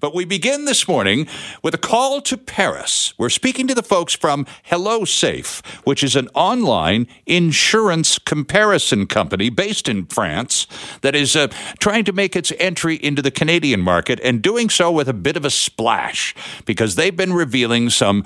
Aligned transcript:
But 0.00 0.14
we 0.14 0.24
begin 0.24 0.64
this 0.64 0.86
morning 0.86 1.26
with 1.60 1.74
a 1.74 1.78
call 1.78 2.20
to 2.22 2.36
Paris. 2.36 3.14
We're 3.18 3.28
speaking 3.30 3.66
to 3.66 3.74
the 3.74 3.82
folks 3.82 4.14
from 4.14 4.46
HelloSafe, 4.70 5.64
which 5.84 6.04
is 6.04 6.14
an 6.14 6.28
online 6.34 7.08
insurance 7.26 8.18
comparison 8.18 9.06
company 9.06 9.50
based 9.50 9.88
in 9.88 10.06
France 10.06 10.68
that 11.00 11.16
is 11.16 11.34
uh, 11.34 11.48
trying 11.80 12.04
to 12.04 12.12
make 12.12 12.36
its 12.36 12.52
entry 12.60 12.94
into 12.94 13.22
the 13.22 13.32
Canadian 13.32 13.80
market 13.80 14.20
and 14.22 14.40
doing 14.40 14.70
so 14.70 14.92
with 14.92 15.08
a 15.08 15.14
bit 15.14 15.36
of 15.36 15.44
a 15.44 15.50
splash 15.50 16.32
because 16.64 16.94
they've 16.94 17.16
been 17.16 17.32
revealing 17.32 17.90
some 17.90 18.24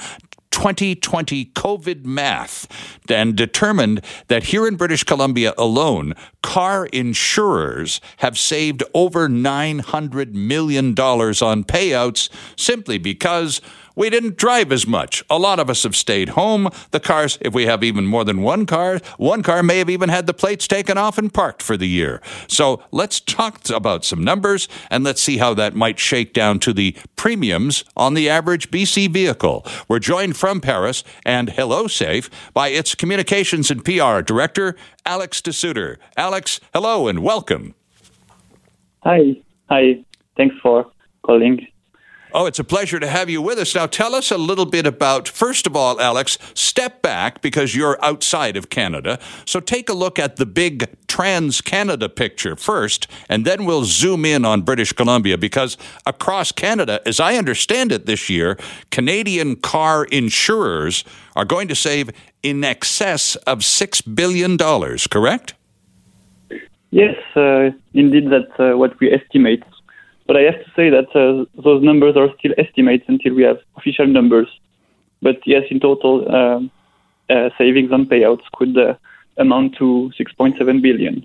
2020 0.53 1.47
COVID 1.47 2.05
math 2.05 2.69
and 3.09 3.35
determined 3.35 4.05
that 4.29 4.45
here 4.45 4.67
in 4.69 4.77
British 4.77 5.03
Columbia 5.03 5.53
alone, 5.59 6.15
car 6.43 6.87
insurers 6.87 8.01
have 8.19 8.39
saved 8.39 8.85
over 8.95 9.29
$900 9.29 10.33
million 10.35 10.91
on 10.91 11.65
payouts 11.65 12.29
simply 12.57 12.99
because 12.99 13.61
we 13.95 14.11
didn't 14.11 14.37
drive 14.37 14.73
as 14.73 14.87
much. 14.87 15.25
A 15.29 15.39
lot 15.39 15.59
of 15.59 15.71
us 15.71 15.83
have 15.83 15.97
stayed 15.97 16.31
home. 16.31 16.69
The 16.91 17.01
cars, 17.01 17.39
if 17.41 17.55
we 17.55 17.67
have 17.67 17.83
even 17.83 18.07
more 18.07 18.25
than 18.25 18.43
one 18.43 18.67
car, 18.67 19.01
one 19.17 19.43
car 19.43 19.63
may 19.63 19.79
have 19.79 19.91
even 19.91 20.09
had 20.09 20.27
the 20.27 20.35
plates 20.35 20.67
taken 20.67 20.99
off 20.99 21.19
and 21.19 21.33
parked 21.33 21.63
for 21.63 21.77
the 21.77 21.89
year. 21.89 22.21
So 22.49 22.83
let's 22.91 23.21
talk 23.21 23.69
about 23.71 24.05
some 24.05 24.25
numbers 24.25 24.69
and 24.91 25.05
let's 25.05 25.23
see 25.23 25.39
how 25.39 25.55
that 25.55 25.75
might 25.75 25.99
shake 25.99 26.33
down 26.33 26.59
to 26.61 26.73
the 26.73 26.97
premiums 27.17 27.85
on 27.97 28.15
the 28.15 28.29
average 28.29 28.71
BC 28.71 29.11
vehicle. 29.11 29.67
We're 29.89 29.99
joined 29.99 30.37
from 30.37 30.61
Paris 30.61 31.05
and 31.25 31.49
HelloSafe 31.49 32.31
by 32.53 32.69
its 32.69 32.95
communications 32.95 33.71
and 33.71 33.85
PR 33.85 34.21
director, 34.21 34.77
Alex 35.05 35.41
DeSutter. 35.41 35.97
Alex, 36.17 36.61
hello 36.75 37.09
and 37.09 37.23
welcome. 37.23 37.75
Hi. 39.01 39.37
Hi. 39.69 40.05
Thanks 40.37 40.57
for 40.63 40.91
calling. 41.25 41.67
Oh, 42.35 42.47
it's 42.47 42.59
a 42.59 42.65
pleasure 42.65 42.99
to 42.99 43.07
have 43.07 43.29
you 43.29 43.43
with 43.43 43.59
us. 43.59 43.75
Now, 43.75 43.87
tell 43.87 44.15
us 44.15 44.31
a 44.31 44.39
little 44.39 44.65
bit 44.65 44.87
about, 44.87 45.29
first 45.29 45.67
of 45.67 45.77
all, 45.77 46.01
Alex, 46.01 46.39
step 46.55 47.03
back 47.03 47.43
because 47.43 47.75
you're 47.75 48.03
outside 48.03 48.57
of 48.57 48.71
Canada. 48.71 49.19
So 49.45 49.61
take 49.61 49.91
a 49.91 49.93
look 49.93 50.19
at 50.19 50.37
the 50.37 50.47
big 50.47 50.89
Trans 51.09 51.61
Canada 51.61 52.09
picture 52.09 52.57
first, 52.57 53.07
and 53.29 53.45
then 53.45 53.67
we'll 53.67 53.85
zoom 53.85 54.25
in 54.25 54.47
on 54.47 54.63
British 54.63 54.95
Columbia 54.95 55.37
because 55.37 55.77
across 56.07 56.53
Canada, 56.53 57.03
as 57.05 57.21
I 57.21 57.37
understand 57.37 57.93
it 57.93 58.07
this 58.07 58.31
year, 58.31 58.57
Canadian 58.91 59.57
car 59.57 60.05
insurers 60.05 61.05
are 61.37 61.45
going 61.45 61.69
to 61.69 61.75
save 61.75 62.11
in 62.43 62.65
excess 62.65 63.37
of 63.37 63.59
$6 63.59 64.15
billion, 64.15 64.57
correct? 65.11 65.55
Yes, 66.91 67.17
uh, 67.37 67.71
indeed, 67.95 68.31
that's 68.31 68.59
uh, 68.59 68.77
what 68.77 68.99
we 69.01 69.13
estimate. 69.13 69.63
But 70.27 70.37
I 70.37 70.43
have 70.43 70.65
to 70.65 70.71
say 70.77 70.91
that 70.91 71.15
uh, 71.15 71.45
those 71.63 71.83
numbers 71.83 72.17
are 72.17 72.29
still 72.39 72.53
estimates 72.59 73.05
until 73.09 73.35
we 73.35 73.43
have 73.43 73.59
official 73.77 74.07
numbers. 74.07 74.49
But 75.21 75.41
yes, 75.47 75.65
in 75.71 75.81
total, 75.81 76.27
uh, 76.29 76.61
uh, 77.33 77.51
savings 77.59 77.93
on 77.93 78.07
payouts 78.07 78.43
could 78.55 78.77
uh, 78.77 78.95
amount 79.37 79.77
to 79.77 80.13
6.7 80.19 80.83
billion. 80.83 81.25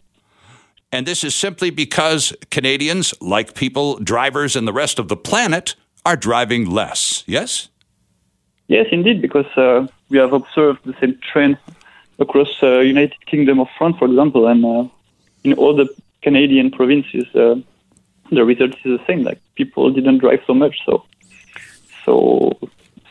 And 0.91 1.05
this 1.05 1.23
is 1.23 1.35
simply 1.35 1.69
because 1.69 2.33
Canadians, 2.49 3.13
like 3.19 3.53
people, 3.53 3.97
drivers, 3.99 4.55
and 4.55 4.67
the 4.67 4.73
rest 4.73 4.99
of 4.99 5.09
the 5.09 5.17
planet, 5.17 5.75
are 6.05 6.15
driving 6.15 6.69
less. 6.69 7.23
Yes? 7.27 7.69
Yes, 8.67 8.87
indeed, 8.91 9.21
because 9.21 9.45
uh, 9.57 9.87
we 10.09 10.17
have 10.17 10.33
observed 10.33 10.79
the 10.85 10.95
same 10.99 11.19
trend 11.21 11.57
across 12.19 12.47
uh, 12.63 12.79
United 12.79 13.25
Kingdom 13.25 13.59
of 13.59 13.67
France, 13.77 13.97
for 13.97 14.05
example, 14.05 14.47
and 14.47 14.65
uh, 14.65 14.87
in 15.43 15.53
all 15.53 15.75
the 15.75 15.87
Canadian 16.21 16.71
provinces, 16.71 17.25
uh, 17.35 17.55
the 18.31 18.43
result 18.43 18.71
is 18.71 18.83
the 18.83 18.99
same. 19.07 19.23
Like 19.23 19.41
people 19.55 19.91
didn't 19.91 20.19
drive 20.19 20.39
so 20.45 20.53
much, 20.53 20.75
so 20.85 21.05
so 22.05 22.57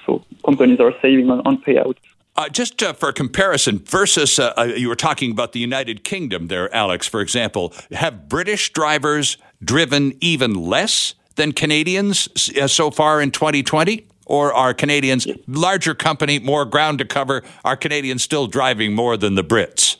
so 0.04 0.24
companies 0.44 0.80
are 0.80 0.92
saving 1.02 1.30
on, 1.30 1.40
on 1.46 1.62
payouts. 1.62 1.98
Uh, 2.36 2.50
just 2.50 2.82
uh, 2.82 2.92
for 2.92 3.12
comparison, 3.12 3.78
versus 3.78 4.38
uh, 4.38 4.52
uh, 4.58 4.64
you 4.64 4.88
were 4.88 4.96
talking 4.96 5.30
about 5.30 5.52
the 5.52 5.58
United 5.58 6.04
Kingdom 6.04 6.48
there, 6.48 6.74
Alex, 6.74 7.08
for 7.08 7.22
example. 7.22 7.72
Have 7.92 8.28
British 8.28 8.72
drivers 8.74 9.38
driven 9.64 10.12
even 10.20 10.52
less 10.52 11.14
than 11.36 11.52
Canadians 11.52 12.28
uh, 12.60 12.68
so 12.68 12.90
far 12.90 13.22
in 13.22 13.30
2020? 13.30 14.06
Or 14.26 14.52
are 14.52 14.74
Canadians, 14.74 15.26
larger 15.46 15.94
company, 15.94 16.40
more 16.40 16.64
ground 16.64 16.98
to 16.98 17.04
cover, 17.04 17.42
are 17.64 17.76
Canadians 17.76 18.24
still 18.24 18.48
driving 18.48 18.92
more 18.92 19.16
than 19.16 19.36
the 19.36 19.44
Brits? 19.44 19.98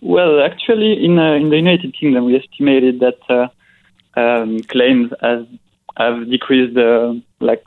Well, 0.00 0.40
actually, 0.40 1.04
in, 1.04 1.18
uh, 1.18 1.34
in 1.34 1.50
the 1.50 1.56
United 1.56 1.94
Kingdom, 1.98 2.24
we 2.24 2.36
estimated 2.36 3.00
that 3.00 3.50
um, 4.16 4.60
claims 4.62 5.12
has, 5.20 5.46
have 5.96 6.28
decreased 6.30 6.76
like 7.40 7.64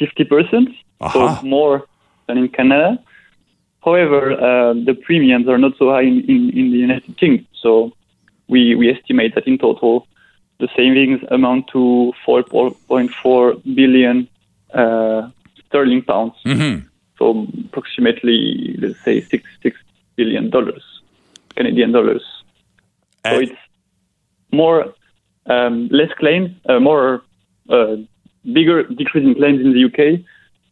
50%, 0.00 0.74
uh-huh. 1.00 1.12
so 1.40 1.46
more 1.46 1.86
than 2.26 2.38
in 2.38 2.48
Canada. 2.48 2.98
However, 3.84 4.32
uh, 4.32 4.74
the 4.74 4.94
premiums 4.94 5.48
are 5.48 5.58
not 5.58 5.72
so 5.78 5.90
high 5.90 6.02
in, 6.02 6.20
in, 6.28 6.50
in, 6.50 6.70
the 6.70 6.78
United 6.78 7.16
Kingdom. 7.16 7.46
So 7.60 7.92
we, 8.48 8.74
we 8.76 8.90
estimate 8.90 9.34
that 9.34 9.46
in 9.46 9.58
total, 9.58 10.06
the 10.60 10.68
savings 10.76 11.20
amount 11.30 11.68
to 11.72 12.12
4.4 12.24 13.74
billion 13.74 14.28
uh, 14.72 15.30
sterling 15.66 16.02
pounds. 16.02 16.34
Mm-hmm. 16.46 16.86
So 17.18 17.46
approximately, 17.66 18.76
let's 18.78 19.00
say, 19.04 19.20
six 19.20 19.44
six 19.62 19.76
billion 20.16 20.50
dollars, 20.50 20.82
Canadian 21.56 21.92
dollars. 21.92 22.24
so 23.24 23.38
it's 23.38 23.52
more 24.50 24.92
um, 25.46 25.88
less 25.88 26.10
claims, 26.18 26.50
uh, 26.68 26.80
more 26.80 27.22
uh, 27.68 27.96
bigger 28.52 28.84
decrease 28.84 29.24
in 29.24 29.34
claims 29.34 29.60
in 29.60 29.72
the 29.72 29.84
UK, 29.84 30.24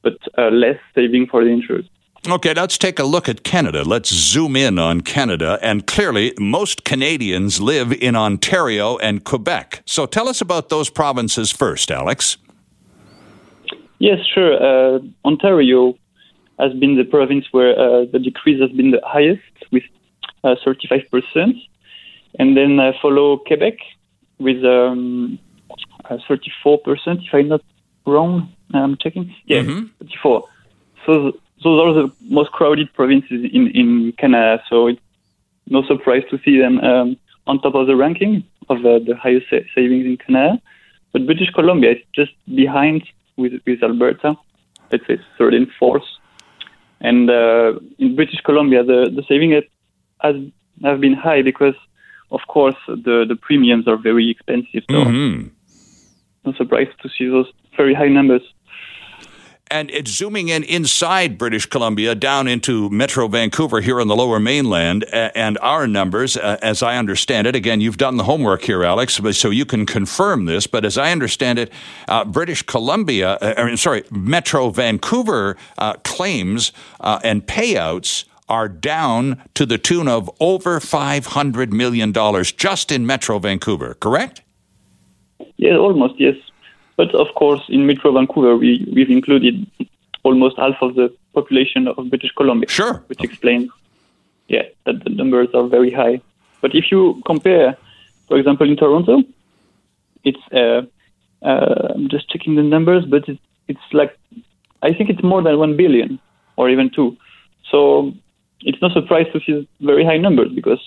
but 0.03 0.17
uh, 0.39 0.51
less 0.51 0.79
saving 0.95 1.27
for 1.27 1.45
the 1.45 1.51
insurers. 1.51 1.89
Okay, 2.29 2.53
let's 2.53 2.77
take 2.77 2.99
a 2.99 3.05
look 3.05 3.31
at 3.31 3.45
Canada. 3.45 3.83
Let's 3.83 4.13
zoom 4.13 4.55
in 4.55 4.79
on 4.79 5.01
Canada. 5.01 5.59
And 5.63 5.87
clearly, 5.87 6.35
most 6.39 6.85
Canadians 6.85 7.63
live 7.63 7.93
in 7.93 8.15
Ontario 8.15 8.99
and 8.99 9.25
Quebec. 9.25 9.83
So 9.87 10.05
tell 10.05 10.29
us 10.29 10.43
about 10.43 10.69
those 10.69 10.91
provinces 10.91 11.51
first, 11.51 11.91
Alex. 11.91 12.37
Yes, 13.99 14.19
sure. 14.35 14.53
Uh, 14.55 14.99
Ontario 15.25 15.95
has 16.59 16.75
been 16.75 16.97
the 16.97 17.05
province 17.05 17.47
where 17.53 17.73
uh, 17.79 18.05
the 18.13 18.19
decrease 18.19 18.61
has 18.61 18.71
been 18.73 18.91
the 18.91 19.01
highest, 19.03 19.41
with 19.73 19.85
uh, 20.45 20.57
35%. 20.65 21.55
And 22.39 22.55
then 22.57 22.79
uh, 22.79 22.93
follow 23.01 23.39
Quebec 23.39 23.79
with 24.41 24.65
um, 24.65 25.39
34%, 26.11 27.27
if 27.27 27.35
I'm 27.35 27.49
not 27.49 27.63
wrong. 28.07 28.53
I'm 28.73 28.97
checking. 28.97 29.35
Yeah, 29.47 29.63
mm-hmm. 29.63 29.87
34. 30.01 30.45
So 31.07 31.33
those 31.63 31.81
are 31.81 31.95
the 32.03 32.13
most 32.23 32.53
crowded 32.53 32.93
provinces 32.95 33.49
in, 33.53 33.69
in 33.69 34.13
Canada. 34.19 34.63
So 34.69 34.89
it's 34.89 35.01
no 35.69 35.83
surprise 35.85 36.23
to 36.31 36.39
see 36.45 36.59
them 36.59 36.79
um, 36.81 37.17
on 37.47 37.61
top 37.61 37.75
of 37.75 37.87
the 37.87 37.97
ranking 37.97 38.45
of 38.69 38.79
uh, 38.79 38.99
the 39.01 39.17
highest 39.17 39.47
sa- 39.51 39.67
savings 39.75 40.07
in 40.07 40.17
Canada. 40.17 40.61
But 41.13 41.27
British 41.27 41.51
Columbia 41.51 41.93
is 41.93 41.99
just 42.15 42.33
behind 42.55 43.03
with, 43.37 43.55
with 43.67 43.83
Alberta. 43.83 44.37
Let's 44.93 45.07
say 45.07 45.19
third 45.39 45.55
and 45.55 45.69
fourth. 45.79 46.05
And 47.01 47.31
uh, 47.31 47.79
in 47.99 48.15
British 48.15 48.41
Columbia, 48.41 48.85
the, 48.85 49.11
the 49.15 49.23
saving 49.29 49.53
has 49.53 49.65
have 50.85 51.01
been 51.01 51.15
high 51.15 51.43
because, 51.43 51.75
of 52.31 52.41
course, 52.49 52.77
the, 52.87 53.25
the 53.29 53.37
premiums 53.37 53.89
are 53.89 53.97
very 53.97 54.31
expensive. 54.31 54.85
So 54.91 55.05
mm-hmm. 55.05 55.49
no 56.45 56.53
surprise 56.55 56.89
to 57.03 57.09
see 57.09 57.29
those 57.29 57.51
very 57.77 57.95
high 57.95 58.09
numbers 58.09 58.43
and 59.71 59.91
it's 59.93 60.11
zooming 60.11 60.49
in 60.49 60.65
inside 60.65 61.39
British 61.39 61.67
Columbia 61.67 62.15
down 62.15 62.49
into 62.49 62.91
Metro 62.91 63.29
Vancouver 63.29 63.81
here 63.81 64.01
on 64.01 64.09
the 64.09 64.17
lower 64.17 64.41
mainland. 64.41 65.05
And 65.13 65.59
our 65.59 65.87
numbers, 65.87 66.37
uh, 66.37 66.59
as 66.61 66.83
I 66.83 66.97
understand 66.97 67.47
it, 67.47 67.55
again, 67.55 67.81
you've 67.81 67.97
done 67.97 68.17
the 68.17 68.25
homework 68.25 68.63
here, 68.63 68.83
Alex, 68.85 69.21
so 69.33 69.51
you 69.51 69.65
can 69.65 69.87
confirm 69.87 70.47
this. 70.47 70.67
But 70.67 70.85
as 70.85 70.99
I 70.99 71.13
understand 71.13 71.59
it, 71.59 71.73
uh, 72.09 72.25
British 72.25 72.63
Columbia, 72.63 73.35
uh, 73.35 73.77
sorry, 73.77 74.03
Metro 74.11 74.71
Vancouver 74.71 75.57
uh, 75.79 75.95
claims 76.03 76.73
uh, 76.99 77.21
and 77.23 77.47
payouts 77.47 78.25
are 78.51 78.69
down 78.69 79.43
to 79.55 79.65
the 79.65 79.79
tune 79.79 80.09
of 80.09 80.31
over 80.41 80.81
$500 80.81 81.71
million 81.71 82.13
just 82.57 82.93
in 82.93 83.07
Metro 83.07 83.39
Vancouver, 83.39 83.95
correct? 83.95 84.43
Yeah, 85.57 85.77
almost, 85.77 86.21
yes. 86.21 86.37
But 86.97 87.15
of 87.15 87.29
course, 87.35 87.63
in 87.69 87.87
Metro 87.87 88.13
Vancouver, 88.13 88.57
we, 88.57 88.87
we've 88.95 89.11
included 89.11 89.67
almost 90.23 90.59
half 90.59 90.77
of 90.83 90.97
the 90.97 91.15
population 91.33 91.89
of 91.89 92.11
British 92.11 92.33
Columbia. 92.37 92.69
Sure. 92.69 93.03
Which 93.07 93.23
explains, 93.23 93.71
yeah, 94.49 94.65
that 94.85 95.05
the 95.05 95.11
numbers 95.11 95.49
are 95.55 95.67
very 95.67 95.91
high. 95.91 96.21
But 96.61 96.75
if 96.75 96.91
you 96.91 97.23
compare, 97.25 97.77
for 98.29 98.37
example, 98.37 98.69
in 98.69 98.77
Toronto, 98.77 99.23
it's 100.25 100.41
uh, 100.53 100.83
uh, 101.43 101.95
I'm 101.95 102.09
just 102.09 102.29
checking 102.29 102.57
the 102.57 102.63
numbers, 102.63 103.05
but 103.07 103.29
it's 103.29 103.41
it's 103.69 103.87
like 103.93 104.19
I 104.83 104.93
think 104.93 105.09
it's 105.11 105.23
more 105.23 105.43
than 105.43 105.59
one 105.59 105.77
billion 105.77 106.19
or 106.57 106.69
even 106.69 106.91
two. 106.91 107.17
So 107.71 108.13
it's 108.63 108.81
no 108.83 108.89
surprise 108.91 109.27
to 109.33 109.41
see 109.41 109.69
very 109.81 110.05
high 110.05 110.19
numbers 110.19 110.51
because 110.55 110.81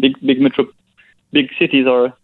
big 0.00 0.14
big 0.24 0.40
metro 0.40 0.66
big 1.32 1.50
cities 1.58 1.86
are 1.86 2.16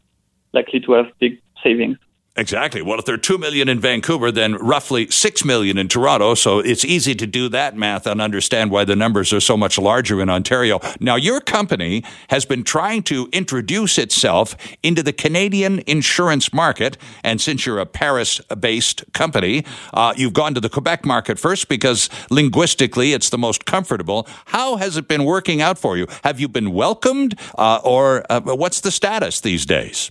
likely 0.53 0.81
to 0.81 0.93
have 0.93 1.07
big 1.21 1.41
savings. 1.63 1.99
Exactly. 2.37 2.83
Well, 2.83 2.99
if 2.99 3.05
there 3.05 3.15
are 3.15 3.19
2 3.19 3.39
million 3.39 3.69
in 3.69 3.79
Vancouver, 3.79 4.33
then 4.33 4.55
roughly 4.55 5.09
6 5.09 5.45
million 5.45 5.79
in 5.79 5.87
Toronto. 5.87 6.35
So 6.35 6.59
it's 6.59 6.85
easy 6.85 7.15
to 7.15 7.29
do 7.29 7.49
that 7.51 7.77
math 7.77 8.09
and 8.09 8.21
understand 8.21 8.73
why 8.73 8.85
the 8.85 8.97
numbers 8.97 9.33
are 9.33 9.39
so 9.39 9.57
much 9.57 9.79
larger 9.79 10.21
in 10.21 10.29
Ontario. 10.29 10.81
Now, 10.99 11.15
your 11.15 11.41
company 11.41 12.03
has 12.31 12.45
been 12.45 12.65
trying 12.65 13.05
to 13.05 13.29
introduce 13.33 13.99
itself 13.99 14.57
into 14.83 15.01
the 15.01 15.13
Canadian 15.13 15.85
insurance 15.87 16.53
market. 16.53 16.99
And 17.23 17.41
since 17.41 17.67
you're 17.67 17.79
a 17.79 17.87
Paris 17.87 18.41
based 18.59 19.05
company, 19.13 19.65
uh, 19.93 20.13
you've 20.17 20.33
gone 20.33 20.55
to 20.55 20.61
the 20.61 20.69
Quebec 20.69 21.05
market 21.05 21.39
first 21.39 21.69
because 21.69 22.11
linguistically 22.31 23.13
it's 23.13 23.31
the 23.31 23.39
most 23.39 23.65
comfortable. 23.65 24.27
How 24.47 24.75
has 24.75 24.97
it 24.97 25.07
been 25.07 25.25
working 25.25 25.63
out 25.63 25.79
for 25.79 25.97
you? 25.97 26.09
Have 26.25 26.41
you 26.41 26.49
been 26.49 26.73
welcomed 26.73 27.39
uh, 27.57 27.79
or 27.85 28.25
uh, 28.29 28.41
what's 28.41 28.81
the 28.81 28.91
status 28.91 29.41
these 29.41 29.65
days? 29.65 30.11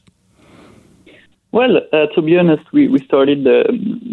Well, 1.53 1.77
uh, 1.93 2.07
to 2.15 2.21
be 2.23 2.35
honest, 2.35 2.63
we, 2.73 2.87
we 2.87 2.97
started 3.05 3.43
the, 3.43 3.63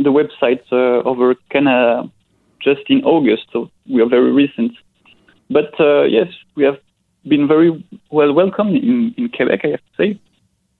the 0.05 0.13
website 0.13 0.61
uh, 0.71 1.09
over 1.09 1.35
Canada 1.51 2.11
just 2.61 2.83
in 2.89 3.03
August, 3.03 3.47
so 3.51 3.71
we 3.89 4.03
are 4.03 4.09
very 4.09 4.31
recent. 4.31 4.73
But 5.49 5.73
uh, 5.81 6.03
yes, 6.03 6.29
we 6.55 6.65
have 6.65 6.79
been 7.27 7.49
very 7.49 7.83
well 8.11 8.35
welcomed 8.35 8.77
in, 8.77 9.15
in 9.17 9.31
Quebec, 9.31 9.61
I 9.65 9.69
have 9.69 9.81
to 9.81 9.97
say. 9.97 10.21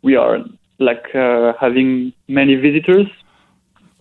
We 0.03 0.17
are 0.17 0.41
like 0.79 1.15
uh, 1.15 1.55
having 1.59 2.13
many 2.29 2.57
visitors, 2.57 3.07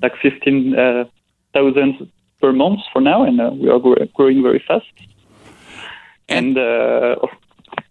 like 0.01 0.17
15,000 0.21 0.75
uh, 0.77 2.05
per 2.41 2.51
month 2.51 2.81
for 2.91 2.99
now, 2.99 3.23
and 3.23 3.39
uh, 3.39 3.51
we 3.53 3.69
are 3.69 3.79
growing 3.79 4.43
very 4.43 4.61
fast. 4.67 4.85
And, 6.27 6.57
and 6.57 7.17
of 7.23 7.29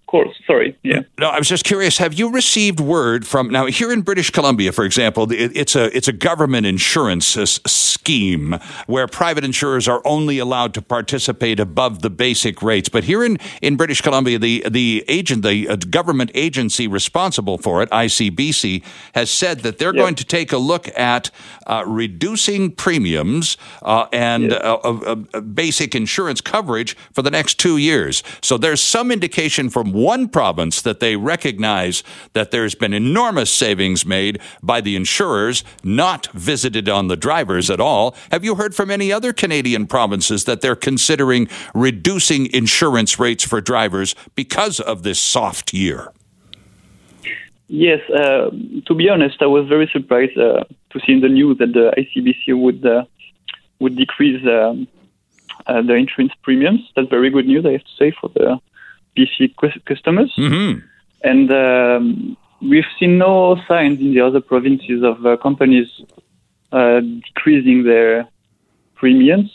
course. 0.08 0.37
Sorry. 0.46 0.76
Yeah. 0.82 1.02
No, 1.19 1.28
I 1.28 1.38
was 1.38 1.49
just 1.49 1.64
curious. 1.64 1.99
Have 1.99 2.14
you 2.14 2.31
received 2.31 2.81
word 2.81 3.26
from 3.26 3.50
now 3.50 3.66
here 3.66 3.93
in 3.93 4.02
British 4.02 4.31
Columbia, 4.31 4.72
for 4.72 4.84
example? 4.84 5.28
it's 5.31 5.76
a 5.76 5.96
it's 5.96 6.08
a 6.08 6.12
government 6.12 6.66
insurance 6.66 7.26
scheme 7.26 8.58
where 8.87 9.06
private 9.06 9.44
insurers 9.44 9.87
are 9.87 10.02
only 10.05 10.38
allowed 10.38 10.75
to 10.75 10.82
participate 10.82 11.60
above 11.60 12.02
the 12.02 12.10
basic 12.10 12.62
rates. 12.62 12.88
But 12.88 13.05
here 13.05 13.22
in, 13.22 13.38
in 13.62 13.76
British 13.76 14.00
Columbia, 14.00 14.38
the 14.38 14.64
the 14.69 15.05
agent, 15.06 15.43
the 15.43 15.69
uh, 15.69 15.76
government 15.76 16.31
agency 16.34 16.88
responsible 16.88 17.58
for 17.58 17.82
it, 17.82 17.90
ICBC, 17.90 18.82
has 19.14 19.31
said 19.31 19.61
that 19.61 19.78
they're 19.78 19.93
going 19.93 20.16
to 20.16 20.25
take 20.25 20.52
a 20.52 20.58
look 20.58 20.88
at 20.99 21.31
uh, 21.66 21.84
reducing 21.87 22.72
premiums 22.72 23.56
uh, 23.82 24.06
and. 24.12 24.52
Uh, 24.52 25.14
basic 25.58 25.94
insurance 25.94 26.40
coverage 26.40 26.96
for 27.12 27.22
the 27.22 27.31
next 27.31 27.58
two 27.58 27.76
years. 27.76 28.22
So 28.40 28.56
there's 28.56 28.81
some 28.81 29.11
indication 29.11 29.69
from 29.70 29.93
one 29.98 30.28
province 30.28 30.80
that 30.82 31.00
they 31.00 31.16
recognize 31.16 32.02
that 32.32 32.50
there's 32.50 32.74
been 32.74 32.94
enormous 32.94 33.50
savings 33.50 34.06
made 34.06 34.40
by 34.62 34.80
the 34.80 34.96
insurers, 34.96 35.64
not 35.82 36.28
visited 36.32 36.88
on 36.88 37.08
the 37.08 37.16
drivers 37.16 37.68
at 37.70 37.80
all. 37.80 38.14
Have 38.30 38.44
you 38.44 38.54
heard 38.54 38.74
from 38.74 38.90
any 38.90 39.12
other 39.12 39.32
Canadian 39.32 39.86
provinces 39.86 40.44
that 40.44 40.60
they're 40.60 40.76
considering 40.76 41.48
reducing 41.74 42.52
insurance 42.52 43.18
rates 43.18 43.44
for 43.44 43.60
drivers 43.60 44.14
because 44.34 44.80
of 44.80 45.02
this 45.02 45.20
soft 45.20 45.74
year? 45.74 46.12
Yes, 47.68 48.00
uh, 48.08 48.50
to 48.86 48.94
be 48.94 49.10
honest, 49.10 49.42
I 49.42 49.46
was 49.46 49.68
very 49.68 49.90
surprised 49.92 50.38
uh, 50.38 50.64
to 50.90 51.00
see 51.00 51.12
in 51.12 51.20
the 51.20 51.28
news 51.28 51.58
that 51.58 51.74
the 51.74 51.92
ICBC 51.98 52.58
would 52.58 52.84
uh, 52.86 53.04
would 53.78 53.94
decrease 53.94 54.42
um, 54.46 54.88
uh, 55.66 55.82
the 55.82 55.94
insurance 55.94 56.32
premiums. 56.42 56.80
That's 56.96 57.08
very 57.10 57.28
good 57.28 57.46
news, 57.46 57.66
I 57.66 57.72
have 57.72 57.84
to 57.84 57.96
say, 57.98 58.10
for 58.18 58.30
the 58.30 58.58
BC 59.18 59.84
customers. 59.84 60.32
Mm-hmm. 60.38 60.78
And 61.24 61.52
um, 61.52 62.36
we've 62.60 62.90
seen 62.98 63.18
no 63.18 63.56
signs 63.66 63.98
in 64.00 64.14
the 64.14 64.20
other 64.20 64.40
provinces 64.40 65.02
of 65.02 65.24
uh, 65.26 65.36
companies 65.38 65.88
uh, 66.72 67.00
decreasing 67.00 67.84
their 67.84 68.28
premiums. 68.94 69.50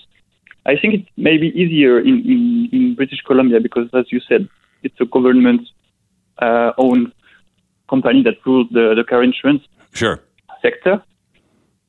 I 0.65 0.75
think 0.79 0.93
it 0.93 1.07
may 1.17 1.37
be 1.37 1.47
easier 1.47 1.99
in, 1.99 2.23
in, 2.25 2.69
in 2.71 2.95
British 2.95 3.21
Columbia 3.21 3.59
because, 3.59 3.89
as 3.93 4.05
you 4.11 4.19
said, 4.21 4.47
it's 4.81 4.99
a 4.99 5.05
government 5.05 5.61
uh, 6.39 6.71
owned 6.77 7.11
company 7.89 8.23
that 8.23 8.35
rules 8.45 8.67
the, 8.71 8.93
the 8.95 9.03
car 9.03 9.23
insurance 9.23 9.63
sure. 9.93 10.21
sector. 10.61 11.03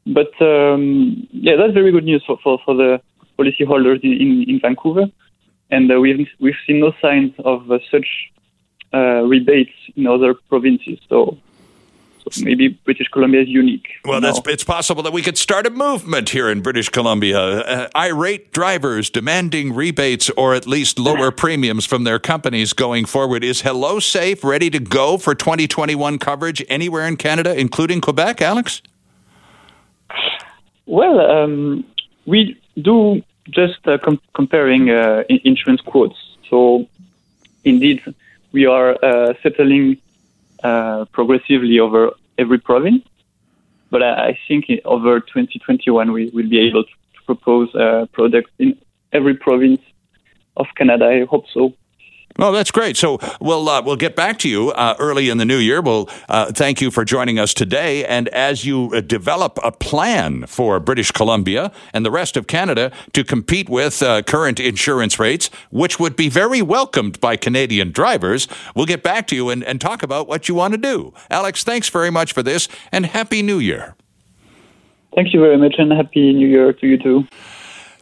But 0.07 0.33
um, 0.41 1.27
yeah, 1.31 1.57
that's 1.57 1.73
very 1.73 1.93
good 1.93 2.05
news 2.05 2.23
for, 2.27 2.39
for, 2.43 2.59
for 2.65 2.75
the 2.75 3.01
policyholders 3.39 4.03
in, 4.03 4.13
in, 4.13 4.45
in 4.49 4.61
Vancouver 4.61 5.07
and 5.75 5.91
uh, 5.91 6.01
we've 6.01 6.29
we've 6.41 6.61
seen 6.67 6.81
no 6.81 6.93
signs 7.03 7.33
of 7.45 7.71
uh, 7.71 7.79
such 7.91 8.07
uh, 8.93 9.23
rebates 9.23 9.77
in 9.97 10.07
other 10.07 10.35
provinces. 10.35 10.99
So 11.09 11.39
so 12.31 12.43
maybe 12.43 12.69
British 12.69 13.09
Columbia 13.09 13.43
is 13.43 13.49
unique. 13.49 13.89
Well, 14.05 14.21
that's 14.21 14.41
it's 14.47 14.65
possible 14.65 15.03
that 15.03 15.13
we 15.13 15.21
could 15.21 15.37
start 15.37 15.67
a 15.67 15.71
movement 15.71 16.31
here 16.31 16.49
in 16.49 16.63
British 16.63 16.89
Columbia. 16.89 17.39
Uh, 17.39 17.89
irate 17.95 18.53
drivers 18.53 19.11
demanding 19.11 19.75
rebates 19.75 20.31
or 20.31 20.55
at 20.55 20.67
least 20.67 20.99
lower 20.99 21.31
premiums 21.31 21.85
from 21.85 22.05
their 22.05 22.19
companies 22.19 22.73
going 22.73 23.05
forward. 23.05 23.45
Is 23.45 23.63
HelloSafe 23.63 24.43
ready 24.45 24.71
to 24.71 24.79
go 24.79 25.19
for 25.19 25.35
2021 25.35 26.19
coverage 26.19 26.65
anywhere 26.69 27.07
in 27.07 27.17
Canada, 27.17 27.59
including 27.59 28.01
Quebec, 28.01 28.41
Alex? 28.41 28.81
Well, 30.87 31.21
um, 31.21 31.85
we 32.27 32.59
do 32.81 33.23
just 33.51 33.87
uh, 33.87 33.99
com- 33.99 34.21
comparing 34.35 34.91
uh, 34.91 35.25
insurance 35.29 35.81
quotes. 35.81 36.17
So, 36.49 36.89
indeed, 37.65 38.03
we 38.53 38.67
are 38.67 38.97
uh, 39.05 39.35
settling 39.43 39.99
progressively 41.13 41.79
over 41.79 42.13
every 42.39 42.59
province. 42.59 43.05
But 43.91 44.03
I, 44.03 44.29
I 44.29 44.39
think 44.49 44.67
over 44.85 45.21
2021, 45.21 46.13
we 46.13 46.31
will 46.31 46.49
be 46.49 46.61
able 46.61 46.85
to, 46.85 46.91
propose 47.27 47.71
products 48.13 48.51
in 48.59 48.79
every 49.15 49.35
province 49.35 49.81
of 50.59 50.67
Canada. 50.77 51.07
I 51.07 51.25
hope 51.25 51.47
so. 51.49 51.73
Oh, 52.37 52.51
that's 52.51 52.73
great. 52.73 52.97
So 52.97 53.21
we'll 53.41 53.69
uh, 53.69 53.81
we'll 53.83 53.95
get 53.95 54.17
back 54.17 54.41
to 54.41 54.49
you 54.49 54.71
uh, 54.73 54.97
early 54.99 55.29
in 55.29 55.39
the 55.39 55.45
new 55.45 55.59
year. 55.59 55.81
We'll 55.81 56.11
uh, 56.29 56.51
thank 56.51 56.81
you 56.81 56.91
for 56.91 57.05
joining 57.05 57.39
us 57.39 57.55
today. 57.55 58.05
And 58.05 58.27
as 58.29 58.65
you 58.65 58.91
uh, 58.93 59.03
develop 59.03 59.59
a 59.63 59.71
plan 59.71 60.47
for 60.47 60.81
British 60.81 61.13
Columbia 61.13 61.71
and 61.93 62.05
the 62.05 62.11
rest 62.11 62.37
of 62.37 62.49
Canada 62.49 62.91
to 63.13 63.23
compete 63.23 63.69
with 63.69 64.03
uh, 64.03 64.23
current 64.23 64.59
insurance 64.59 65.21
rates, 65.21 65.49
which 65.71 66.01
would 66.01 66.17
be 66.17 66.29
very 66.29 66.61
welcomed 66.61 67.21
by 67.21 67.37
Canadian 67.37 67.93
drivers, 67.93 68.49
we'll 68.75 68.87
get 68.87 69.05
back 69.05 69.29
to 69.29 69.37
you 69.37 69.49
and, 69.51 69.63
and 69.63 69.81
talk 69.81 70.03
about 70.03 70.27
what 70.27 70.49
you 70.49 70.57
want 70.57 70.73
to 70.73 70.79
do. 70.79 71.15
Alex, 71.31 71.63
thanks 71.63 71.89
very 71.89 72.11
much 72.11 72.33
for 72.33 72.43
this, 72.43 72.69
and 72.91 73.07
happy 73.07 73.43
New 73.43 73.61
Year. 73.61 73.95
Thank 75.15 75.33
you 75.33 75.39
very 75.39 75.57
much, 75.57 75.77
and 75.79 75.93
happy 75.93 76.33
New 76.33 76.49
Year 76.49 76.73
to 76.73 76.87
you 76.87 76.99
too. 76.99 77.29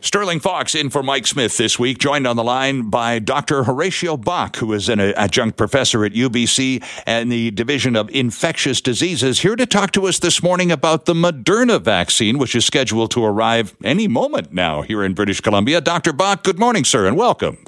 Sterling 0.02 0.40
Fox 0.40 0.74
in 0.74 0.90
for 0.90 1.00
Mike 1.00 1.28
Smith 1.28 1.56
this 1.56 1.78
week, 1.78 1.98
joined 1.98 2.26
on 2.26 2.34
the 2.34 2.42
line 2.42 2.90
by 2.90 3.20
Dr. 3.20 3.62
Horacio 3.62 4.20
Bach, 4.20 4.56
who 4.56 4.72
is 4.72 4.88
an 4.88 4.98
adjunct 4.98 5.56
professor 5.56 6.04
at 6.04 6.10
UBC 6.10 6.82
and 7.06 7.30
the 7.30 7.52
Division 7.52 7.94
of 7.94 8.10
Infectious 8.10 8.80
Diseases, 8.80 9.42
here 9.42 9.54
to 9.54 9.64
talk 9.64 9.92
to 9.92 10.08
us 10.08 10.18
this 10.18 10.42
morning 10.42 10.72
about 10.72 11.04
the 11.04 11.14
Moderna 11.14 11.80
vaccine, 11.80 12.38
which 12.38 12.56
is 12.56 12.66
scheduled 12.66 13.12
to 13.12 13.24
arrive 13.24 13.76
any 13.84 14.08
moment 14.08 14.52
now 14.52 14.82
here 14.82 15.04
in 15.04 15.14
British 15.14 15.40
Columbia. 15.40 15.80
Dr. 15.80 16.12
Bach, 16.12 16.42
good 16.42 16.58
morning, 16.58 16.82
sir, 16.82 17.06
and 17.06 17.16
welcome. 17.16 17.58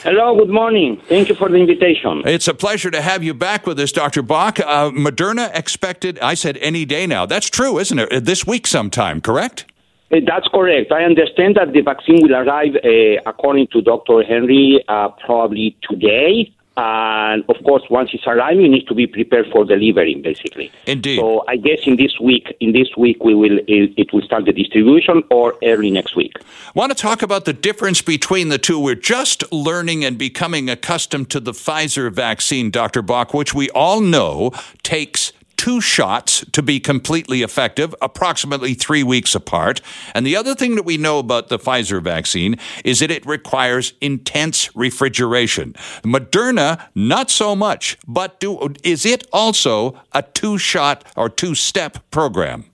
Hello, 0.00 0.36
good 0.36 0.50
morning. 0.50 1.00
Thank 1.08 1.30
you 1.30 1.34
for 1.34 1.48
the 1.48 1.56
invitation. 1.56 2.22
It's 2.26 2.48
a 2.48 2.54
pleasure 2.54 2.90
to 2.90 3.00
have 3.00 3.24
you 3.24 3.32
back 3.32 3.66
with 3.66 3.80
us, 3.80 3.92
Dr. 3.92 4.20
Bach. 4.20 4.60
Uh, 4.60 4.90
Moderna 4.90 5.50
expected, 5.56 6.18
I 6.18 6.34
said 6.34 6.58
any 6.58 6.84
day 6.84 7.06
now. 7.06 7.24
That's 7.24 7.48
true, 7.48 7.78
isn't 7.78 7.98
it? 7.98 8.26
This 8.26 8.46
week 8.46 8.66
sometime, 8.66 9.22
correct? 9.22 9.64
Uh, 10.12 10.20
that's 10.26 10.48
correct. 10.48 10.92
I 10.92 11.04
understand 11.04 11.56
that 11.56 11.72
the 11.72 11.80
vaccine 11.80 12.22
will 12.22 12.34
arrive, 12.34 12.76
uh, 12.76 13.22
according 13.24 13.68
to 13.68 13.80
Dr. 13.80 14.22
Henry, 14.22 14.84
uh, 14.88 15.08
probably 15.08 15.76
today. 15.88 16.52
And 16.74 17.44
of 17.50 17.56
course, 17.64 17.82
once 17.90 18.10
it's 18.14 18.26
arriving, 18.26 18.62
you 18.62 18.68
need 18.68 18.86
to 18.88 18.94
be 18.94 19.06
prepared 19.06 19.46
for 19.52 19.64
delivery, 19.64 20.14
basically. 20.14 20.70
Indeed. 20.86 21.18
So 21.18 21.44
I 21.46 21.56
guess 21.56 21.80
in 21.84 21.96
this 21.96 22.18
week, 22.18 22.56
in 22.60 22.72
this 22.72 22.88
week, 22.96 23.22
we 23.22 23.34
will 23.34 23.58
it, 23.68 23.92
it 23.98 24.12
will 24.12 24.22
start 24.22 24.46
the 24.46 24.52
distribution, 24.52 25.22
or 25.30 25.54
early 25.62 25.90
next 25.90 26.16
week. 26.16 26.32
I 26.38 26.42
Want 26.74 26.90
to 26.90 26.96
talk 26.96 27.20
about 27.20 27.44
the 27.44 27.52
difference 27.52 28.00
between 28.00 28.48
the 28.48 28.56
two? 28.56 28.78
We're 28.80 28.94
just 28.94 29.50
learning 29.52 30.02
and 30.04 30.16
becoming 30.16 30.70
accustomed 30.70 31.28
to 31.30 31.40
the 31.40 31.52
Pfizer 31.52 32.10
vaccine, 32.10 32.70
Dr. 32.70 33.02
Bach, 33.02 33.34
which 33.34 33.52
we 33.52 33.68
all 33.70 34.00
know 34.00 34.52
takes 34.82 35.32
two 35.62 35.80
shots 35.80 36.44
to 36.50 36.60
be 36.60 36.80
completely 36.80 37.40
effective, 37.42 37.94
approximately 38.02 38.74
three 38.74 39.04
weeks 39.04 39.32
apart. 39.32 39.80
And 40.12 40.26
the 40.26 40.34
other 40.34 40.56
thing 40.56 40.74
that 40.74 40.84
we 40.84 40.96
know 40.96 41.20
about 41.20 41.50
the 41.50 41.58
Pfizer 41.58 42.02
vaccine 42.02 42.56
is 42.84 42.98
that 42.98 43.12
it 43.12 43.24
requires 43.24 43.92
intense 44.00 44.74
refrigeration. 44.74 45.74
Moderna, 46.02 46.84
not 46.96 47.30
so 47.30 47.54
much, 47.54 47.96
but 48.08 48.40
do, 48.40 48.74
is 48.82 49.06
it 49.06 49.24
also 49.32 49.94
a 50.10 50.22
two 50.22 50.58
shot 50.58 51.04
or 51.16 51.28
two 51.28 51.54
step 51.54 51.98
program? 52.10 52.64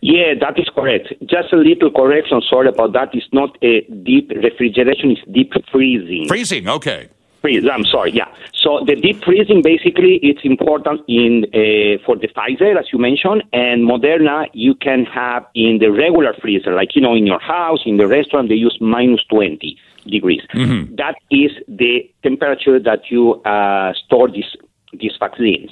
Yeah, 0.00 0.34
that 0.40 0.60
is 0.60 0.70
correct. 0.72 1.08
Just 1.22 1.52
a 1.52 1.56
little 1.56 1.90
correction. 1.90 2.40
Sorry 2.48 2.68
about 2.68 2.92
that. 2.92 3.08
It's 3.14 3.26
not 3.32 3.58
a 3.62 3.80
deep 4.04 4.30
refrigeration; 4.30 5.10
it's 5.10 5.22
deep 5.32 5.52
freezing. 5.72 6.28
Freezing. 6.28 6.68
Okay. 6.68 7.08
Freeze. 7.40 7.64
I'm 7.72 7.84
sorry. 7.84 8.12
Yeah. 8.12 8.28
So 8.54 8.84
the 8.84 8.96
deep 8.96 9.24
freezing 9.24 9.62
basically 9.62 10.16
it's 10.22 10.40
important 10.44 11.00
in 11.08 11.44
uh, 11.54 12.04
for 12.04 12.16
the 12.16 12.28
Pfizer, 12.28 12.78
as 12.78 12.86
you 12.92 12.98
mentioned, 12.98 13.42
and 13.52 13.88
Moderna. 13.88 14.48
You 14.52 14.74
can 14.74 15.06
have 15.06 15.46
in 15.54 15.78
the 15.78 15.90
regular 15.90 16.34
freezer, 16.34 16.74
like 16.74 16.94
you 16.94 17.00
know, 17.00 17.14
in 17.14 17.26
your 17.26 17.40
house, 17.40 17.80
in 17.86 17.96
the 17.96 18.06
restaurant, 18.06 18.48
they 18.48 18.56
use 18.56 18.76
minus 18.80 19.24
twenty 19.24 19.78
degrees. 20.06 20.42
Mm-hmm. 20.54 20.96
That 20.96 21.16
is 21.30 21.52
the 21.68 22.10
temperature 22.22 22.78
that 22.78 23.10
you 23.10 23.40
uh, 23.42 23.94
store 24.04 24.28
these 24.30 24.56
these 24.92 25.12
vaccines. 25.18 25.70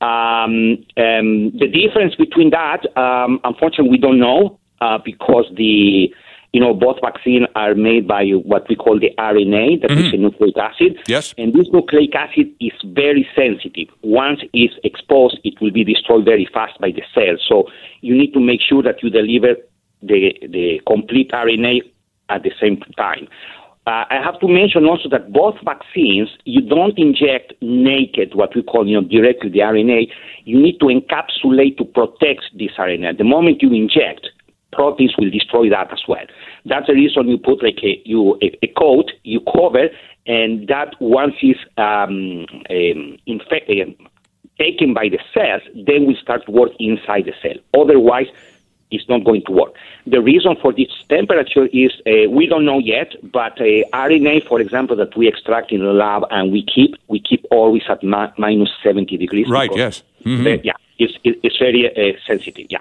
Um, 0.00 0.84
um, 0.96 1.50
the 1.58 1.68
difference 1.72 2.14
between 2.14 2.50
that, 2.50 2.86
um, 2.96 3.40
unfortunately, 3.44 3.90
we 3.90 3.98
don't 3.98 4.20
know 4.20 4.60
uh, 4.80 4.98
because 5.04 5.46
the 5.56 6.14
you 6.52 6.60
know 6.60 6.74
both 6.74 6.96
vaccines 7.02 7.46
are 7.54 7.74
made 7.74 8.08
by 8.08 8.24
what 8.30 8.68
we 8.68 8.76
call 8.76 8.98
the 8.98 9.10
RNA, 9.18 9.82
that 9.82 9.90
is 9.90 10.12
a 10.12 10.16
nucleic 10.16 10.56
acid. 10.56 10.98
Yes. 11.06 11.34
And 11.36 11.52
this 11.52 11.68
nucleic 11.72 12.14
acid 12.14 12.52
is 12.60 12.72
very 12.84 13.28
sensitive. 13.36 13.88
Once 14.02 14.40
it's 14.52 14.74
exposed, 14.84 15.38
it 15.44 15.60
will 15.60 15.72
be 15.72 15.84
destroyed 15.84 16.24
very 16.24 16.48
fast 16.52 16.80
by 16.80 16.90
the 16.90 17.02
cell. 17.14 17.36
So 17.48 17.64
you 18.00 18.16
need 18.16 18.32
to 18.32 18.40
make 18.40 18.60
sure 18.60 18.82
that 18.82 19.02
you 19.02 19.10
deliver 19.10 19.56
the 20.02 20.32
the 20.42 20.80
complete 20.86 21.30
RNA 21.32 21.82
at 22.28 22.42
the 22.42 22.52
same 22.60 22.80
time. 22.96 23.28
Uh, 23.88 24.04
I 24.10 24.20
have 24.22 24.38
to 24.40 24.48
mention 24.48 24.84
also 24.84 25.08
that 25.08 25.32
both 25.32 25.54
vaccines, 25.64 26.28
you 26.44 26.60
don't 26.60 26.98
inject 26.98 27.54
naked, 27.62 28.34
what 28.34 28.54
we 28.54 28.62
call, 28.62 28.86
you 28.86 29.00
know, 29.00 29.08
directly 29.08 29.48
the 29.48 29.60
RNA. 29.60 30.10
You 30.44 30.60
need 30.60 30.78
to 30.80 30.86
encapsulate 30.86 31.78
to 31.78 31.86
protect 31.86 32.44
this 32.52 32.72
RNA. 32.78 33.16
The 33.16 33.24
moment 33.24 33.62
you 33.62 33.72
inject, 33.72 34.28
proteins 34.78 35.14
will 35.18 35.30
destroy 35.30 35.68
that 35.76 35.92
as 35.92 36.02
well. 36.06 36.26
That's 36.64 36.86
the 36.86 36.94
reason 36.94 37.26
you 37.28 37.38
put 37.38 37.62
like 37.62 37.80
a, 37.82 37.92
you, 38.04 38.38
a, 38.46 38.48
a 38.62 38.68
coat, 38.82 39.10
you 39.24 39.40
cover, 39.40 39.86
and 40.26 40.68
that 40.68 40.90
once 41.00 41.34
it's 41.42 41.58
um, 41.76 42.46
um, 42.70 43.18
infect, 43.26 43.68
um, 43.70 43.96
taken 44.64 44.94
by 44.94 45.06
the 45.14 45.18
cells, 45.34 45.62
then 45.86 46.06
will 46.06 46.20
start 46.22 46.46
to 46.46 46.52
work 46.52 46.70
inside 46.78 47.24
the 47.30 47.34
cell. 47.42 47.58
Otherwise, 47.82 48.28
it's 48.90 49.08
not 49.08 49.24
going 49.24 49.42
to 49.46 49.52
work. 49.52 49.72
The 50.06 50.22
reason 50.22 50.54
for 50.62 50.72
this 50.72 50.88
temperature 51.08 51.66
is 51.84 51.90
uh, 52.06 52.30
we 52.30 52.46
don't 52.46 52.64
know 52.64 52.78
yet, 52.78 53.10
but 53.38 53.60
uh, 53.60 53.82
RNA, 54.08 54.46
for 54.48 54.60
example, 54.60 54.96
that 54.96 55.16
we 55.16 55.26
extract 55.28 55.72
in 55.72 55.80
the 55.80 55.92
lab 55.92 56.22
and 56.30 56.52
we 56.52 56.64
keep, 56.74 56.94
we 57.08 57.18
keep 57.20 57.44
always 57.50 57.82
at 57.88 58.02
ma- 58.04 58.32
minus 58.38 58.70
70 58.82 59.16
degrees. 59.16 59.48
Right. 59.48 59.70
Yes. 59.74 60.02
Mhm. 60.24 60.46
uh, 60.46 60.60
yeah, 60.62 60.72
it's, 60.98 61.14
it's 61.24 61.58
very 61.58 61.82
uh, 61.86 62.16
sensitive. 62.26 62.66
Yeah. 62.70 62.78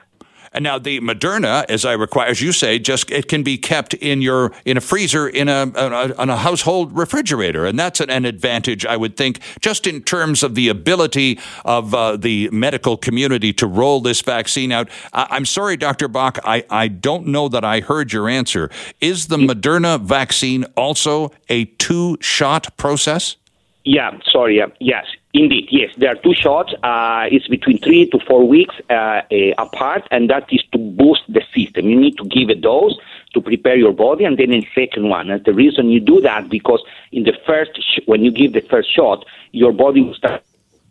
And 0.53 0.63
now 0.63 0.79
the 0.79 0.99
Moderna, 0.99 1.65
as 1.69 1.85
I 1.85 1.93
require, 1.93 2.27
as 2.27 2.41
you 2.41 2.51
say, 2.51 2.79
just 2.79 3.11
it 3.11 3.27
can 3.27 3.43
be 3.43 3.57
kept 3.57 3.93
in 3.95 4.21
your 4.21 4.51
in 4.65 4.77
a 4.77 4.81
freezer 4.81 5.27
in 5.27 5.49
a 5.49 5.71
on 6.17 6.29
a, 6.29 6.37
household 6.37 6.95
refrigerator, 6.95 7.65
and 7.65 7.77
that's 7.77 7.99
an, 7.99 8.09
an 8.09 8.25
advantage 8.25 8.85
I 8.85 8.95
would 8.95 9.17
think, 9.17 9.39
just 9.59 9.87
in 9.87 10.03
terms 10.03 10.43
of 10.43 10.55
the 10.55 10.69
ability 10.69 11.39
of 11.65 11.93
uh, 11.93 12.15
the 12.15 12.49
medical 12.51 12.95
community 12.95 13.51
to 13.53 13.67
roll 13.67 14.01
this 14.01 14.21
vaccine 14.21 14.71
out. 14.71 14.89
I, 15.13 15.27
I'm 15.31 15.45
sorry, 15.45 15.77
Dr. 15.77 16.07
Bach, 16.07 16.39
I, 16.43 16.63
I 16.69 16.87
don't 16.87 17.27
know 17.27 17.49
that 17.49 17.65
I 17.65 17.79
heard 17.79 18.13
your 18.13 18.29
answer. 18.29 18.69
Is 19.01 19.27
the 19.27 19.37
Moderna 19.37 19.99
vaccine 19.99 20.63
also 20.75 21.31
a 21.49 21.65
two 21.65 22.17
shot 22.21 22.75
process? 22.77 23.35
Yeah, 23.83 24.11
sorry. 24.31 24.57
Yeah, 24.57 24.67
yes, 24.79 25.05
indeed. 25.37 25.67
Yes, 25.71 25.91
there 25.97 26.09
are 26.09 26.15
two 26.15 26.33
shots. 26.33 26.73
Uh, 26.83 27.25
it's 27.31 27.47
between 27.47 27.79
three 27.79 28.09
to 28.09 28.19
four 28.27 28.47
weeks 28.47 28.75
uh, 28.89 28.93
uh, 28.93 29.21
apart, 29.57 30.03
and 30.11 30.29
that 30.29 30.47
is 30.51 30.63
to 30.71 30.77
boost 30.77 31.21
the 31.29 31.41
system. 31.55 31.87
You 31.87 31.99
need 31.99 32.17
to 32.17 32.25
give 32.25 32.49
a 32.49 32.55
dose 32.55 32.95
to 33.33 33.41
prepare 33.41 33.75
your 33.75 33.93
body, 33.93 34.25
and 34.25 34.37
then 34.37 34.51
a 34.53 34.67
second 34.73 35.09
one. 35.09 35.29
And 35.29 35.43
the 35.45 35.53
reason 35.53 35.89
you 35.89 35.99
do 35.99 36.21
that 36.21 36.49
because 36.49 36.81
in 37.11 37.23
the 37.23 37.33
first, 37.45 37.71
sh- 37.77 37.99
when 38.05 38.23
you 38.23 38.31
give 38.31 38.53
the 38.53 38.61
first 38.61 38.93
shot, 38.93 39.25
your 39.51 39.71
body 39.71 40.01
will 40.01 40.15
start 40.15 40.43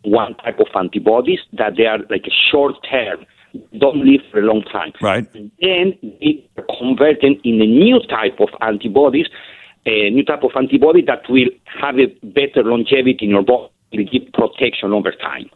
one 0.03 0.35
type 0.35 0.59
of 0.59 0.67
antibodies 0.75 1.39
that 1.53 1.75
they 1.75 1.85
are 1.85 1.99
like 2.09 2.25
a 2.25 2.35
short 2.51 2.75
term, 2.89 3.25
don't 3.77 4.05
live 4.05 4.21
for 4.31 4.39
a 4.39 4.43
long 4.43 4.63
time. 4.63 4.93
Right. 5.01 5.27
And 5.33 5.51
then 5.61 5.97
they 6.01 6.47
are 6.57 6.65
converted 6.77 7.41
in 7.43 7.61
a 7.61 7.65
new 7.65 7.99
type 8.07 8.39
of 8.39 8.49
antibodies, 8.61 9.27
a 9.85 10.09
new 10.09 10.23
type 10.23 10.43
of 10.43 10.51
antibody 10.55 11.01
that 11.03 11.29
will 11.29 11.49
have 11.81 11.95
a 11.99 12.07
better 12.23 12.63
longevity 12.63 13.25
in 13.25 13.29
your 13.29 13.43
body, 13.43 13.69
will 13.91 14.05
give 14.05 14.31
protection 14.33 14.93
over 14.93 15.11
time. 15.11 15.49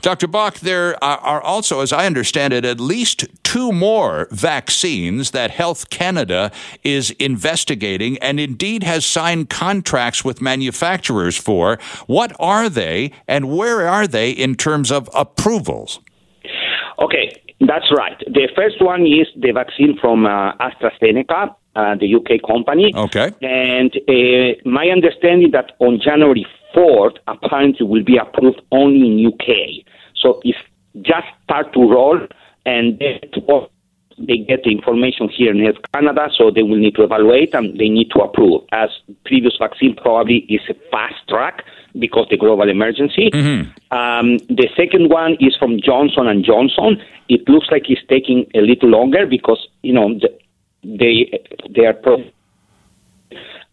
Dr. 0.00 0.26
Bach, 0.26 0.60
there 0.60 1.02
are 1.02 1.18
are 1.18 1.40
also, 1.42 1.80
as 1.80 1.92
I 1.92 2.06
understand 2.06 2.52
it, 2.52 2.64
at 2.64 2.80
least 2.80 3.26
two 3.42 3.72
more 3.72 4.28
vaccines 4.30 5.30
that 5.30 5.50
Health 5.50 5.90
Canada 5.90 6.50
is 6.82 7.10
investigating 7.12 8.18
and 8.18 8.40
indeed 8.40 8.82
has 8.82 9.04
signed 9.04 9.50
contracts 9.50 10.24
with 10.24 10.40
manufacturers 10.40 11.36
for. 11.36 11.78
What 12.06 12.34
are 12.38 12.68
they 12.68 13.12
and 13.28 13.56
where 13.56 13.88
are 13.88 14.06
they 14.06 14.30
in 14.30 14.54
terms 14.54 14.90
of 14.90 15.08
approvals? 15.14 16.00
Okay, 16.98 17.30
that's 17.60 17.90
right. 17.96 18.18
The 18.26 18.48
first 18.56 18.82
one 18.82 19.02
is 19.02 19.26
the 19.36 19.52
vaccine 19.52 19.98
from 20.00 20.26
uh, 20.26 20.52
AstraZeneca, 20.56 21.54
uh, 21.76 21.94
the 21.96 22.14
UK 22.14 22.46
company. 22.46 22.92
Okay. 22.94 23.32
And 23.42 23.92
uh, 24.08 24.68
my 24.68 24.86
understanding 24.88 25.50
that 25.52 25.72
on 25.80 26.00
January 26.00 26.46
4th, 26.74 27.16
apparently 27.28 27.86
will 27.86 28.04
be 28.04 28.16
approved 28.16 28.60
only 28.72 29.06
in 29.06 29.26
UK. 29.26 29.84
So 30.16 30.40
it's 30.44 30.58
just 31.02 31.26
start 31.44 31.72
to 31.74 31.80
roll, 31.80 32.20
and 32.66 33.00
they 34.18 34.38
get 34.38 34.62
the 34.64 34.70
information 34.70 35.28
here 35.28 35.52
in 35.52 35.64
Health 35.64 35.82
Canada, 35.92 36.28
so 36.36 36.50
they 36.50 36.62
will 36.62 36.78
need 36.78 36.94
to 36.94 37.02
evaluate 37.02 37.54
and 37.54 37.78
they 37.78 37.88
need 37.88 38.10
to 38.10 38.20
approve. 38.20 38.62
As 38.72 38.90
previous 39.24 39.56
vaccine 39.58 39.96
probably 39.96 40.46
is 40.48 40.60
a 40.68 40.74
fast 40.90 41.16
track 41.28 41.64
because 41.98 42.26
the 42.30 42.36
global 42.36 42.68
emergency. 42.68 43.30
Um, 43.90 44.38
the 44.48 44.68
second 44.76 45.10
one 45.10 45.36
is 45.40 45.56
from 45.56 45.80
Johnson 45.80 46.26
and 46.26 46.44
Johnson. 46.44 47.02
It 47.28 47.48
looks 47.48 47.68
like 47.70 47.88
it's 47.88 48.00
taking 48.08 48.46
a 48.54 48.60
little 48.60 48.88
longer 48.88 49.26
because 49.26 49.66
you 49.82 49.92
know 49.92 50.14
the, 50.18 50.30
they 50.84 51.40
they 51.74 51.86
are. 51.86 51.94
Pro- 51.94 52.30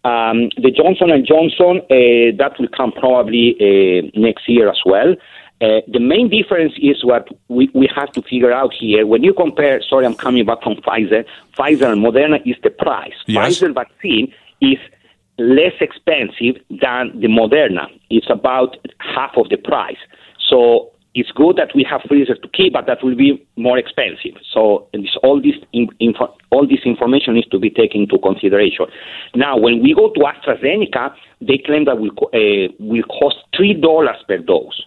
um, 0.04 0.50
the 0.58 0.72
Johnson 0.76 1.12
and 1.12 1.26
Johnson 1.26 1.82
uh, 1.84 2.36
that 2.38 2.54
will 2.60 2.70
come 2.76 2.92
probably 2.92 3.56
uh, 3.60 4.10
next 4.20 4.50
year 4.50 4.68
as 4.70 4.80
well. 4.86 5.14
Uh, 5.62 5.82
the 5.88 6.00
main 6.00 6.28
difference 6.28 6.74
is 6.82 7.06
what 7.06 7.28
we, 7.48 7.70
we 7.76 7.88
have 7.96 8.12
to 8.14 8.22
figure 8.24 8.52
out 8.52 8.74
here. 8.74 9.06
When 9.06 9.24
you 9.24 9.32
compare, 9.32 9.80
sorry, 9.88 10.08
I'm 10.08 10.16
coming 10.16 10.44
back 10.44 10.64
from 10.64 10.78
Pfizer. 10.78 11.24
Pfizer 11.56 11.92
and 11.92 12.04
Moderna 12.04 12.42
is 12.48 12.56
the 12.64 12.72
price. 12.72 13.14
Yes. 13.28 13.60
Pfizer 13.60 13.76
vaccine 13.76 14.34
is 14.60 14.80
less 15.38 15.74
expensive 15.80 16.56
than 16.70 17.20
the 17.20 17.28
Moderna. 17.28 17.86
It's 18.10 18.30
about 18.30 18.78
half 18.98 19.38
of 19.38 19.50
the 19.50 19.58
price. 19.58 20.02
So 20.50 20.92
it's 21.14 21.32
good 21.32 21.58
that 21.58 21.76
we 21.76 21.86
have 21.90 22.02
freezer 22.08 22.36
to 22.36 22.48
keep, 22.50 22.74
but 22.74 22.86
that 22.88 23.04
will 23.04 23.16
be 23.16 23.46
more 23.58 23.78
expensive. 23.78 24.40
So 24.54 24.88
and 24.94 25.04
this, 25.04 25.16
all 25.24 25.42
this 25.42 25.56
info, 25.74 26.34
all 26.52 26.66
this 26.66 26.80
information 26.86 27.34
needs 27.34 27.50
to 27.50 27.60
be 27.60 27.70
taken 27.70 28.02
into 28.04 28.18
consideration. 28.18 28.86
Now, 29.36 29.58
when 29.58 29.82
we 29.84 29.94
go 29.94 30.12
to 30.14 30.20
AstraZeneca, 30.20 31.14
they 31.42 31.58
claim 31.58 31.86
that 31.86 32.00
will 32.00 32.12
co- 32.12 32.32
uh, 32.34 32.72
will 32.80 33.04
cost 33.04 33.38
three 33.56 33.74
dollars 33.74 34.18
per 34.28 34.38
dose. 34.38 34.86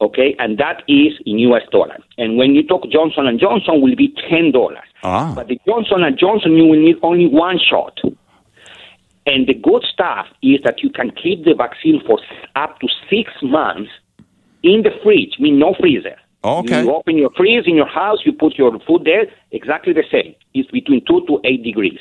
Okay, 0.00 0.34
and 0.38 0.56
that 0.56 0.82
is 0.88 1.12
in 1.26 1.38
U.S. 1.50 1.62
dollar. 1.70 1.98
And 2.16 2.38
when 2.38 2.54
you 2.54 2.66
talk 2.66 2.88
Johnson 2.90 3.26
and 3.26 3.38
Johnson, 3.38 3.82
will 3.82 3.96
be 3.96 4.14
ten 4.30 4.52
dollars. 4.52 4.88
Ah. 5.02 5.34
But 5.34 5.48
the 5.48 5.60
Johnson 5.66 6.02
and 6.02 6.18
Johnson, 6.18 6.56
you 6.56 6.64
will 6.64 6.82
need 6.82 6.96
only 7.02 7.26
one 7.26 7.58
shot. 7.58 8.00
And 9.26 9.46
the 9.46 9.52
good 9.52 9.84
stuff 9.92 10.26
is 10.42 10.60
that 10.64 10.82
you 10.82 10.88
can 10.88 11.10
keep 11.10 11.44
the 11.44 11.52
vaccine 11.52 12.00
for 12.06 12.18
up 12.56 12.80
to 12.80 12.88
six 13.10 13.30
months 13.42 13.90
in 14.62 14.82
the 14.82 14.90
fridge, 15.02 15.38
mean 15.38 15.58
no 15.58 15.74
freezer. 15.78 16.16
Oh, 16.42 16.58
okay. 16.60 16.82
You 16.82 16.94
open 16.94 17.18
your 17.18 17.30
freeze 17.36 17.64
in 17.66 17.76
your 17.76 17.88
house, 17.88 18.18
you 18.24 18.32
put 18.32 18.56
your 18.56 18.78
food 18.86 19.04
there, 19.04 19.26
exactly 19.52 19.92
the 19.92 20.04
same. 20.10 20.34
It's 20.54 20.70
between 20.70 21.04
two 21.06 21.24
to 21.26 21.40
eight 21.44 21.62
degrees. 21.62 22.00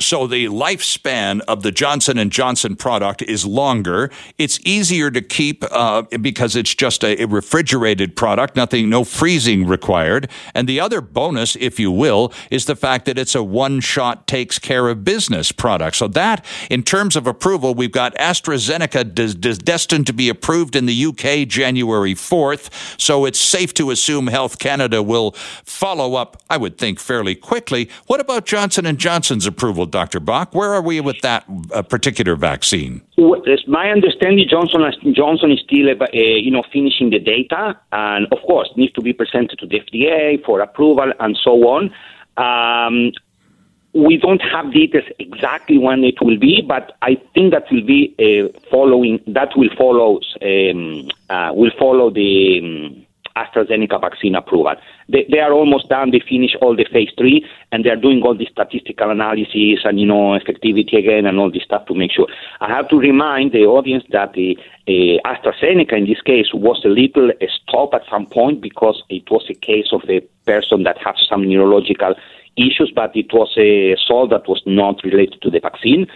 So 0.00 0.28
the 0.28 0.46
lifespan 0.46 1.40
of 1.48 1.64
the 1.64 1.72
Johnson 1.72 2.18
and 2.18 2.30
Johnson 2.30 2.76
product 2.76 3.20
is 3.22 3.44
longer. 3.44 4.12
It's 4.38 4.60
easier 4.64 5.10
to 5.10 5.20
keep 5.20 5.64
uh, 5.72 6.02
because 6.20 6.54
it's 6.54 6.72
just 6.72 7.02
a, 7.04 7.24
refrigerated 7.24 8.14
product, 8.14 8.54
nothing, 8.54 8.88
no 8.88 9.02
freezing 9.02 9.66
required. 9.66 10.30
And 10.54 10.68
the 10.68 10.78
other 10.78 11.00
bonus, 11.00 11.56
if 11.56 11.80
you 11.80 11.90
will, 11.90 12.32
is 12.48 12.66
the 12.66 12.76
fact 12.76 13.06
that 13.06 13.18
it's 13.18 13.34
a 13.34 13.42
one-shot 13.42 14.28
takes 14.28 14.58
care 14.58 14.88
of 14.88 15.04
business 15.04 15.50
product. 15.50 15.96
So 15.96 16.06
that, 16.08 16.44
in 16.70 16.84
terms 16.84 17.16
of 17.16 17.26
approval, 17.26 17.74
we've 17.74 17.90
got 17.90 18.14
AstraZeneca 18.14 19.14
des- 19.14 19.34
des- 19.34 19.56
destined 19.56 20.06
to 20.06 20.12
be 20.12 20.28
approved 20.28 20.76
in 20.76 20.86
the 20.86 21.06
UK 21.06 21.48
January 21.48 22.14
4th. 22.14 22.70
So 23.00 23.24
it's 23.24 23.40
safe 23.40 23.74
to 23.74 23.90
assume 23.90 24.28
Health 24.28 24.60
Canada 24.60 25.02
will 25.02 25.32
follow 25.64 26.14
up, 26.14 26.40
I 26.48 26.56
would 26.56 26.78
think, 26.78 27.00
fairly 27.00 27.34
quickly. 27.34 27.90
What 28.06 28.20
about 28.20 28.46
Johnson 28.46 28.86
and 28.86 28.98
Johnson's 28.98 29.44
approval? 29.44 29.87
Dr. 29.90 30.20
Bach. 30.20 30.54
Where 30.54 30.72
are 30.72 30.82
we 30.82 31.00
with 31.00 31.20
that 31.22 31.44
uh, 31.72 31.82
particular 31.82 32.36
vaccine? 32.36 33.02
Well, 33.16 33.42
my 33.66 33.90
understanding, 33.90 34.46
Johnson 34.48 34.80
Johnson 35.14 35.52
is 35.52 35.60
still, 35.60 35.88
uh, 35.90 36.06
you 36.12 36.50
know, 36.50 36.64
finishing 36.72 37.10
the 37.10 37.18
data, 37.18 37.78
and 37.92 38.26
of 38.32 38.38
course, 38.46 38.68
needs 38.76 38.92
to 38.94 39.02
be 39.02 39.12
presented 39.12 39.58
to 39.58 39.66
the 39.66 39.80
FDA 39.80 40.44
for 40.44 40.60
approval 40.60 41.12
and 41.20 41.38
so 41.42 41.52
on. 41.68 41.90
Um, 42.36 43.12
we 43.94 44.16
don't 44.16 44.40
have 44.40 44.72
details 44.72 45.04
exactly 45.18 45.78
when 45.78 46.04
it 46.04 46.20
will 46.20 46.38
be, 46.38 46.62
but 46.66 46.96
I 47.02 47.16
think 47.34 47.52
that 47.52 47.64
will 47.70 47.84
be 47.84 48.14
uh, 48.18 48.58
following. 48.70 49.20
That 49.26 49.56
will 49.56 49.70
follow. 49.76 50.20
Um, 50.42 51.08
uh, 51.30 51.52
will 51.54 51.72
follow 51.78 52.10
the. 52.10 52.60
Um, 52.62 53.04
AstraZeneca 53.44 54.00
vaccine 54.00 54.34
approval. 54.34 54.74
They, 55.08 55.26
they 55.30 55.38
are 55.38 55.52
almost 55.52 55.88
done. 55.88 56.10
They 56.10 56.22
finish 56.28 56.52
all 56.60 56.76
the 56.76 56.86
phase 56.92 57.10
three, 57.16 57.46
and 57.72 57.84
they 57.84 57.90
are 57.90 57.96
doing 57.96 58.22
all 58.22 58.36
the 58.36 58.48
statistical 58.50 59.10
analysis 59.10 59.80
and 59.84 60.00
you 60.00 60.06
know 60.06 60.38
effectivity 60.38 60.98
again 60.98 61.26
and 61.26 61.38
all 61.38 61.50
this 61.50 61.62
stuff 61.64 61.86
to 61.86 61.94
make 61.94 62.12
sure. 62.12 62.28
I 62.60 62.68
have 62.68 62.88
to 62.88 62.96
remind 62.96 63.52
the 63.52 63.64
audience 63.64 64.04
that 64.10 64.32
the 64.32 64.56
uh, 64.86 65.28
AstraZeneca 65.28 65.92
in 65.92 66.06
this 66.06 66.22
case 66.22 66.48
was 66.52 66.82
a 66.84 66.88
little 66.88 67.30
stop 67.48 67.94
at 67.94 68.02
some 68.10 68.26
point 68.26 68.60
because 68.60 69.02
it 69.08 69.30
was 69.30 69.46
a 69.48 69.54
case 69.54 69.88
of 69.92 70.02
a 70.08 70.20
person 70.46 70.82
that 70.84 70.98
had 70.98 71.14
some 71.28 71.48
neurological 71.48 72.14
issues, 72.56 72.90
but 72.94 73.14
it 73.14 73.32
was 73.32 73.52
a 73.56 73.96
soul 74.06 74.26
that 74.28 74.48
was 74.48 74.62
not 74.66 75.02
related 75.04 75.40
to 75.42 75.50
the 75.50 75.60
vaccine 75.60 76.06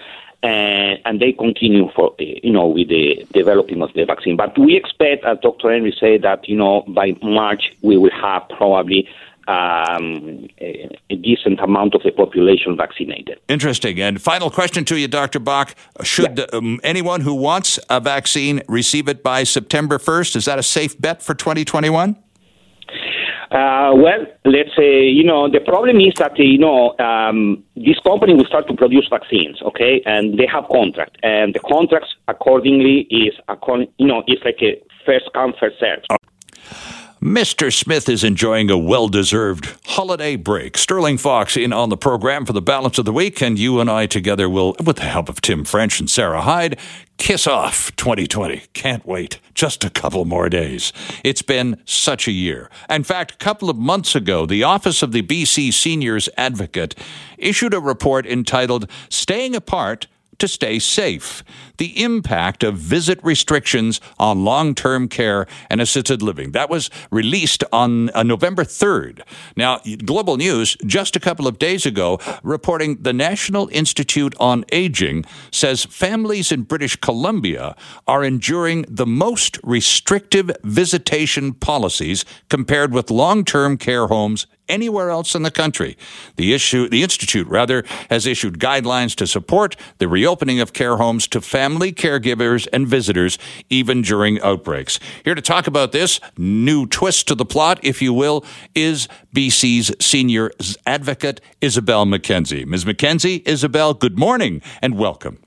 and, 0.42 0.98
and 1.04 1.20
they 1.20 1.32
continue 1.32 1.88
for 1.94 2.14
you 2.18 2.52
know 2.52 2.66
with 2.66 2.88
the 2.88 3.26
developing 3.32 3.82
of 3.82 3.92
the 3.94 4.04
vaccine. 4.04 4.36
But 4.36 4.58
we 4.58 4.76
expect, 4.76 5.24
as 5.24 5.38
Dr. 5.40 5.72
Henry 5.72 5.94
said, 5.98 6.22
that 6.22 6.48
you 6.48 6.56
know 6.56 6.82
by 6.88 7.16
March 7.22 7.72
we 7.82 7.96
will 7.96 8.10
have 8.10 8.48
probably 8.48 9.08
um, 9.48 10.48
a, 10.60 10.96
a, 11.10 11.16
decent 11.16 11.58
amount 11.58 11.94
of 11.94 12.02
the 12.04 12.12
population 12.12 12.76
vaccinated. 12.76 13.40
Interesting. 13.48 14.00
And 14.00 14.22
final 14.22 14.50
question 14.50 14.84
to 14.84 14.96
you, 14.96 15.08
Dr. 15.08 15.40
Bach: 15.40 15.74
Should 16.02 16.38
yeah. 16.38 16.44
um, 16.52 16.80
anyone 16.84 17.22
who 17.22 17.34
wants 17.34 17.78
a 17.90 18.00
vaccine 18.00 18.62
receive 18.68 19.08
it 19.08 19.22
by 19.22 19.44
September 19.44 19.98
first? 19.98 20.36
Is 20.36 20.44
that 20.44 20.58
a 20.58 20.62
safe 20.62 21.00
bet 21.00 21.22
for 21.22 21.34
2021? 21.34 22.16
Uh, 23.52 23.92
well, 23.94 24.24
let's 24.46 24.70
say, 24.74 25.04
you 25.04 25.22
know, 25.22 25.46
the 25.46 25.60
problem 25.60 26.00
is 26.00 26.14
that, 26.16 26.38
you 26.38 26.56
know, 26.56 26.96
um, 26.98 27.62
this 27.76 27.98
company 28.00 28.32
will 28.32 28.46
start 28.46 28.66
to 28.66 28.74
produce 28.74 29.06
vaccines, 29.10 29.60
okay, 29.60 30.00
and 30.06 30.38
they 30.38 30.46
have 30.50 30.64
contract, 30.72 31.18
and 31.22 31.52
the 31.52 31.60
contracts 31.60 32.08
accordingly 32.28 33.06
is, 33.10 33.34
you 33.98 34.06
know, 34.06 34.22
it's 34.26 34.42
like 34.42 34.56
a 34.62 34.80
first 35.04 35.28
come, 35.34 35.52
first 35.60 35.78
served. 35.78 36.06
Mr. 37.22 37.72
Smith 37.72 38.08
is 38.08 38.24
enjoying 38.24 38.68
a 38.68 38.76
well 38.76 39.06
deserved 39.06 39.78
holiday 39.86 40.34
break. 40.34 40.76
Sterling 40.76 41.16
Fox 41.16 41.56
in 41.56 41.72
on 41.72 41.88
the 41.88 41.96
program 41.96 42.44
for 42.44 42.52
the 42.52 42.60
balance 42.60 42.98
of 42.98 43.04
the 43.04 43.12
week, 43.12 43.40
and 43.40 43.60
you 43.60 43.78
and 43.78 43.88
I 43.88 44.06
together 44.06 44.48
will, 44.48 44.74
with 44.84 44.96
the 44.96 45.04
help 45.04 45.28
of 45.28 45.40
Tim 45.40 45.64
French 45.64 46.00
and 46.00 46.10
Sarah 46.10 46.40
Hyde, 46.40 46.76
kiss 47.18 47.46
off 47.46 47.94
2020. 47.94 48.64
Can't 48.72 49.06
wait. 49.06 49.38
Just 49.54 49.84
a 49.84 49.90
couple 49.90 50.24
more 50.24 50.48
days. 50.48 50.92
It's 51.22 51.42
been 51.42 51.80
such 51.84 52.26
a 52.26 52.32
year. 52.32 52.68
In 52.90 53.04
fact, 53.04 53.34
a 53.34 53.36
couple 53.36 53.70
of 53.70 53.76
months 53.76 54.16
ago, 54.16 54.44
the 54.44 54.64
Office 54.64 55.00
of 55.00 55.12
the 55.12 55.22
BC 55.22 55.72
Seniors 55.72 56.28
Advocate 56.36 56.96
issued 57.38 57.72
a 57.72 57.78
report 57.78 58.26
entitled 58.26 58.90
Staying 59.10 59.54
Apart 59.54 60.08
to 60.38 60.48
stay 60.48 60.78
safe. 60.78 61.44
The 61.78 62.02
impact 62.02 62.62
of 62.62 62.76
visit 62.76 63.18
restrictions 63.22 64.00
on 64.18 64.44
long 64.44 64.74
term 64.74 65.08
care 65.08 65.46
and 65.70 65.80
assisted 65.80 66.22
living. 66.22 66.52
That 66.52 66.70
was 66.70 66.90
released 67.10 67.64
on 67.72 68.10
uh, 68.10 68.22
November 68.22 68.64
3rd. 68.64 69.22
Now, 69.56 69.80
Global 70.04 70.36
News, 70.36 70.76
just 70.86 71.16
a 71.16 71.20
couple 71.20 71.46
of 71.46 71.58
days 71.58 71.86
ago, 71.86 72.18
reporting 72.42 73.02
the 73.02 73.12
National 73.12 73.68
Institute 73.72 74.34
on 74.38 74.64
Aging 74.72 75.24
says 75.50 75.84
families 75.84 76.52
in 76.52 76.62
British 76.62 76.96
Columbia 76.96 77.76
are 78.06 78.24
enduring 78.24 78.84
the 78.88 79.06
most 79.06 79.58
restrictive 79.62 80.50
visitation 80.62 81.52
policies 81.52 82.24
compared 82.48 82.92
with 82.92 83.10
long 83.10 83.44
term 83.44 83.76
care 83.76 84.06
homes 84.06 84.46
anywhere 84.72 85.10
else 85.10 85.34
in 85.34 85.42
the 85.42 85.50
country. 85.50 85.96
The 86.36 86.54
issue, 86.54 86.88
the 86.88 87.02
institute 87.02 87.46
rather, 87.46 87.84
has 88.10 88.26
issued 88.26 88.58
guidelines 88.58 89.14
to 89.16 89.26
support 89.26 89.76
the 89.98 90.08
reopening 90.08 90.60
of 90.60 90.72
care 90.72 90.96
homes 90.96 91.28
to 91.28 91.40
family 91.40 91.92
caregivers 91.92 92.66
and 92.72 92.88
visitors, 92.88 93.38
even 93.68 94.02
during 94.02 94.40
outbreaks. 94.40 94.98
Here 95.24 95.34
to 95.34 95.42
talk 95.42 95.66
about 95.66 95.92
this 95.92 96.18
new 96.38 96.86
twist 96.86 97.28
to 97.28 97.34
the 97.34 97.44
plot, 97.44 97.78
if 97.82 98.00
you 98.00 98.14
will, 98.14 98.44
is 98.74 99.06
BC's 99.34 99.94
senior 100.04 100.50
advocate 100.86 101.40
Isobel 101.60 102.08
Mackenzie. 102.08 102.64
Ms. 102.64 102.86
Mackenzie, 102.86 103.40
Isobel, 103.40 103.98
good 103.98 104.18
morning 104.18 104.62
and 104.80 104.98
welcome. 104.98 105.38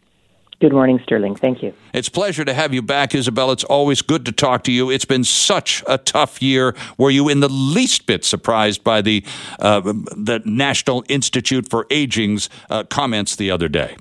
Good 0.61 0.71
morning, 0.71 0.99
Sterling. 1.03 1.35
Thank 1.35 1.61
you. 1.61 1.73
It's 1.93 2.07
a 2.07 2.11
pleasure 2.11 2.45
to 2.45 2.53
have 2.53 2.73
you 2.73 2.81
back, 2.81 3.11
Isobel. 3.11 3.51
It's 3.51 3.65
always 3.65 4.01
good 4.01 4.25
to 4.25 4.31
talk 4.31 4.63
to 4.63 4.71
you. 4.71 4.89
It's 4.89 5.05
been 5.05 5.25
such 5.25 5.83
a 5.85 5.97
tough 5.97 6.41
year. 6.41 6.75
Were 6.97 7.09
you 7.09 7.27
in 7.27 7.41
the 7.41 7.49
least 7.49 8.05
bit 8.05 8.23
surprised 8.23 8.83
by 8.83 9.01
the 9.01 9.23
uh, 9.59 9.81
the 9.81 10.41
National 10.45 11.03
Institute 11.09 11.69
for 11.69 11.85
Aging's 11.91 12.49
uh, 12.69 12.83
comments 12.85 13.35
the 13.35 13.51
other 13.51 13.67
day? 13.67 13.97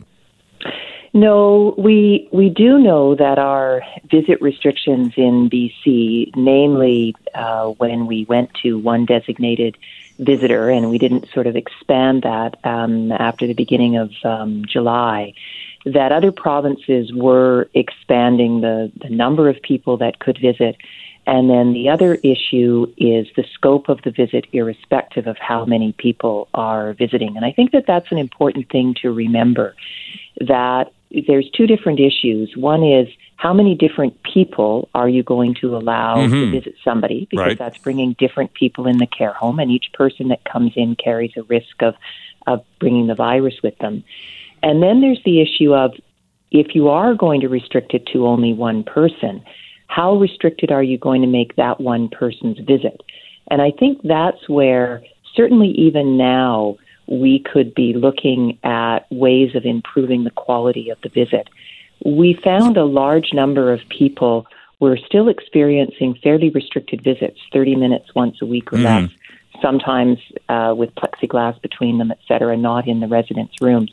No, 1.13 1.75
we 1.77 2.29
we 2.33 2.51
do 2.51 2.79
know 2.79 3.15
that 3.15 3.39
our 3.39 3.83
visit 4.11 4.41
restrictions 4.41 5.13
in 5.17 5.49
BC, 5.51 6.35
namely 6.37 7.15
uh, 7.35 7.69
when 7.71 8.07
we 8.07 8.25
went 8.25 8.53
to 8.63 8.79
one 8.79 9.07
designated 9.07 9.77
visitor, 10.19 10.71
and 10.71 10.91
we 10.91 10.99
didn't 10.99 11.29
sort 11.33 11.47
of 11.47 11.57
expand 11.57 12.23
that 12.23 12.59
um, 12.65 13.11
after 13.13 13.47
the 13.47 13.55
beginning 13.55 13.97
of 13.97 14.13
um, 14.25 14.65
July 14.65 15.35
that 15.85 16.13
other 16.13 16.33
provinces 16.33 17.13
were 17.13 17.69
expanding 17.75 18.61
the, 18.63 18.91
the 19.03 19.11
number 19.11 19.49
of 19.49 19.61
people 19.63 19.99
that 19.99 20.19
could 20.19 20.39
visit. 20.41 20.77
And 21.27 21.49
then 21.49 21.73
the 21.73 21.89
other 21.89 22.15
issue 22.17 22.87
is 22.97 23.27
the 23.37 23.45
scope 23.55 23.89
of 23.89 24.03
the 24.03 24.11
visit, 24.11 24.47
irrespective 24.53 25.27
of 25.27 25.37
how 25.39 25.65
many 25.65 25.93
people 25.93 26.49
are 26.53 26.93
visiting. 26.95 27.37
And 27.37 27.45
I 27.45 27.53
think 27.53 27.73
that 27.73 27.85
that's 27.87 28.11
an 28.13 28.19
important 28.19 28.71
thing 28.71 28.95
to 29.03 29.13
remember 29.13 29.75
that 30.41 30.93
there's 31.27 31.49
two 31.51 31.67
different 31.67 32.01
issues. 32.01 32.57
One 32.57 32.83
is 32.83 33.09
how 33.37 33.53
many 33.53 33.75
different 33.75 34.23
people 34.23 34.89
are 34.95 35.09
you 35.09 35.23
going 35.23 35.55
to 35.61 35.77
allow 35.77 36.17
mm-hmm. 36.17 36.33
to 36.33 36.51
visit 36.51 36.75
somebody? 36.85 37.27
Because 37.31 37.47
right. 37.47 37.59
that's 37.59 37.79
bringing 37.79 38.15
different 38.19 38.55
people 38.55 38.87
in 38.87 38.99
the 38.99 39.07
care 39.07 39.33
home, 39.33 39.59
and 39.59 39.71
each 39.71 39.93
person 39.93 40.29
that 40.29 40.45
comes 40.45 40.73
in 40.77 40.97
carries 40.97 41.33
a 41.37 41.43
risk 41.43 41.81
of, 41.83 41.95
of 42.47 42.65
bringing 42.81 43.07
the 43.07 43.15
virus 43.15 43.55
with 43.63 43.77
them. 43.79 44.05
And 44.65 44.83
then 44.83 45.03
there's 45.03 45.21
the 45.27 45.43
issue 45.43 45.75
of 45.75 45.93
if 46.51 46.75
you 46.75 46.89
are 46.89 47.15
going 47.15 47.43
to 47.43 47.49
restrict 47.49 47.93
it 47.93 48.07
to 48.15 48.27
only 48.27 48.55
one 48.55 48.83
person, 48.83 49.45
how 49.89 50.17
restricted 50.17 50.73
are 50.73 50.83
you 50.83 50.97
going 50.97 51.21
to 51.21 51.29
make 51.29 51.55
that 51.57 51.83
one 51.83 52.09
person's 52.09 52.59
visit? 52.61 53.03
And 53.51 53.61
I 53.61 53.71
think 53.79 54.01
that's 54.03 54.49
where, 54.49 55.03
certainly 55.37 55.69
even 55.69 56.17
now, 56.17 56.79
we 57.07 57.41
could 57.41 57.75
be 57.75 57.93
looking 57.93 58.59
at 58.65 59.01
ways 59.11 59.55
of 59.55 59.67
improving 59.67 60.25
the 60.25 60.31
quality 60.31 60.89
of 60.89 60.99
the 61.03 61.11
visit. 61.11 61.51
We 62.07 62.41
found 62.43 62.79
a 62.79 62.85
large 62.87 63.35
number 63.35 63.71
of 63.71 63.81
people 63.91 64.47
were 64.81 64.97
still 64.97 65.29
experiencing 65.29 66.19
fairly 66.23 66.49
restricted 66.49 67.05
visits, 67.05 67.39
30 67.53 67.77
minutes 67.77 68.15
once 68.15 68.41
a 68.41 68.47
week 68.47 68.73
or 68.73 68.79
mm-hmm. 68.79 69.05
less, 69.05 69.11
sometimes 69.61 70.19
uh, 70.49 70.73
with 70.75 70.95
plexiglass 70.95 71.61
between 71.61 71.99
them, 71.99 72.11
et 72.11 72.19
cetera, 72.27 72.57
not 72.57 72.89
in 72.89 73.01
the 73.01 73.09
residence 73.09 73.53
rooms. 73.61 73.93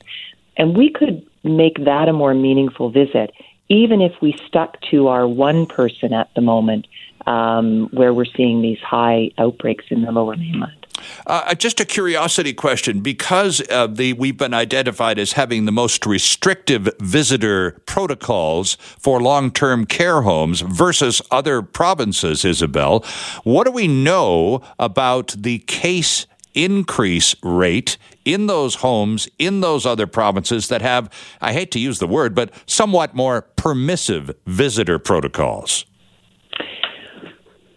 And 0.57 0.75
we 0.75 0.89
could 0.89 1.25
make 1.43 1.83
that 1.85 2.07
a 2.07 2.13
more 2.13 2.33
meaningful 2.33 2.89
visit, 2.89 3.31
even 3.69 4.01
if 4.01 4.13
we 4.21 4.37
stuck 4.45 4.79
to 4.91 5.07
our 5.07 5.27
one 5.27 5.65
person 5.65 6.13
at 6.13 6.29
the 6.35 6.41
moment, 6.41 6.87
um, 7.25 7.87
where 7.91 8.13
we're 8.13 8.25
seeing 8.25 8.61
these 8.61 8.79
high 8.79 9.31
outbreaks 9.37 9.85
in 9.89 10.01
the 10.01 10.11
lower 10.11 10.35
mainland. 10.35 10.81
Uh, 11.25 11.53
just 11.55 11.79
a 11.79 11.85
curiosity 11.85 12.53
question 12.53 12.99
because 13.01 13.57
the 13.89 14.13
we've 14.17 14.37
been 14.37 14.53
identified 14.53 15.17
as 15.17 15.33
having 15.33 15.65
the 15.65 15.71
most 15.71 16.05
restrictive 16.05 16.89
visitor 16.99 17.81
protocols 17.85 18.75
for 18.99 19.21
long-term 19.21 19.85
care 19.85 20.21
homes 20.21 20.61
versus 20.61 21.21
other 21.31 21.61
provinces 21.61 22.43
isobel 22.43 23.03
what 23.43 23.65
do 23.65 23.71
we 23.71 23.87
know 23.87 24.61
about 24.77 25.33
the 25.37 25.59
case 25.59 26.27
increase 26.53 27.35
rate 27.43 27.97
in 28.25 28.47
those 28.47 28.75
homes 28.75 29.27
in 29.39 29.61
those 29.61 29.85
other 29.85 30.07
provinces 30.07 30.67
that 30.67 30.81
have, 30.81 31.09
I 31.41 31.53
hate 31.53 31.71
to 31.71 31.79
use 31.79 31.99
the 31.99 32.07
word, 32.07 32.35
but 32.35 32.51
somewhat 32.65 33.15
more 33.15 33.43
permissive 33.55 34.31
visitor 34.45 34.99
protocols? 34.99 35.85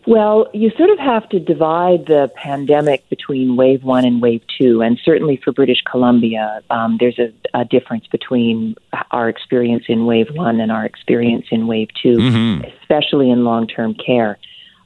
Well, 0.06 0.48
you 0.52 0.70
sort 0.76 0.90
of 0.90 0.98
have 0.98 1.28
to 1.30 1.40
divide 1.40 2.06
the 2.06 2.30
pandemic 2.34 3.08
between 3.08 3.56
wave 3.56 3.84
one 3.84 4.04
and 4.04 4.20
wave 4.20 4.42
two. 4.58 4.82
And 4.82 4.98
certainly 5.02 5.40
for 5.42 5.52
British 5.52 5.80
Columbia, 5.90 6.62
um, 6.68 6.98
there's 7.00 7.18
a, 7.18 7.32
a, 7.58 7.64
difference 7.64 8.06
between 8.08 8.76
our 9.12 9.30
experience 9.30 9.84
in 9.88 10.04
wave 10.04 10.28
one 10.34 10.60
and 10.60 10.70
our 10.70 10.84
experience 10.84 11.46
in 11.50 11.66
wave 11.66 11.88
2 12.02 12.16
mm-hmm. 12.18 12.64
especially 12.82 13.30
in 13.30 13.44
long 13.44 13.66
term 13.66 13.94
care. 13.94 14.38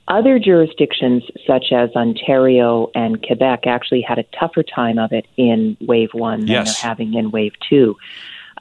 Other 0.09 0.38
jurisdictions, 0.38 1.23
such 1.47 1.66
as 1.71 1.90
Ontario 1.94 2.90
and 2.94 3.23
Quebec, 3.23 3.66
actually 3.66 4.01
had 4.01 4.18
a 4.18 4.25
tougher 4.38 4.62
time 4.62 4.99
of 4.99 5.12
it 5.12 5.27
in 5.37 5.77
wave 5.83 6.14
one 6.14 6.40
than 6.40 6.49
yes. 6.49 6.81
they're 6.81 6.88
having 6.88 7.12
in 7.12 7.31
wave 7.31 7.53
two. 7.68 7.94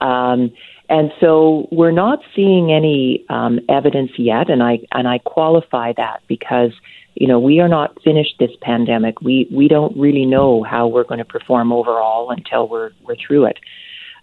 Um, 0.01 0.51
and 0.89 1.11
so 1.21 1.69
we're 1.71 1.91
not 1.91 2.21
seeing 2.35 2.71
any 2.71 3.25
um, 3.29 3.61
evidence 3.69 4.11
yet, 4.17 4.49
and 4.49 4.61
I 4.61 4.79
and 4.91 5.07
I 5.07 5.19
qualify 5.19 5.93
that 5.93 6.21
because 6.27 6.71
you 7.15 7.27
know 7.27 7.39
we 7.39 7.59
are 7.61 7.67
not 7.69 8.01
finished 8.03 8.35
this 8.39 8.51
pandemic. 8.61 9.21
We 9.21 9.47
we 9.51 9.69
don't 9.69 9.95
really 9.97 10.25
know 10.25 10.63
how 10.63 10.87
we're 10.87 11.03
going 11.03 11.19
to 11.19 11.25
perform 11.25 11.71
overall 11.71 12.29
until 12.29 12.67
we're 12.67 12.91
we're 13.03 13.15
through 13.15 13.45
it. 13.45 13.59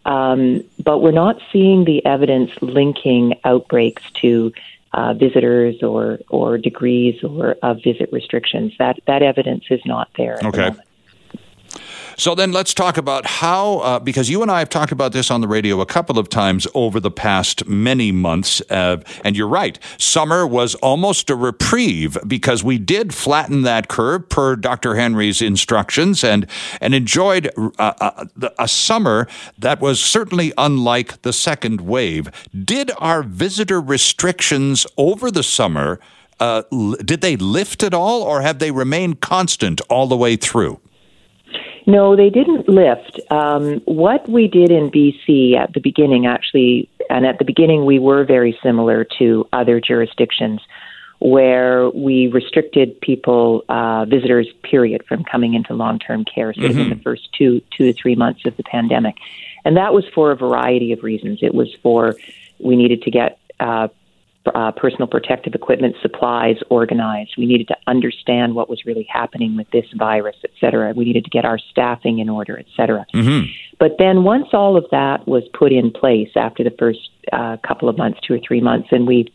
Um, 0.07 0.63
but 0.83 0.99
we're 0.99 1.13
not 1.13 1.41
seeing 1.51 1.85
the 1.85 2.05
evidence 2.05 2.51
linking 2.61 3.41
outbreaks 3.45 4.03
to 4.21 4.53
uh, 4.95 5.15
visitors 5.15 5.83
or 5.83 6.19
or 6.29 6.57
degrees 6.59 7.17
or 7.23 7.57
of 7.63 7.79
visit 7.85 8.09
restrictions. 8.13 8.73
That 8.79 8.99
that 9.07 9.23
evidence 9.23 9.65
is 9.71 9.81
not 9.85 10.09
there. 10.17 10.39
okay. 10.45 10.71
The 10.71 10.83
so 12.17 12.35
then 12.35 12.53
let's 12.53 12.75
talk 12.75 12.97
about 12.97 13.27
how, 13.27 13.79
uh, 13.79 13.99
because 13.99 14.31
you 14.31 14.43
and 14.43 14.51
I 14.51 14.59
have 14.61 14.69
talked 14.69 14.93
about 14.93 15.13
this 15.13 15.31
on 15.31 15.41
the 15.41 15.49
radio 15.49 15.81
a 15.81 15.87
couple 15.87 16.19
of 16.19 16.29
times 16.29 16.67
over 16.75 17.01
the 17.01 17.11
past 17.11 17.67
many 17.67 18.13
months. 18.13 18.61
Uh, 18.71 18.99
and 19.25 19.37
you're 19.37 19.49
right, 19.49 19.79
summer 19.99 20.47
was 20.47 20.75
almost 20.77 21.31
a 21.31 21.37
reprieve 21.37 22.17
because 22.27 22.63
we 22.63 22.79
did 22.79 23.15
flatten 23.15 23.63
that 23.63 23.89
curve 23.89 24.29
per 24.29 24.57
Dr. 24.57 24.95
Henry's 24.95 25.43
instructions 25.43 26.23
and, 26.23 26.47
and 26.81 26.95
enjoyed 26.95 27.51
uh, 27.79 27.93
uh 28.01 28.25
a 28.59 28.69
summer 28.69 29.27
that 29.59 29.81
was 29.81 30.03
certainly 30.03 30.53
unlike 30.59 31.23
the 31.23 31.33
second 31.33 31.81
wave. 31.81 32.31
Did 32.65 32.91
our 32.99 33.23
visitor 33.23 33.81
restrictions 33.81 34.87
over 34.97 35.31
the 35.31 35.43
summer? 35.43 36.01
Uh, 36.41 36.63
did 37.05 37.21
they 37.21 37.37
lift 37.37 37.83
at 37.83 37.95
all, 37.95 38.23
or 38.23 38.41
have 38.43 38.59
they 38.59 38.71
remained 38.71 39.21
constant 39.21 39.81
all 39.89 40.07
the 40.07 40.17
way 40.17 40.37
through? 40.37 40.81
No, 41.87 42.17
they 42.17 42.31
didn't 42.31 42.69
lift. 42.69 43.21
Um, 43.31 43.81
what 43.85 44.29
we 44.29 44.49
did 44.49 44.71
in 44.71 44.91
BC 44.91 45.57
at 45.57 45.75
the 45.75 45.81
beginning, 45.81 46.27
actually, 46.27 46.89
and 47.11 47.27
at 47.27 47.39
the 47.39 47.45
beginning, 47.45 47.85
we 47.85 47.99
were 47.99 48.25
very 48.25 48.59
similar 48.63 49.07
to 49.19 49.47
other 49.53 49.81
jurisdictions 49.81 50.61
where 51.19 51.91
we 51.91 52.27
restricted 52.29 53.01
people, 53.01 53.65
uh, 53.69 54.05
visitors, 54.07 54.49
period, 54.63 55.05
from 55.07 55.25
coming 55.25 55.55
into 55.55 55.75
long 55.75 55.99
term 55.99 56.25
care, 56.25 56.53
sort 56.55 56.67
mm-hmm. 56.67 56.81
of 56.81 56.87
in 56.87 56.99
the 56.99 57.03
first 57.03 57.29
two, 57.33 57.61
two 57.77 57.93
to 57.93 57.93
three 57.93 58.15
months 58.15 58.45
of 58.47 58.57
the 58.57 58.63
pandemic. 58.63 59.17
And 59.65 59.77
that 59.77 59.95
was 59.95 60.05
for 60.15 60.31
a 60.31 60.37
variety 60.37 60.93
of 60.93 61.03
reasons. 61.03 61.39
It 61.43 61.55
was 61.55 61.75
for 61.83 62.17
we 62.59 62.77
needed 62.77 63.03
to 63.03 63.11
get 63.11 63.39
uh, 63.61 63.89
uh, 64.55 64.73
personal 64.73 65.07
protective 65.07 65.55
equipment 65.55 65.97
supplies 66.03 66.57
organized. 66.69 67.35
We 67.39 67.47
needed 67.47 67.69
to 67.69 67.77
understand 67.87 68.55
what 68.55 68.69
was 68.69 68.85
really 68.85 69.07
happening 69.11 69.57
with 69.57 69.71
this 69.71 69.87
virus, 69.95 70.37
et 70.45 70.51
cetera. 70.61 70.93
We 70.95 71.05
needed 71.05 71.25
to 71.25 71.31
get 71.31 71.45
our 71.45 71.59
staffing 71.59 72.19
in 72.19 72.29
order, 72.29 72.59
et 72.59 72.67
cetera. 72.77 73.07
Mm-hmm. 73.15 73.51
But 73.79 73.97
then 73.99 74.23
once 74.23 74.49
all 74.53 74.77
of 74.77 74.87
that 74.91 75.27
was 75.27 75.45
put 75.53 75.73
in 75.73 75.91
place 75.91 76.31
after 76.37 76.63
the 76.63 76.75
first 76.79 77.11
uh, 77.33 77.57
couple 77.67 77.89
of 77.89 77.97
months, 77.97 78.21
two 78.27 78.35
or 78.35 78.41
three 78.47 78.61
months, 78.61 78.89
and 78.91 79.07
we 79.07 79.33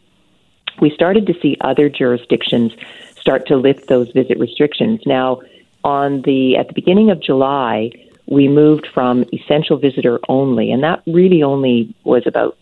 we 0.80 0.92
started 0.92 1.28
to 1.28 1.34
see 1.42 1.58
other 1.62 1.90
jurisdictions 1.90 2.72
start 3.20 3.48
to 3.48 3.58
lift 3.58 3.90
those 3.90 4.10
visit 4.12 4.40
restrictions. 4.40 5.02
Now, 5.06 5.42
on 5.84 6.22
the 6.22 6.56
at 6.56 6.68
the 6.68 6.74
beginning 6.74 7.10
of 7.10 7.20
July, 7.22 7.92
we 8.28 8.48
moved 8.48 8.88
from 8.94 9.26
essential 9.34 9.78
visitor 9.78 10.20
only, 10.30 10.72
and 10.72 10.84
that 10.84 11.02
really 11.08 11.42
only 11.42 11.94
was 12.04 12.24
about 12.28 12.58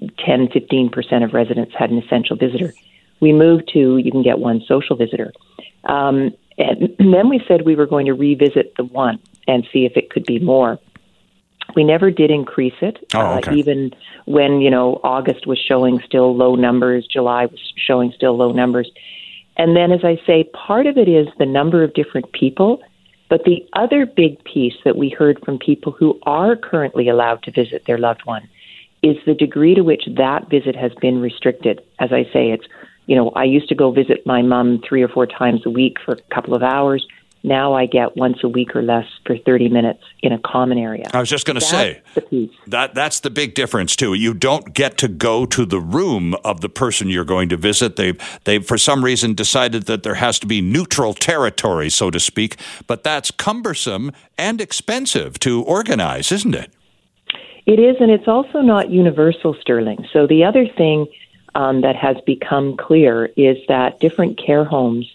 10, 0.00 0.48
15% 0.48 1.24
of 1.24 1.32
residents 1.32 1.72
had 1.76 1.90
an 1.90 1.98
essential 1.98 2.36
visitor. 2.36 2.72
We 3.20 3.32
moved 3.32 3.70
to 3.72 3.98
you 3.98 4.10
can 4.10 4.22
get 4.22 4.38
one 4.38 4.62
social 4.66 4.96
visitor. 4.96 5.32
Um, 5.84 6.32
and 6.58 6.94
then 6.98 7.28
we 7.28 7.42
said 7.46 7.62
we 7.62 7.76
were 7.76 7.86
going 7.86 8.06
to 8.06 8.14
revisit 8.14 8.74
the 8.76 8.84
one 8.84 9.18
and 9.46 9.66
see 9.72 9.84
if 9.84 9.96
it 9.96 10.10
could 10.10 10.24
be 10.24 10.38
more. 10.38 10.78
We 11.74 11.84
never 11.84 12.10
did 12.10 12.30
increase 12.30 12.74
it, 12.82 12.98
oh, 13.14 13.20
uh, 13.20 13.38
okay. 13.38 13.50
uh, 13.50 13.54
even 13.54 13.94
when 14.26 14.60
you 14.60 14.70
know 14.70 15.00
August 15.04 15.46
was 15.46 15.58
showing 15.58 16.00
still 16.04 16.36
low 16.36 16.54
numbers, 16.54 17.06
July 17.06 17.46
was 17.46 17.60
showing 17.76 18.12
still 18.12 18.36
low 18.36 18.52
numbers, 18.52 18.90
and 19.56 19.76
then 19.76 19.92
as 19.92 20.04
I 20.04 20.20
say, 20.26 20.44
part 20.52 20.86
of 20.86 20.98
it 20.98 21.08
is 21.08 21.28
the 21.38 21.46
number 21.46 21.82
of 21.82 21.94
different 21.94 22.32
people, 22.32 22.82
but 23.30 23.44
the 23.44 23.66
other 23.72 24.04
big 24.04 24.42
piece 24.44 24.74
that 24.84 24.96
we 24.96 25.08
heard 25.08 25.42
from 25.44 25.58
people 25.58 25.92
who 25.92 26.18
are 26.24 26.56
currently 26.56 27.08
allowed 27.08 27.42
to 27.44 27.50
visit 27.50 27.84
their 27.86 27.98
loved 27.98 28.22
one 28.24 28.48
is 29.02 29.16
the 29.26 29.34
degree 29.34 29.74
to 29.74 29.82
which 29.82 30.04
that 30.16 30.48
visit 30.48 30.76
has 30.76 30.92
been 31.00 31.20
restricted. 31.20 31.82
As 31.98 32.12
I 32.12 32.24
say, 32.32 32.50
it's, 32.50 32.66
you 33.06 33.16
know, 33.16 33.30
I 33.30 33.44
used 33.44 33.68
to 33.68 33.74
go 33.74 33.90
visit 33.90 34.24
my 34.26 34.42
mom 34.42 34.80
three 34.88 35.02
or 35.02 35.08
four 35.08 35.26
times 35.26 35.66
a 35.66 35.70
week 35.70 35.96
for 36.04 36.12
a 36.14 36.34
couple 36.34 36.54
of 36.54 36.62
hours. 36.62 37.06
Now 37.44 37.74
I 37.74 37.86
get 37.86 38.16
once 38.16 38.38
a 38.44 38.48
week 38.48 38.76
or 38.76 38.82
less 38.82 39.06
for 39.26 39.36
30 39.36 39.68
minutes 39.68 40.04
in 40.22 40.32
a 40.32 40.38
common 40.38 40.78
area. 40.78 41.10
I 41.12 41.18
was 41.18 41.28
just 41.28 41.44
going 41.44 41.56
to 41.56 41.60
say 41.60 42.00
that 42.68 42.94
that's 42.94 43.20
the 43.20 43.30
big 43.30 43.54
difference 43.54 43.96
too. 43.96 44.14
You 44.14 44.32
don't 44.32 44.72
get 44.72 44.96
to 44.98 45.08
go 45.08 45.44
to 45.46 45.66
the 45.66 45.80
room 45.80 46.36
of 46.44 46.60
the 46.60 46.68
person 46.68 47.08
you're 47.08 47.24
going 47.24 47.48
to 47.48 47.56
visit. 47.56 47.96
They 47.96 48.12
they 48.44 48.60
for 48.60 48.78
some 48.78 49.04
reason 49.04 49.34
decided 49.34 49.86
that 49.86 50.04
there 50.04 50.14
has 50.14 50.38
to 50.38 50.46
be 50.46 50.60
neutral 50.60 51.14
territory, 51.14 51.90
so 51.90 52.12
to 52.12 52.20
speak, 52.20 52.56
but 52.86 53.02
that's 53.02 53.32
cumbersome 53.32 54.12
and 54.38 54.60
expensive 54.60 55.40
to 55.40 55.62
organize, 55.62 56.30
isn't 56.30 56.54
it? 56.54 56.72
It 57.66 57.78
is, 57.78 57.96
and 58.00 58.10
it's 58.10 58.28
also 58.28 58.60
not 58.60 58.90
universal, 58.90 59.54
Sterling. 59.60 60.06
So 60.12 60.26
the 60.26 60.44
other 60.44 60.66
thing 60.66 61.06
um, 61.54 61.82
that 61.82 61.96
has 61.96 62.16
become 62.26 62.76
clear 62.76 63.26
is 63.36 63.58
that 63.68 64.00
different 64.00 64.38
care 64.38 64.64
homes 64.64 65.12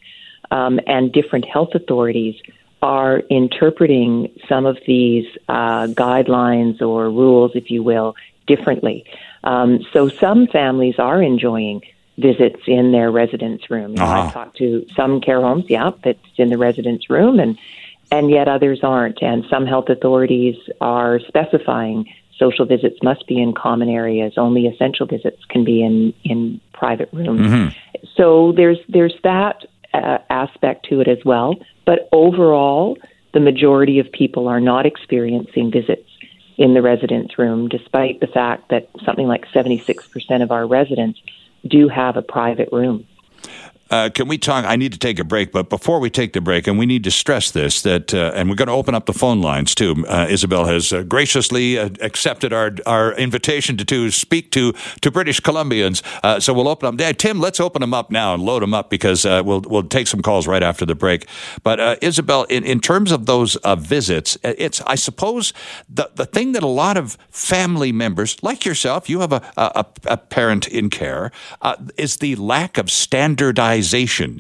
um, 0.51 0.79
and 0.87 1.11
different 1.11 1.45
health 1.45 1.75
authorities 1.75 2.35
are 2.81 3.19
interpreting 3.29 4.31
some 4.47 4.65
of 4.65 4.77
these 4.85 5.25
uh, 5.49 5.87
guidelines 5.87 6.81
or 6.81 7.09
rules, 7.09 7.51
if 7.55 7.71
you 7.71 7.83
will, 7.83 8.15
differently. 8.45 9.03
Um, 9.43 9.83
so 9.91 10.07
some 10.07 10.47
families 10.47 10.99
are 10.99 11.21
enjoying 11.21 11.81
visits 12.17 12.61
in 12.65 12.91
their 12.91 13.11
residence 13.11 13.69
room. 13.69 13.91
You 13.91 13.97
know, 13.97 14.03
uh-huh. 14.03 14.21
I've 14.21 14.33
talked 14.33 14.57
to 14.57 14.85
some 14.95 15.21
care 15.21 15.41
homes, 15.41 15.65
yeah, 15.67 15.91
that's 16.03 16.19
in 16.37 16.49
the 16.49 16.57
residence 16.57 17.09
room, 17.09 17.39
and 17.39 17.57
and 18.09 18.29
yet 18.29 18.47
others 18.47 18.79
aren't. 18.83 19.21
And 19.21 19.45
some 19.49 19.65
health 19.65 19.89
authorities 19.89 20.55
are 20.79 21.19
specifying 21.19 22.07
social 22.37 22.65
visits 22.65 22.97
must 23.01 23.27
be 23.27 23.41
in 23.41 23.53
common 23.53 23.89
areas. 23.89 24.33
Only 24.37 24.67
essential 24.67 25.05
visits 25.05 25.43
can 25.49 25.63
be 25.63 25.83
in 25.83 26.13
in 26.23 26.61
private 26.73 27.09
rooms. 27.11 27.41
Mm-hmm. 27.41 28.05
So 28.15 28.53
there's 28.55 28.77
there's 28.87 29.15
that 29.23 29.65
uh, 29.93 30.19
aspect 30.29 30.87
to 30.89 31.01
it 31.01 31.07
as 31.07 31.19
well. 31.25 31.55
But 31.85 32.09
overall, 32.11 32.97
the 33.33 33.39
majority 33.39 33.99
of 33.99 34.11
people 34.11 34.47
are 34.47 34.59
not 34.59 34.85
experiencing 34.85 35.71
visits 35.71 36.09
in 36.57 36.73
the 36.73 36.81
residence 36.81 37.37
room, 37.37 37.69
despite 37.69 38.19
the 38.19 38.27
fact 38.27 38.69
that 38.69 38.89
something 39.05 39.27
like 39.27 39.45
76% 39.53 40.41
of 40.41 40.51
our 40.51 40.65
residents 40.65 41.19
do 41.67 41.87
have 41.87 42.17
a 42.17 42.21
private 42.21 42.69
room. 42.71 43.05
Uh, 43.89 44.09
can 44.09 44.27
we 44.27 44.37
talk? 44.37 44.65
I 44.65 44.75
need 44.75 44.91
to 44.91 44.99
take 44.99 45.19
a 45.19 45.23
break, 45.23 45.51
but 45.51 45.69
before 45.69 45.99
we 45.99 46.09
take 46.09 46.33
the 46.33 46.41
break, 46.41 46.67
and 46.67 46.77
we 46.77 46.85
need 46.85 47.03
to 47.05 47.11
stress 47.11 47.51
this 47.51 47.81
that, 47.83 48.13
uh, 48.13 48.31
and 48.35 48.49
we're 48.49 48.55
going 48.55 48.67
to 48.67 48.73
open 48.73 48.93
up 48.95 49.05
the 49.05 49.13
phone 49.13 49.41
lines 49.41 49.73
too. 49.73 50.05
Uh, 50.07 50.27
Isobel 50.27 50.67
has 50.67 50.91
uh, 50.91 51.03
graciously 51.03 51.77
uh, 51.77 51.89
accepted 52.01 52.51
our 52.51 52.71
our 52.85 53.13
invitation 53.13 53.77
to, 53.77 53.85
to 53.85 54.11
speak 54.11 54.51
to 54.51 54.73
to 55.01 55.11
British 55.11 55.39
Columbians. 55.39 56.03
Uh, 56.23 56.39
so 56.39 56.53
we'll 56.53 56.67
open 56.67 56.95
them. 56.95 57.15
Tim, 57.15 57.39
let's 57.39 57.59
open 57.59 57.81
them 57.81 57.93
up 57.93 58.11
now 58.11 58.33
and 58.33 58.43
load 58.43 58.61
them 58.61 58.73
up 58.73 58.89
because 58.89 59.23
we'll 59.25 59.61
we'll 59.61 59.83
take 59.83 60.07
some 60.07 60.21
calls 60.21 60.47
right 60.47 60.63
after 60.63 60.85
the 60.85 60.95
break. 60.95 61.27
But 61.63 61.79
Isobel, 62.01 62.45
in, 62.49 62.63
in 62.63 62.79
terms 62.79 63.11
of 63.11 63.25
those 63.25 63.57
visits, 63.77 64.37
it's 64.43 64.81
I 64.81 64.95
suppose 64.95 65.53
the 65.89 66.09
the 66.15 66.25
thing 66.25 66.51
that 66.53 66.63
a 66.63 66.67
lot 66.67 66.97
of 66.97 67.17
family 67.29 67.91
members 67.91 68.41
like 68.43 68.65
yourself, 68.65 69.09
you 69.09 69.21
have 69.21 69.31
a 69.31 69.41
a, 69.57 69.85
a 70.05 70.17
parent 70.17 70.67
in 70.67 70.89
care, 70.89 71.31
is 71.97 72.17
the 72.17 72.35
lack 72.35 72.77
of 72.77 72.91
standardized 72.91 73.76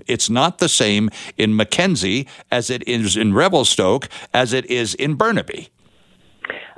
it's 0.07 0.29
not 0.29 0.57
the 0.59 0.69
same 0.69 1.09
in 1.37 1.55
Mackenzie 1.55 2.27
as 2.51 2.69
it 2.69 2.87
is 2.87 3.15
in 3.17 3.33
Revelstoke 3.33 4.09
as 4.33 4.53
it 4.53 4.65
is 4.65 4.93
in 4.95 5.15
Burnaby. 5.15 5.69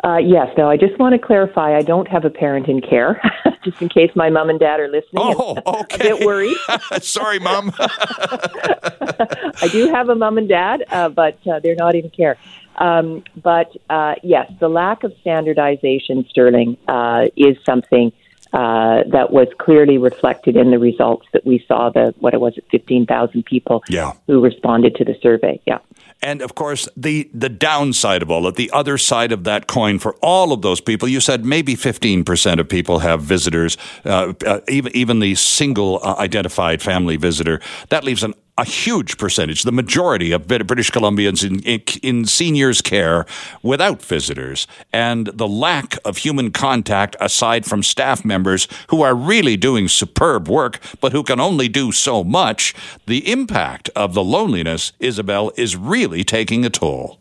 Uh, 0.03 0.17
yes. 0.17 0.47
Now, 0.57 0.69
I 0.69 0.77
just 0.77 0.97
want 0.97 1.13
to 1.13 1.19
clarify 1.19 1.75
I 1.75 1.81
don't 1.81 2.07
have 2.07 2.23
a 2.23 2.29
parent 2.29 2.67
in 2.67 2.79
care, 2.79 3.21
just 3.65 3.81
in 3.81 3.89
case 3.89 4.11
my 4.15 4.29
mom 4.29 4.49
and 4.49 4.59
dad 4.59 4.79
are 4.79 4.87
listening. 4.87 5.35
Oh, 5.37 5.57
okay. 5.81 6.11
a 6.11 6.15
bit 6.15 6.25
worried. 6.25 6.55
Sorry, 7.01 7.39
Mom. 7.39 7.73
I 7.77 9.67
do 9.71 9.89
have 9.89 10.07
a 10.07 10.15
mom 10.15 10.37
and 10.37 10.47
dad, 10.47 10.85
uh, 10.89 11.09
but 11.09 11.37
uh, 11.45 11.59
they're 11.59 11.75
not 11.75 11.95
in 11.95 12.09
care. 12.11 12.37
Um, 12.77 13.23
but 13.43 13.75
uh, 13.89 14.15
yes, 14.23 14.49
the 14.61 14.69
lack 14.69 15.03
of 15.03 15.11
standardization, 15.19 16.25
Sterling, 16.29 16.77
uh, 16.87 17.25
is 17.35 17.57
something 17.65 18.13
uh, 18.53 19.03
that 19.11 19.31
was 19.31 19.47
clearly 19.59 19.97
reflected 19.97 20.55
in 20.55 20.71
the 20.71 20.79
results 20.79 21.27
that 21.33 21.45
we 21.45 21.63
saw. 21.67 21.89
The 21.89 22.13
what 22.19 22.33
it 22.33 22.41
was, 22.41 22.57
fifteen 22.71 23.05
thousand 23.05 23.45
people 23.45 23.83
Yeah. 23.89 24.13
who 24.27 24.41
responded 24.41 24.95
to 24.95 25.05
the 25.05 25.15
survey. 25.21 25.59
Yeah. 25.65 25.79
And 26.21 26.41
of 26.41 26.53
course, 26.55 26.89
the 26.97 27.29
the 27.33 27.49
downside 27.49 28.21
of 28.21 28.29
all 28.29 28.45
of 28.45 28.55
the 28.55 28.69
other 28.73 28.97
side 28.97 29.31
of 29.31 29.43
that 29.45 29.67
coin 29.67 29.99
for 29.99 30.15
all 30.21 30.51
of 30.51 30.61
those 30.61 30.81
people, 30.81 31.07
you 31.07 31.21
said 31.21 31.45
maybe 31.45 31.75
fifteen 31.75 32.23
percent 32.23 32.59
of 32.59 32.67
people 32.67 32.99
have 32.99 33.21
visitors, 33.21 33.77
uh, 34.05 34.33
uh, 34.45 34.59
even 34.67 34.95
even 34.95 35.19
the 35.19 35.35
single 35.35 35.99
uh, 36.03 36.15
identified 36.17 36.81
family 36.81 37.15
visitor. 37.17 37.61
That 37.89 38.03
leaves 38.03 38.23
an 38.23 38.33
a 38.59 38.65
huge 38.65 39.17
percentage, 39.17 39.63
the 39.63 39.71
majority 39.71 40.33
of 40.33 40.45
British 40.45 40.91
Columbians 40.91 41.47
in, 41.47 41.61
in, 41.61 41.81
in 42.03 42.25
seniors' 42.25 42.81
care 42.81 43.25
without 43.63 44.01
visitors, 44.01 44.67
and 44.91 45.27
the 45.27 45.47
lack 45.47 45.97
of 46.03 46.17
human 46.17 46.51
contact 46.51 47.15
aside 47.21 47.65
from 47.65 47.81
staff 47.81 48.25
members 48.25 48.67
who 48.89 49.01
are 49.01 49.15
really 49.15 49.55
doing 49.55 49.87
superb 49.87 50.49
work, 50.49 50.81
but 50.99 51.13
who 51.13 51.23
can 51.23 51.39
only 51.39 51.69
do 51.69 51.93
so 51.93 52.21
much. 52.21 52.75
The 53.05 53.31
impact 53.31 53.89
of 53.95 54.13
the 54.13 54.23
loneliness, 54.23 54.91
Isobel, 54.99 55.57
is 55.57 55.77
really 55.77 56.25
taking 56.25 56.65
a 56.65 56.69
toll. 56.69 57.17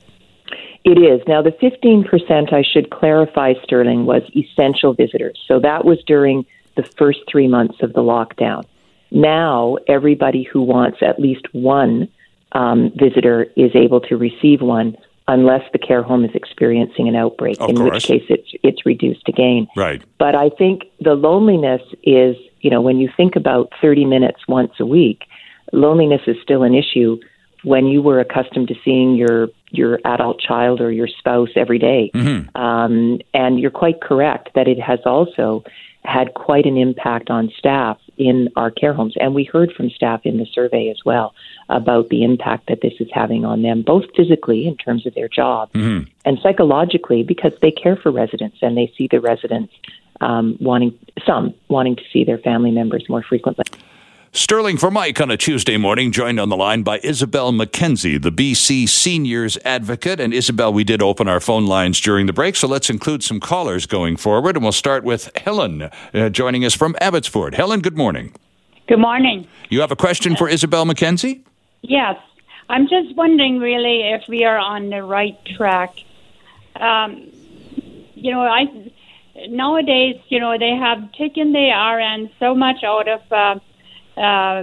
It 0.84 0.98
is. 0.98 1.20
Now, 1.28 1.40
the 1.40 1.52
15%, 1.52 2.52
I 2.52 2.62
should 2.62 2.90
clarify, 2.90 3.54
Sterling, 3.62 4.06
was 4.06 4.22
essential 4.34 4.92
visitors. 4.92 5.38
So 5.46 5.60
that 5.60 5.84
was 5.84 6.02
during 6.04 6.46
the 6.76 6.82
first 6.82 7.20
three 7.30 7.46
months 7.46 7.80
of 7.80 7.92
the 7.92 8.00
lockdown. 8.00 8.64
Now, 9.10 9.76
everybody 9.86 10.42
who 10.50 10.62
wants 10.62 10.98
at 11.02 11.18
least 11.18 11.46
one 11.52 12.08
um, 12.52 12.92
visitor 12.96 13.46
is 13.56 13.70
able 13.74 14.00
to 14.02 14.16
receive 14.16 14.60
one 14.60 14.96
unless 15.26 15.62
the 15.72 15.78
care 15.78 16.02
home 16.02 16.24
is 16.24 16.30
experiencing 16.34 17.06
an 17.08 17.14
outbreak, 17.14 17.58
Of 17.60 17.70
in 17.70 17.76
course. 17.76 17.92
which 17.92 18.06
case 18.06 18.24
it's, 18.30 18.48
it's 18.62 18.86
reduced 18.86 19.28
again. 19.28 19.68
Right. 19.76 20.02
But 20.18 20.34
I 20.34 20.48
think 20.48 20.84
the 21.00 21.14
loneliness 21.14 21.82
is, 22.02 22.34
you 22.60 22.70
know, 22.70 22.80
when 22.80 22.98
you 22.98 23.10
think 23.14 23.36
about 23.36 23.70
30 23.80 24.06
minutes 24.06 24.40
once 24.48 24.72
a 24.80 24.86
week, 24.86 25.24
loneliness 25.72 26.22
is 26.26 26.36
still 26.42 26.62
an 26.62 26.74
issue 26.74 27.18
when 27.64 27.86
you 27.86 28.00
were 28.00 28.20
accustomed 28.20 28.68
to 28.68 28.74
seeing 28.84 29.14
your 29.14 29.48
your 29.70 30.00
adult 30.06 30.40
child 30.40 30.80
or 30.80 30.90
your 30.90 31.08
spouse 31.08 31.50
every 31.56 31.78
day. 31.78 32.10
Um, 32.54 33.20
and 33.34 33.60
you're 33.60 33.70
quite 33.70 34.00
correct 34.00 34.50
that 34.54 34.66
it 34.66 34.80
has 34.80 35.00
also 35.04 35.62
had 36.04 36.32
quite 36.32 36.64
an 36.64 36.78
impact 36.78 37.28
on 37.28 37.50
staff 37.58 37.98
in 38.18 38.48
our 38.56 38.70
care 38.70 38.92
homes. 38.92 39.14
And 39.20 39.34
we 39.34 39.44
heard 39.44 39.72
from 39.72 39.90
staff 39.90 40.22
in 40.24 40.38
the 40.38 40.46
survey 40.46 40.90
as 40.90 41.04
well 41.04 41.34
about 41.68 42.08
the 42.08 42.24
impact 42.24 42.68
that 42.68 42.80
this 42.80 42.94
is 43.00 43.08
having 43.12 43.44
on 43.44 43.62
them, 43.62 43.82
both 43.82 44.04
physically 44.16 44.66
in 44.66 44.76
terms 44.76 45.06
of 45.06 45.14
their 45.14 45.28
job 45.28 45.70
and 46.24 46.38
psychologically 46.42 47.22
because 47.22 47.52
they 47.62 47.70
care 47.70 47.96
for 47.96 48.10
residents 48.10 48.58
and 48.62 48.76
they 48.76 48.92
see 48.96 49.08
the 49.10 49.20
residents 49.20 49.72
um, 50.20 50.56
wanting, 50.60 50.98
some 51.24 51.54
wanting 51.68 51.96
to 51.96 52.02
see 52.12 52.24
their 52.24 52.38
family 52.38 52.70
members 52.70 53.08
more 53.08 53.22
frequently. 53.22 53.64
Sterling 54.38 54.76
for 54.76 54.88
Mike 54.88 55.20
on 55.20 55.32
a 55.32 55.36
Tuesday 55.36 55.76
morning, 55.76 56.12
joined 56.12 56.38
on 56.38 56.48
the 56.48 56.56
line 56.56 56.84
by 56.84 57.00
Isobel 57.00 57.52
Mackenzie, 57.52 58.18
the 58.18 58.30
BC 58.30 58.88
Seniors 58.88 59.58
Advocate. 59.64 60.20
And 60.20 60.32
Isobel, 60.32 60.72
we 60.72 60.84
did 60.84 61.02
open 61.02 61.26
our 61.26 61.40
phone 61.40 61.66
lines 61.66 62.00
during 62.00 62.26
the 62.26 62.32
break, 62.32 62.54
so 62.54 62.68
let's 62.68 62.88
include 62.88 63.24
some 63.24 63.40
callers 63.40 63.84
going 63.84 64.16
forward. 64.16 64.54
And 64.54 64.62
we'll 64.62 64.70
start 64.70 65.02
with 65.02 65.36
Helen, 65.36 65.90
uh, 66.14 66.28
joining 66.28 66.64
us 66.64 66.72
from 66.72 66.94
Abbotsford. 67.00 67.56
Helen, 67.56 67.80
good 67.80 67.96
morning. 67.96 68.32
Good 68.86 69.00
morning. 69.00 69.48
You 69.70 69.80
have 69.80 69.90
a 69.90 69.96
question 69.96 70.36
for 70.36 70.48
Isobel 70.48 70.86
Mackenzie? 70.86 71.44
Yes, 71.82 72.14
I'm 72.68 72.86
just 72.86 73.16
wondering 73.16 73.58
really 73.58 74.02
if 74.02 74.22
we 74.28 74.44
are 74.44 74.56
on 74.56 74.88
the 74.90 75.02
right 75.02 75.36
track. 75.56 75.90
Um, 76.76 77.28
you 78.14 78.30
know, 78.30 78.42
I 78.42 78.92
nowadays, 79.48 80.14
you 80.28 80.38
know, 80.38 80.56
they 80.56 80.76
have 80.76 81.10
taken 81.14 81.52
the 81.52 81.70
RN 81.72 82.30
so 82.38 82.54
much 82.54 82.84
out 82.84 83.08
of 83.08 83.32
uh, 83.32 83.58
uh, 84.18 84.62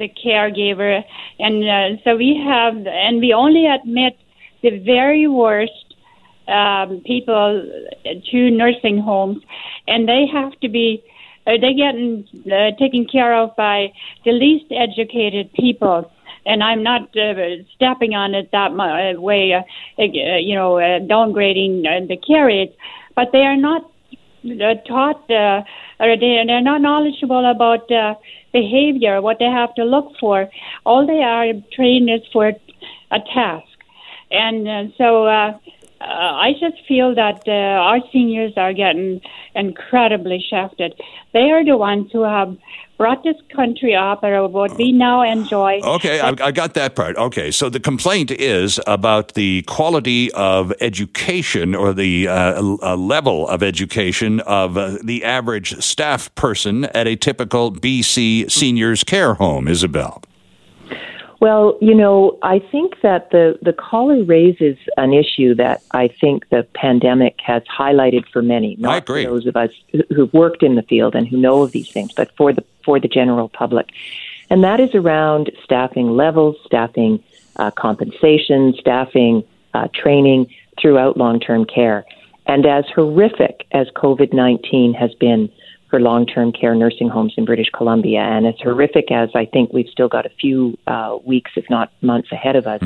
the 0.00 0.10
caregiver, 0.24 1.02
and 1.38 1.56
uh, 1.64 2.02
so 2.02 2.16
we 2.16 2.30
have, 2.44 2.74
and 2.86 3.20
we 3.20 3.32
only 3.32 3.66
admit 3.66 4.14
the 4.62 4.78
very 4.78 5.26
worst 5.28 5.86
um, 6.48 7.02
people 7.04 7.50
to 8.30 8.50
nursing 8.50 8.98
homes, 8.98 9.38
and 9.86 10.08
they 10.08 10.26
have 10.26 10.52
to 10.60 10.68
be 10.68 11.02
uh, 11.46 11.52
they 11.60 11.74
getting 11.74 12.26
uh, 12.46 12.72
taken 12.78 13.06
care 13.06 13.34
of 13.34 13.54
by 13.56 13.92
the 14.24 14.32
least 14.32 14.66
educated 14.70 15.52
people. 15.52 16.10
And 16.44 16.62
I'm 16.62 16.82
not 16.82 17.02
uh, 17.16 17.34
stepping 17.74 18.14
on 18.14 18.34
it 18.34 18.50
that 18.52 18.72
mu- 18.72 18.82
uh, 18.82 19.20
way, 19.20 19.52
uh, 19.52 19.62
uh, 19.98 20.04
you 20.04 20.54
know, 20.54 20.78
uh, 20.78 21.00
downgrading 21.00 21.86
uh, 21.86 22.06
the 22.06 22.16
care 22.16 22.48
aides, 22.48 22.72
but 23.14 23.30
they 23.32 23.42
are 23.42 23.56
not 23.56 23.82
uh, 24.44 24.74
taught, 24.86 25.28
uh, 25.30 25.62
or 25.98 26.16
they, 26.16 26.42
they're 26.46 26.60
not 26.60 26.80
knowledgeable 26.80 27.50
about 27.50 27.90
uh, 27.90 28.14
behavior, 28.60 29.14
what 29.26 29.38
they 29.38 29.52
have 29.60 29.72
to 29.74 29.84
look 29.84 30.08
for. 30.22 30.38
All 30.88 31.02
they 31.12 31.22
are 31.34 31.46
trained 31.76 32.08
is 32.16 32.24
for 32.32 32.46
a 33.18 33.20
task. 33.38 33.76
And 34.30 34.60
uh, 34.76 34.84
so 34.98 35.08
uh, 35.26 35.58
uh, 36.00 36.32
I 36.46 36.52
just 36.64 36.78
feel 36.86 37.14
that 37.14 37.40
uh, 37.46 37.88
our 37.88 38.00
seniors 38.12 38.54
are 38.56 38.72
getting 38.72 39.20
incredibly 39.54 40.40
shafted. 40.50 40.90
They 41.32 41.50
are 41.54 41.64
the 41.64 41.76
ones 41.76 42.10
who 42.12 42.22
have 42.22 42.56
brought 42.96 43.22
this 43.22 43.36
country 43.54 43.94
up, 43.94 44.22
or 44.22 44.48
what 44.48 44.76
we 44.76 44.92
now 44.92 45.22
enjoy. 45.22 45.80
Okay, 45.82 46.20
I, 46.20 46.34
I 46.40 46.50
got 46.50 46.74
that 46.74 46.94
part. 46.94 47.16
Okay, 47.16 47.50
so 47.50 47.68
the 47.68 47.80
complaint 47.80 48.30
is 48.30 48.80
about 48.86 49.34
the 49.34 49.62
quality 49.62 50.32
of 50.32 50.72
education 50.80 51.74
or 51.74 51.92
the 51.92 52.28
uh, 52.28 52.62
uh, 52.82 52.96
level 52.96 53.48
of 53.48 53.62
education 53.62 54.40
of 54.40 54.76
uh, 54.76 54.98
the 55.02 55.24
average 55.24 55.78
staff 55.82 56.34
person 56.34 56.84
at 56.86 57.06
a 57.06 57.16
typical 57.16 57.72
BC 57.72 58.50
seniors 58.50 59.04
care 59.04 59.34
home, 59.34 59.66
Isobel. 59.66 60.22
Well, 61.38 61.76
you 61.82 61.94
know, 61.94 62.38
I 62.42 62.60
think 62.72 63.02
that 63.02 63.30
the, 63.30 63.58
the 63.60 63.72
caller 63.72 64.24
raises 64.24 64.78
an 64.96 65.12
issue 65.12 65.54
that 65.56 65.82
I 65.90 66.08
think 66.08 66.48
the 66.48 66.66
pandemic 66.74 67.36
has 67.44 67.62
highlighted 67.64 68.24
for 68.32 68.40
many, 68.40 68.76
not 68.78 68.94
I 68.94 68.96
agree. 68.98 69.24
for 69.24 69.30
those 69.32 69.46
of 69.46 69.56
us 69.56 69.70
who- 69.92 70.02
who've 70.14 70.32
worked 70.32 70.62
in 70.62 70.76
the 70.76 70.82
field 70.82 71.14
and 71.14 71.28
who 71.28 71.36
know 71.36 71.62
of 71.62 71.72
these 71.72 71.90
things, 71.90 72.12
but 72.12 72.30
for 72.36 72.52
the 72.52 72.64
for 72.84 73.00
the 73.00 73.08
general 73.08 73.48
public, 73.48 73.88
and 74.48 74.62
that 74.62 74.78
is 74.78 74.94
around 74.94 75.50
staffing 75.64 76.16
levels, 76.16 76.56
staffing 76.64 77.18
uh, 77.56 77.70
compensation, 77.72 78.74
staffing 78.78 79.42
uh, 79.74 79.88
training 79.92 80.46
throughout 80.80 81.16
long 81.16 81.40
term 81.40 81.64
care. 81.64 82.04
And 82.46 82.64
as 82.64 82.84
horrific 82.94 83.66
as 83.72 83.88
COVID 83.96 84.32
nineteen 84.32 84.94
has 84.94 85.12
been 85.14 85.50
for 85.88 86.00
long 86.00 86.26
term 86.26 86.52
care 86.52 86.74
nursing 86.74 87.08
homes 87.08 87.34
in 87.36 87.44
British 87.44 87.70
Columbia, 87.70 88.20
and 88.20 88.46
as 88.46 88.54
horrific 88.60 89.10
as 89.10 89.30
I 89.34 89.44
think 89.46 89.72
we've 89.72 89.88
still 89.88 90.08
got 90.08 90.26
a 90.26 90.30
few 90.40 90.76
uh, 90.86 91.18
weeks, 91.24 91.52
if 91.56 91.68
not 91.70 91.92
months, 92.02 92.32
ahead 92.32 92.56
of 92.56 92.66
us, 92.66 92.80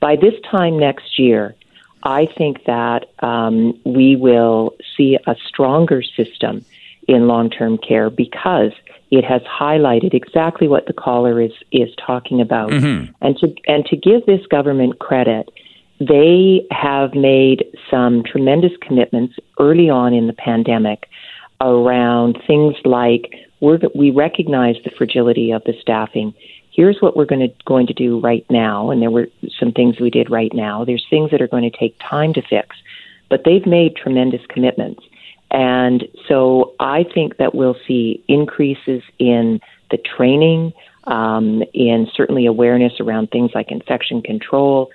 by 0.00 0.16
this 0.16 0.34
time 0.50 0.78
next 0.78 1.18
year, 1.18 1.54
I 2.02 2.26
think 2.26 2.64
that 2.64 3.10
um, 3.22 3.78
we 3.84 4.16
will 4.16 4.74
see 4.96 5.18
a 5.26 5.36
stronger 5.46 6.02
system 6.02 6.64
in 7.06 7.26
long 7.26 7.50
term 7.50 7.76
care 7.76 8.08
because 8.08 8.72
it 9.10 9.24
has 9.24 9.42
highlighted 9.42 10.14
exactly 10.14 10.68
what 10.68 10.86
the 10.86 10.92
caller 10.92 11.40
is 11.40 11.52
is 11.72 11.90
talking 12.04 12.40
about. 12.40 12.72
And 13.20 13.36
to 13.38 13.54
and 13.66 13.84
to 13.86 13.96
give 13.96 14.24
this 14.26 14.46
government 14.46 14.98
credit, 14.98 15.50
they 15.98 16.66
have 16.70 17.14
made 17.14 17.64
some 17.90 18.22
tremendous 18.24 18.72
commitments 18.80 19.34
early 19.58 19.90
on 19.90 20.14
in 20.14 20.26
the 20.26 20.32
pandemic 20.32 21.06
around 21.60 22.38
things 22.46 22.74
like 22.84 23.34
we're, 23.60 23.78
we 23.94 24.10
recognize 24.10 24.76
the 24.84 24.90
fragility 24.96 25.50
of 25.50 25.62
the 25.64 25.74
staffing. 25.80 26.34
Here's 26.72 26.98
what 27.00 27.16
we're 27.16 27.26
going 27.26 27.40
to 27.40 27.54
going 27.66 27.86
to 27.88 27.92
do 27.92 28.20
right 28.20 28.46
now, 28.48 28.90
and 28.90 29.02
there 29.02 29.10
were 29.10 29.28
some 29.58 29.72
things 29.72 30.00
we 30.00 30.10
did 30.10 30.30
right 30.30 30.52
now. 30.54 30.84
There's 30.84 31.06
things 31.10 31.30
that 31.30 31.42
are 31.42 31.48
going 31.48 31.70
to 31.70 31.76
take 31.76 31.96
time 31.98 32.32
to 32.34 32.42
fix, 32.42 32.76
but 33.28 33.42
they've 33.44 33.66
made 33.66 33.96
tremendous 33.96 34.40
commitments. 34.48 35.02
And 35.50 36.04
so 36.28 36.74
I 36.78 37.04
think 37.12 37.38
that 37.38 37.54
we'll 37.54 37.76
see 37.86 38.24
increases 38.28 39.02
in 39.18 39.60
the 39.90 39.98
training, 39.98 40.72
um, 41.04 41.64
in 41.74 42.06
certainly 42.14 42.46
awareness 42.46 42.92
around 43.00 43.30
things 43.30 43.50
like 43.54 43.70
infection 43.70 44.22
control, 44.22 44.90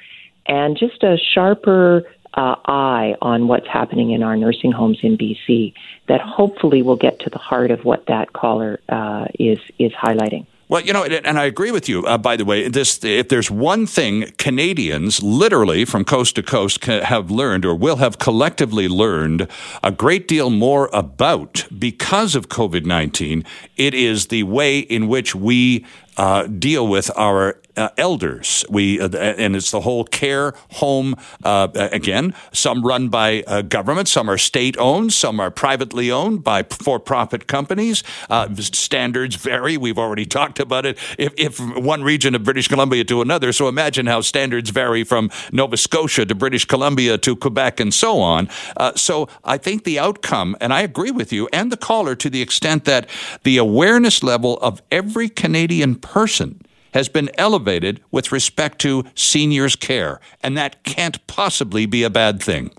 and 0.47 0.77
just 0.77 1.03
a 1.03 1.17
sharper 1.17 2.03
uh, 2.35 2.55
eye 2.65 3.15
on 3.21 3.47
what's 3.47 3.67
happening 3.67 4.11
in 4.11 4.21
our 4.23 4.35
nursing 4.35 4.71
homes 4.71 4.99
in 5.01 5.17
BC 5.17 5.73
that 6.07 6.21
hopefully 6.21 6.81
will 6.81 6.97
get 6.97 7.19
to 7.21 7.29
the 7.29 7.39
heart 7.39 7.71
of 7.71 7.85
what 7.85 8.05
that 8.07 8.33
caller 8.33 8.79
uh, 8.89 9.25
is 9.39 9.59
is 9.79 9.91
highlighting. 9.93 10.45
Well, 10.67 10.81
you 10.81 10.93
know, 10.93 11.03
and 11.03 11.37
I 11.37 11.43
agree 11.45 11.69
with 11.69 11.87
you. 11.87 12.03
Uh, 12.05 12.17
by 12.17 12.35
the 12.35 12.43
way, 12.43 12.67
this 12.67 13.03
if 13.03 13.29
there's 13.29 13.51
one 13.51 13.85
thing 13.85 14.31
Canadians, 14.39 15.21
literally 15.21 15.85
from 15.85 16.03
coast 16.03 16.35
to 16.35 16.43
coast, 16.43 16.83
have 16.85 17.29
learned 17.29 17.65
or 17.65 17.75
will 17.75 17.97
have 17.97 18.17
collectively 18.17 18.87
learned 18.87 19.47
a 19.83 19.91
great 19.91 20.27
deal 20.27 20.49
more 20.49 20.89
about 20.91 21.67
because 21.77 22.33
of 22.35 22.49
COVID 22.49 22.83
nineteen, 22.83 23.45
it 23.77 23.93
is 23.93 24.27
the 24.27 24.41
way 24.41 24.79
in 24.79 25.07
which 25.07 25.35
we 25.35 25.85
uh, 26.17 26.47
deal 26.47 26.87
with 26.87 27.11
our 27.17 27.57
uh, 27.77 27.89
elders. 27.97 28.65
We 28.69 29.01
uh, 29.01 29.09
and 29.09 29.55
it's 29.55 29.71
the 29.71 29.81
whole 29.81 30.05
care 30.05 30.53
home. 30.73 31.15
Uh, 31.43 31.67
again, 31.73 32.33
some 32.53 32.85
run 32.85 33.09
by 33.09 33.43
uh, 33.47 33.61
government, 33.63 34.07
some 34.07 34.29
are 34.29 34.37
state 34.37 34.77
owned, 34.77 35.13
some 35.13 35.39
are 35.39 35.51
privately 35.51 36.11
owned 36.11 36.43
by 36.43 36.63
for 36.63 36.99
profit 36.99 37.47
companies. 37.47 38.03
Uh, 38.29 38.53
standards 38.55 39.35
vary. 39.35 39.77
We've 39.77 39.97
already 39.97 40.25
talked 40.35 40.59
about 40.59 40.85
it. 40.85 40.97
If, 41.17 41.33
if 41.37 41.59
one 41.59 42.03
region 42.03 42.35
of 42.35 42.43
British 42.43 42.67
Columbia 42.67 43.03
to 43.05 43.21
another, 43.21 43.51
so 43.51 43.67
imagine 43.67 44.05
how 44.05 44.21
standards 44.21 44.69
vary 44.69 45.03
from 45.03 45.29
Nova 45.51 45.77
Scotia 45.77 46.25
to 46.25 46.35
British 46.35 46.65
Columbia 46.65 47.17
to 47.17 47.35
Quebec 47.35 47.79
and 47.79 47.93
so 47.93 48.19
on. 48.19 48.49
So 48.95 49.27
I 49.43 49.57
think 49.57 49.83
the 49.83 49.99
outcome, 49.99 50.55
and 50.61 50.73
I 50.73 50.81
agree 50.81 51.11
with 51.11 51.33
you 51.33 51.49
and 51.51 51.71
the 51.71 51.77
caller 51.77 52.15
to 52.15 52.29
the 52.29 52.41
extent 52.41 52.85
that 52.85 53.09
the 53.43 53.57
awareness 53.57 54.23
level 54.23 54.57
of 54.59 54.81
every 54.91 55.29
Canadian 55.29 55.95
person 56.05 56.61
has 56.93 57.09
been 57.09 57.29
elevated 57.37 58.01
with 58.11 58.31
respect 58.31 58.79
to 58.79 59.03
seniors' 59.15 59.75
care, 59.75 60.21
and 60.41 60.57
that 60.57 60.83
can't 60.83 61.25
possibly 61.27 61.85
be 61.85 62.03
a 62.03 62.09
bad 62.09 62.41
thing. 62.41 62.71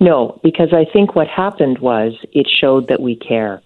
No, 0.00 0.40
because 0.42 0.72
I 0.72 0.86
think 0.90 1.14
what 1.14 1.28
happened 1.28 1.80
was 1.80 2.14
it 2.32 2.48
showed 2.48 2.88
that 2.88 3.00
we 3.00 3.16
care. 3.16 3.60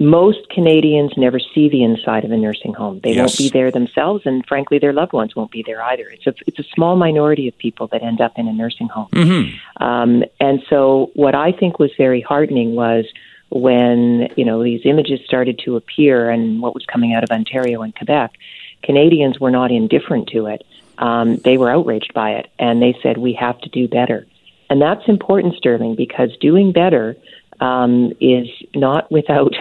Most 0.00 0.48
Canadians 0.50 1.12
never 1.16 1.38
see 1.38 1.68
the 1.68 1.84
inside 1.84 2.24
of 2.24 2.32
a 2.32 2.36
nursing 2.36 2.72
home. 2.72 3.00
They 3.02 3.12
yes. 3.12 3.18
won't 3.18 3.38
be 3.38 3.48
there 3.50 3.70
themselves, 3.70 4.22
and 4.24 4.44
frankly, 4.46 4.78
their 4.78 4.92
loved 4.92 5.12
ones 5.12 5.36
won't 5.36 5.50
be 5.50 5.62
there 5.64 5.82
either. 5.82 6.08
It's 6.08 6.26
a 6.26 6.34
it's 6.46 6.58
a 6.58 6.64
small 6.74 6.96
minority 6.96 7.48
of 7.48 7.58
people 7.58 7.88
that 7.88 8.02
end 8.02 8.20
up 8.20 8.32
in 8.36 8.48
a 8.48 8.52
nursing 8.52 8.88
home. 8.88 9.08
Mm-hmm. 9.12 9.82
Um, 9.84 10.24
and 10.40 10.62
so, 10.70 11.10
what 11.14 11.34
I 11.34 11.52
think 11.52 11.78
was 11.78 11.90
very 11.96 12.20
heartening 12.20 12.74
was 12.74 13.06
when 13.50 14.28
you 14.36 14.44
know 14.44 14.62
these 14.62 14.82
images 14.84 15.20
started 15.24 15.60
to 15.64 15.76
appear 15.76 16.30
and 16.30 16.60
what 16.60 16.74
was 16.74 16.84
coming 16.86 17.14
out 17.14 17.24
of 17.24 17.30
Ontario 17.30 17.82
and 17.82 17.94
Quebec, 17.94 18.32
Canadians 18.82 19.40
were 19.40 19.50
not 19.50 19.70
indifferent 19.70 20.28
to 20.28 20.46
it. 20.46 20.64
Um, 20.98 21.36
they 21.36 21.56
were 21.56 21.70
outraged 21.70 22.12
by 22.14 22.32
it, 22.32 22.50
and 22.58 22.82
they 22.82 22.96
said 23.02 23.18
we 23.18 23.32
have 23.34 23.60
to 23.60 23.68
do 23.68 23.88
better. 23.88 24.26
And 24.70 24.82
that's 24.82 25.08
important, 25.08 25.54
Sterling, 25.54 25.94
because 25.94 26.36
doing 26.38 26.72
better 26.72 27.16
um, 27.60 28.12
is 28.20 28.48
not 28.74 29.10
without 29.18 29.54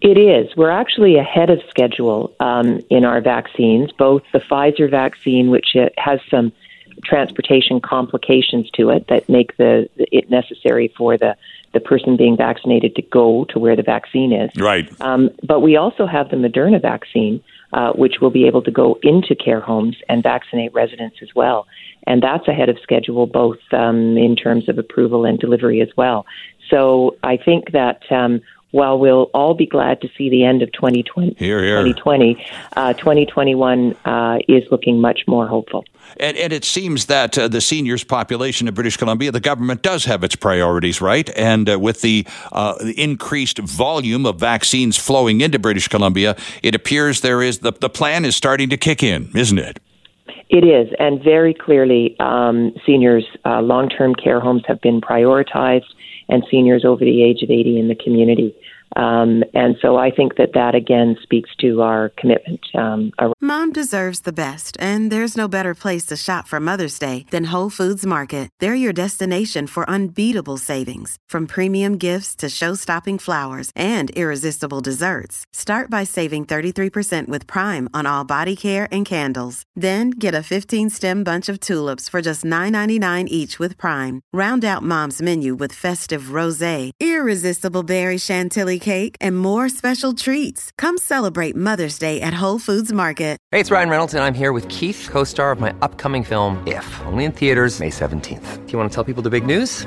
It 0.01 0.19
is. 0.19 0.55
We're 0.57 0.71
actually 0.71 1.17
ahead 1.17 1.49
of 1.49 1.61
schedule 1.71 2.35
um, 2.41 2.81
in 2.91 3.05
our 3.05 3.21
vaccines, 3.21 3.91
both 3.93 4.23
the 4.33 4.41
Pfizer 4.41 4.91
vaccine, 4.91 5.51
which 5.51 5.77
has 5.97 6.21
some 6.31 6.53
transportation 7.05 7.81
complications 7.81 8.71
to 8.71 8.91
it 8.91 9.07
that 9.09 9.29
make 9.29 9.57
the 9.57 9.89
it 9.97 10.31
necessary 10.31 10.93
for 10.97 11.17
the 11.17 11.37
the 11.73 11.81
person 11.81 12.17
being 12.17 12.37
vaccinated 12.37 12.95
to 12.97 13.03
go 13.03 13.45
to 13.51 13.59
where 13.59 13.77
the 13.77 13.83
vaccine 13.83 14.33
is. 14.33 14.51
Right. 14.59 14.89
Um, 15.01 15.31
but 15.43 15.61
we 15.61 15.77
also 15.77 16.07
have 16.07 16.31
the 16.31 16.37
Moderna 16.37 16.81
vaccine, 16.81 17.43
uh, 17.73 17.93
which 17.93 18.17
will 18.21 18.31
be 18.31 18.47
able 18.47 18.63
to 18.63 18.71
go 18.71 18.99
into 19.03 19.35
care 19.35 19.61
homes 19.61 19.97
and 20.09 20.23
vaccinate 20.23 20.73
residents 20.75 21.17
as 21.23 21.29
well. 21.35 21.67
And 22.07 22.23
that's 22.23 22.47
ahead 22.49 22.69
of 22.69 22.79
schedule, 22.83 23.27
both 23.27 23.59
um, 23.73 24.17
in 24.17 24.37
terms 24.37 24.69
of 24.69 24.79
approval 24.79 25.25
and 25.25 25.39
delivery 25.39 25.81
as 25.81 25.89
well. 25.97 26.27
So 26.69 27.17
I 27.23 27.37
think 27.37 27.73
that 27.73 28.01
um, 28.11 28.41
while 28.73 28.99
we'll 28.99 29.31
all 29.33 29.55
be 29.55 29.67
glad 29.67 30.01
to 30.01 30.09
see 30.19 30.29
the 30.29 30.45
end 30.45 30.63
of 30.63 30.73
2020, 30.73 31.37
here, 31.39 31.63
here. 31.63 31.77
2020 31.77 32.45
uh, 32.77 32.93
2021 32.95 33.95
uh, 34.05 34.39
is 34.49 34.65
looking 34.71 35.01
much 35.01 35.21
more 35.27 35.47
hopeful. 35.47 35.85
And, 36.19 36.37
and 36.37 36.53
it 36.53 36.65
seems 36.65 37.07
that 37.07 37.39
uh, 37.39 37.49
the 37.49 37.61
seniors 37.61 38.05
population 38.05 38.69
of 38.69 38.75
British 38.75 38.97
Columbia, 38.97 39.31
the 39.31 39.41
government 39.41 39.83
does 39.83 40.05
have 40.07 40.25
its 40.25 40.37
priorities 40.37 41.01
right. 41.01 41.31
And 41.37 41.71
uh, 41.71 41.79
with 41.79 42.01
the, 42.01 42.27
uh, 42.51 42.75
the, 42.83 42.93
increased 43.03 43.59
volume 43.59 44.27
of 44.27 44.39
vaccines 44.39 44.97
flowing 44.97 45.41
into 45.41 45.59
British 45.59 45.89
Columbia, 45.89 46.37
it 46.63 46.75
appears 46.75 47.21
there 47.21 47.43
is 47.43 47.61
the, 47.61 47.73
the 47.73 47.89
plan 47.89 48.25
is 48.25 48.37
starting 48.37 48.69
to 48.71 48.77
kick 48.77 49.03
in, 49.03 49.31
isn't 49.35 49.59
it? 49.59 49.81
It 50.49 50.65
is, 50.65 50.93
and 50.99 51.23
very 51.23 51.55
clearly, 51.55 52.15
um, 52.21 52.75
seniors' 52.85 53.25
uh, 53.47 53.63
long 53.63 53.89
term 53.89 54.15
care 54.15 54.39
homes 54.39 54.63
have 54.67 54.83
been 54.83 55.01
prioritized, 55.01 55.87
and 56.33 56.45
seniors 56.51 56.85
over 56.85 57.05
the 57.05 57.23
age 57.23 57.43
of 57.43 57.51
80 57.51 57.79
in 57.79 57.89
the 57.89 57.95
community. 57.95 58.57
Um, 58.97 59.45
and 59.55 59.77
so 59.81 59.97
I 59.97 60.11
think 60.11 60.37
that 60.37 60.53
that 60.55 60.75
again 60.75 61.17
speaks 61.23 61.51
to 61.61 61.83
our 61.83 62.11
commitment. 62.11 62.61
Um, 62.75 63.13
Mom 63.41 63.73
deserves 63.73 64.21
the 64.21 64.33
best, 64.33 64.77
and 64.81 65.11
there's 65.11 65.37
no 65.37 65.49
better 65.49 65.75
place 65.75 66.05
to 66.07 66.17
shop 66.17 66.47
for 66.47 66.61
Mother's 66.61 66.99
Day 66.99 67.27
than 67.31 67.51
Whole 67.53 67.71
Foods 67.71 68.07
Market. 68.07 68.49
They're 68.61 68.75
your 68.75 68.93
destination 68.93 69.67
for 69.67 69.89
unbeatable 69.91 70.59
savings, 70.59 71.17
from 71.29 71.47
premium 71.47 71.99
gifts 71.99 72.37
to 72.37 72.49
show-stopping 72.49 73.19
flowers 73.19 73.71
and 73.75 74.11
irresistible 74.11 74.81
desserts. 74.81 75.45
Start 75.53 75.91
by 75.91 76.05
saving 76.05 76.47
33% 76.47 77.29
with 77.29 77.47
Prime 77.47 77.89
on 77.93 78.07
all 78.07 78.25
body 78.25 78.55
care 78.55 78.87
and 78.93 79.05
candles. 79.05 79.65
Then 79.75 80.11
get 80.11 80.35
a 80.35 80.47
15-stem 80.53 81.25
bunch 81.25 81.49
of 81.49 81.59
tulips 81.59 82.09
for 82.09 82.23
just 82.23 82.45
$9.99 82.45 83.27
each 83.29 83.59
with 83.59 83.77
Prime. 83.77 84.21
Round 84.33 84.65
out 84.65 84.83
Mom's 84.85 85.21
menu 85.21 85.57
with 85.57 85.73
festive 85.73 86.31
rosé, 86.39 86.93
irresistible 87.01 87.83
berry 87.83 88.19
chantilly 88.19 88.79
cake, 88.83 89.17
and 89.21 89.39
more 89.39 89.71
special 89.71 90.13
treats. 90.13 90.71
Come 90.77 90.99
celebrate 90.99 91.57
Mother's 91.57 91.99
Day 91.99 92.21
at 92.21 92.35
Whole 92.35 92.59
Foods 92.59 92.93
Market. 92.93 93.39
Hey, 93.51 93.61
it's 93.61 93.71
Ryan 93.71 93.89
Reynolds, 93.89 94.13
and 94.13 94.23
I'm 94.23 94.35
here 94.35 94.53
with 94.53 94.69
Keith, 94.69 95.09
co 95.11 95.25
star 95.25 95.53
of 95.53 95.61
my 95.61 95.75
upcoming 95.81 96.25
film, 96.25 96.63
If, 96.67 97.01
only 97.07 97.25
in 97.25 97.33
theaters, 97.33 97.81
May 97.81 97.91
17th. 97.91 98.67
Do 98.67 98.73
you 98.73 98.79
want 98.79 98.91
to 98.91 98.95
tell 98.95 99.05
people 99.05 99.23
the 99.23 99.31
big 99.31 99.47
news? 99.47 99.87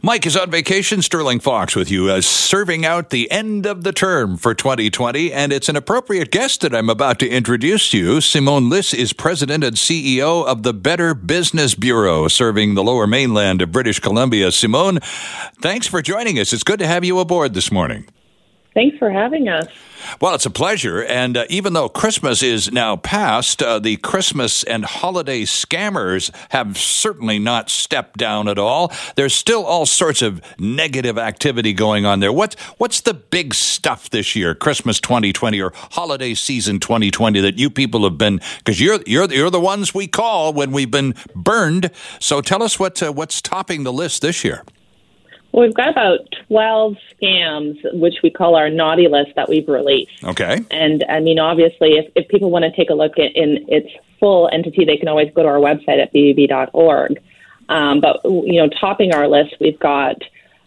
Mike 0.00 0.26
is 0.26 0.36
on 0.36 0.48
vacation. 0.50 1.02
Sterling 1.02 1.40
Fox 1.40 1.74
with 1.74 1.90
you, 1.90 2.08
uh, 2.08 2.20
serving 2.20 2.86
out 2.86 3.10
the 3.10 3.28
end 3.32 3.66
of 3.66 3.82
the 3.82 3.92
term 3.92 4.36
for 4.36 4.54
2020. 4.54 5.32
And 5.32 5.52
it's 5.52 5.68
an 5.68 5.74
appropriate 5.74 6.30
guest 6.30 6.60
that 6.60 6.74
I'm 6.74 6.88
about 6.88 7.18
to 7.18 7.28
introduce 7.28 7.90
to 7.90 7.98
you. 7.98 8.20
Simone 8.20 8.70
Liss 8.70 8.94
is 8.94 9.12
president 9.12 9.64
and 9.64 9.76
CEO 9.76 10.46
of 10.46 10.62
the 10.62 10.72
Better 10.72 11.14
Business 11.14 11.74
Bureau, 11.74 12.28
serving 12.28 12.74
the 12.74 12.84
lower 12.84 13.08
mainland 13.08 13.60
of 13.60 13.72
British 13.72 13.98
Columbia. 13.98 14.52
Simone, 14.52 15.00
thanks 15.60 15.88
for 15.88 16.00
joining 16.00 16.38
us. 16.38 16.52
It's 16.52 16.62
good 16.62 16.78
to 16.78 16.86
have 16.86 17.04
you 17.04 17.18
aboard 17.18 17.54
this 17.54 17.72
morning. 17.72 18.06
Thanks 18.78 18.96
for 18.96 19.10
having 19.10 19.48
us. 19.48 19.66
Well, 20.20 20.36
it's 20.36 20.46
a 20.46 20.50
pleasure. 20.50 21.02
And 21.02 21.36
uh, 21.36 21.46
even 21.48 21.72
though 21.72 21.88
Christmas 21.88 22.44
is 22.44 22.70
now 22.70 22.94
past, 22.94 23.60
uh, 23.60 23.80
the 23.80 23.96
Christmas 23.96 24.62
and 24.62 24.84
holiday 24.84 25.42
scammers 25.42 26.30
have 26.50 26.78
certainly 26.78 27.40
not 27.40 27.70
stepped 27.70 28.18
down 28.18 28.46
at 28.46 28.56
all. 28.56 28.92
There's 29.16 29.34
still 29.34 29.64
all 29.64 29.84
sorts 29.84 30.22
of 30.22 30.40
negative 30.60 31.18
activity 31.18 31.72
going 31.72 32.06
on 32.06 32.20
there. 32.20 32.32
What, 32.32 32.54
what's 32.76 33.00
the 33.00 33.14
big 33.14 33.52
stuff 33.52 34.10
this 34.10 34.36
year, 34.36 34.54
Christmas 34.54 35.00
2020 35.00 35.60
or 35.60 35.72
holiday 35.74 36.34
season 36.34 36.78
2020, 36.78 37.40
that 37.40 37.58
you 37.58 37.70
people 37.70 38.04
have 38.04 38.16
been, 38.16 38.40
because 38.58 38.80
you're, 38.80 39.00
you're, 39.08 39.28
you're 39.28 39.50
the 39.50 39.58
ones 39.58 39.92
we 39.92 40.06
call 40.06 40.52
when 40.52 40.70
we've 40.70 40.92
been 40.92 41.16
burned. 41.34 41.90
So 42.20 42.40
tell 42.40 42.62
us 42.62 42.78
what, 42.78 43.02
uh, 43.02 43.12
what's 43.12 43.42
topping 43.42 43.82
the 43.82 43.92
list 43.92 44.22
this 44.22 44.44
year. 44.44 44.62
Well, 45.52 45.66
we've 45.66 45.74
got 45.74 45.88
about 45.88 46.20
12 46.48 46.96
scams, 47.12 47.78
which 47.98 48.16
we 48.22 48.30
call 48.30 48.54
our 48.54 48.68
naughty 48.68 49.08
list 49.08 49.30
that 49.36 49.48
we've 49.48 49.68
released. 49.68 50.22
Okay. 50.24 50.60
And 50.70 51.04
I 51.08 51.20
mean, 51.20 51.38
obviously, 51.38 51.92
if, 51.92 52.12
if 52.14 52.28
people 52.28 52.50
want 52.50 52.64
to 52.64 52.72
take 52.72 52.90
a 52.90 52.94
look 52.94 53.18
at 53.18 53.34
in 53.34 53.64
its 53.68 53.88
full 54.20 54.48
entity, 54.52 54.84
they 54.84 54.96
can 54.96 55.08
always 55.08 55.32
go 55.34 55.42
to 55.42 55.48
our 55.48 55.58
website 55.58 56.02
at 56.02 56.12
bbb.org. 56.12 57.22
Um, 57.70 58.00
but, 58.00 58.20
you 58.24 58.60
know, 58.60 58.68
topping 58.80 59.14
our 59.14 59.28
list, 59.28 59.54
we've 59.60 59.78
got 59.78 60.22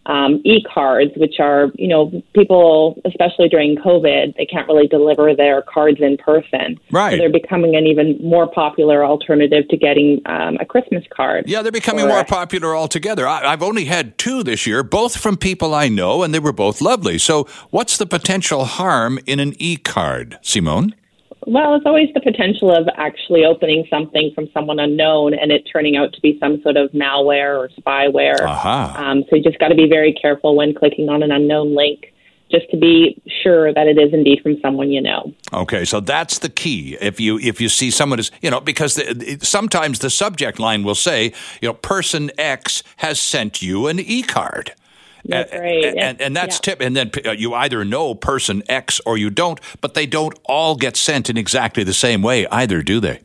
um, 0.08 0.42
e-cards, 0.44 1.12
which 1.16 1.36
are, 1.40 1.72
you 1.76 1.88
know, 1.88 2.24
people, 2.34 3.00
especially 3.06 3.48
during 3.48 3.76
COVID, 3.78 4.36
they 4.36 4.46
can't 4.46 4.68
really 4.68 4.88
deliver 4.88 5.36
their 5.36 5.62
cards 5.62 6.00
in 6.02 6.18
person. 6.18 6.80
Right. 6.92 7.12
So 7.12 7.18
they're 7.18 7.32
becoming 7.32 7.76
an 7.76 7.86
even 7.86 8.18
more 8.22 8.48
popular 8.48 9.06
alternative 9.06 9.68
to 9.70 9.78
getting 9.78 10.22
um, 10.26 10.58
a 10.60 10.66
Christmas 10.66 11.04
card. 11.16 11.46
Yeah, 11.48 11.62
they're 11.62 11.72
becoming 11.72 12.08
more 12.08 12.22
a- 12.22 12.26
popular 12.26 12.76
altogether. 12.76 13.28
I, 13.28 13.46
I've 13.46 13.64
only 13.64 13.86
had 13.86 14.18
two 14.18 14.44
this 14.44 14.66
year, 14.66 14.84
both 14.84 15.18
from 15.18 15.38
people 15.38 15.76
I 15.76 15.88
know, 15.88 16.24
and 16.24 16.34
they 16.34 16.40
were 16.40 16.54
both 16.54 16.82
lovely. 16.82 17.18
So, 17.18 17.48
what's 17.70 17.98
the 17.98 18.06
potential 18.06 18.66
harm 18.66 19.20
in 19.26 19.40
an 19.40 19.54
e 19.60 19.78
card, 19.78 20.40
Simone? 20.42 20.96
Well, 21.48 21.76
it's 21.76 21.86
always 21.86 22.10
the 22.14 22.22
potential 22.22 22.72
of 22.72 22.88
actually 22.98 23.46
opening 23.46 23.86
something 23.90 24.32
from 24.36 24.48
someone 24.54 24.80
unknown 24.80 25.34
and 25.34 25.52
it 25.52 25.68
turning 25.72 25.98
out 25.98 26.14
to 26.14 26.22
be 26.22 26.38
some 26.40 26.62
sort 26.62 26.78
of 26.78 26.92
malware 26.92 27.58
or 27.58 27.70
spyware. 27.70 28.40
Aha. 28.42 28.96
Um, 28.98 29.24
so 29.30 29.36
you 29.36 29.44
just 29.44 29.60
got 29.60 29.70
to 29.70 29.76
be 29.76 29.88
very 29.90 30.14
careful 30.14 30.56
when 30.56 30.74
clicking 30.74 31.10
on 31.10 31.24
an 31.24 31.32
unknown 31.32 31.76
link, 31.76 32.14
just 32.52 32.70
to 32.70 32.78
be 32.78 33.20
sure 33.42 33.74
that 33.74 33.88
it 33.88 33.98
is 33.98 34.14
indeed 34.14 34.40
from 34.44 34.60
someone 34.62 34.92
you 34.92 35.02
know. 35.02 35.34
Okay, 35.52 35.84
so 35.84 36.00
that's 36.00 36.40
the 36.40 36.50
key. 36.50 36.98
If 37.02 37.20
you 37.20 37.40
if 37.40 37.60
you 37.60 37.70
see 37.70 37.90
someone 37.90 38.20
is 38.20 38.30
you 38.42 38.52
know 38.52 38.60
because 38.60 38.96
the, 38.96 39.40
sometimes 39.42 40.00
the 40.00 40.10
subject 40.10 40.60
line 40.60 40.84
will 40.84 40.96
say 40.96 41.34
you 41.62 41.70
know 41.70 41.74
person 41.74 42.30
X 42.38 42.84
has 42.98 43.20
sent 43.20 43.62
you 43.62 43.88
an 43.88 44.00
e 44.00 44.22
card. 44.22 44.74
That's 45.26 45.52
and, 45.52 45.62
right. 45.62 45.86
And, 45.98 46.22
and 46.22 46.36
that's 46.36 46.58
Yeah. 46.58 46.74
tip. 46.74 46.82
And 46.82 46.96
then 46.96 47.12
uh, 47.26 47.32
you 47.32 47.54
either 47.54 47.84
know 47.86 48.16
person 48.16 48.64
X 48.68 49.00
or 49.06 49.18
you 49.18 49.30
don't, 49.30 49.60
but 49.82 49.94
they 49.94 50.06
don't 50.06 50.38
all 50.46 50.76
get 50.76 50.98
sent 50.98 51.30
in 51.30 51.38
exactly 51.38 51.84
the 51.84 51.94
same 51.94 52.22
way 52.22 52.48
either, 52.48 52.82
do 52.82 53.00
they? 53.00 53.22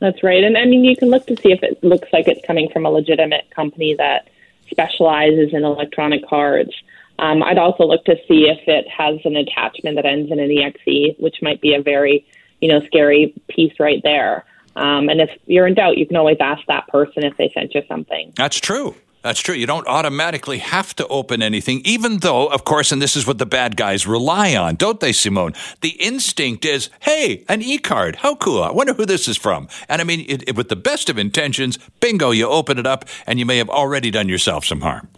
That's 0.00 0.22
right. 0.22 0.44
And 0.44 0.58
I 0.58 0.64
mean, 0.66 0.84
you 0.84 0.96
can 0.96 1.08
look 1.08 1.26
to 1.26 1.36
see 1.36 1.52
if 1.52 1.62
it 1.62 1.82
looks 1.82 2.08
like 2.12 2.28
it's 2.28 2.44
coming 2.46 2.68
from 2.70 2.84
a 2.84 2.90
legitimate 2.90 3.50
company 3.54 3.94
that 3.96 4.28
specializes 4.70 5.54
in 5.54 5.64
electronic 5.64 6.26
cards. 6.26 6.70
Um, 7.18 7.42
I'd 7.42 7.58
also 7.58 7.84
look 7.84 8.04
to 8.04 8.16
see 8.28 8.48
if 8.48 8.68
it 8.68 8.86
has 8.88 9.18
an 9.24 9.36
attachment 9.36 9.96
that 9.96 10.04
ends 10.04 10.30
in 10.30 10.38
an 10.38 10.50
exe, 10.50 11.16
which 11.18 11.36
might 11.40 11.62
be 11.62 11.74
a 11.74 11.80
very, 11.80 12.26
you 12.60 12.68
know, 12.68 12.84
scary 12.84 13.32
piece 13.48 13.72
right 13.80 14.02
there. 14.02 14.44
Um, 14.74 15.08
and 15.08 15.22
if 15.22 15.30
you're 15.46 15.66
in 15.66 15.72
doubt, 15.74 15.96
you 15.96 16.06
can 16.06 16.16
always 16.16 16.36
ask 16.40 16.60
that 16.66 16.86
person 16.88 17.24
if 17.24 17.34
they 17.38 17.50
sent 17.54 17.74
you 17.74 17.82
something. 17.88 18.34
That's 18.36 18.60
true. 18.60 18.94
That's 19.26 19.40
true. 19.40 19.56
You 19.56 19.66
don't 19.66 19.88
automatically 19.88 20.58
have 20.58 20.94
to 20.94 21.06
open 21.08 21.42
anything, 21.42 21.82
even 21.84 22.18
though, 22.18 22.46
of 22.46 22.62
course, 22.62 22.92
and 22.92 23.02
this 23.02 23.16
is 23.16 23.26
what 23.26 23.38
the 23.38 23.44
bad 23.44 23.76
guys 23.76 24.06
rely 24.06 24.54
on, 24.54 24.76
don't 24.76 25.00
they, 25.00 25.10
Simone? 25.10 25.52
The 25.80 25.96
instinct 25.98 26.64
is, 26.64 26.90
hey, 27.00 27.44
an 27.48 27.60
e 27.60 27.78
card. 27.78 28.14
How 28.14 28.36
cool. 28.36 28.62
I 28.62 28.70
wonder 28.70 28.94
who 28.94 29.04
this 29.04 29.26
is 29.26 29.36
from. 29.36 29.66
And 29.88 30.00
I 30.00 30.04
mean, 30.04 30.20
it, 30.28 30.48
it- 30.50 30.54
with 30.54 30.68
the 30.68 30.76
best 30.76 31.10
of 31.10 31.18
intentions, 31.18 31.76
bingo, 31.98 32.30
you 32.30 32.46
open 32.46 32.78
it 32.78 32.86
up 32.86 33.04
and 33.26 33.40
you 33.40 33.44
may 33.44 33.58
have 33.58 33.68
already 33.68 34.12
done 34.12 34.28
yourself 34.28 34.64
some 34.64 34.80
harm. 34.82 35.08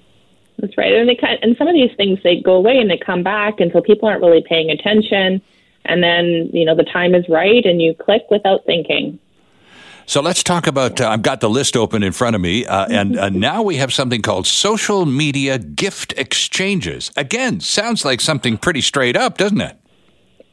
That's 0.59 0.79
right. 0.79 0.91
And 0.95 1.07
they 1.07 1.15
kind 1.15 1.39
and 1.43 1.55
some 1.59 1.69
of 1.69 1.75
these 1.75 1.95
things 1.99 2.19
they 2.25 2.41
go 2.41 2.55
away 2.55 2.79
and 2.79 2.89
they 2.91 2.97
come 2.97 3.23
back, 3.23 3.61
and 3.61 3.71
so 3.73 3.83
people 3.83 4.09
aren't 4.09 4.23
really 4.23 4.43
paying 4.49 4.71
attention. 4.71 5.43
And 5.85 6.03
then 6.03 6.49
you 6.55 6.65
know 6.65 6.75
the 6.75 6.83
time 6.83 7.15
is 7.15 7.29
right, 7.29 7.67
and 7.67 7.83
you 7.83 7.93
click 7.93 8.23
without 8.31 8.65
thinking. 8.65 9.19
So 10.09 10.23
let's 10.23 10.43
talk 10.43 10.67
about. 10.67 11.03
Uh, 11.03 11.11
I've 11.11 11.21
got 11.21 11.41
the 11.41 11.51
list 11.51 11.77
open 11.77 12.03
in 12.03 12.13
front 12.13 12.35
of 12.35 12.41
me, 12.41 12.65
uh, 12.65 12.87
and 12.91 13.19
uh, 13.19 13.29
now 13.29 13.61
we 13.61 13.77
have 13.77 13.93
something 13.93 14.23
called 14.23 14.47
social 14.47 15.05
media 15.05 15.59
gift 15.59 16.15
exchanges. 16.17 17.13
Again, 17.15 17.61
sounds 17.61 18.07
like 18.07 18.23
something 18.23 18.57
pretty 18.57 18.81
straight 18.81 19.17
up, 19.17 19.37
doesn't 19.37 19.61
it? 19.61 19.77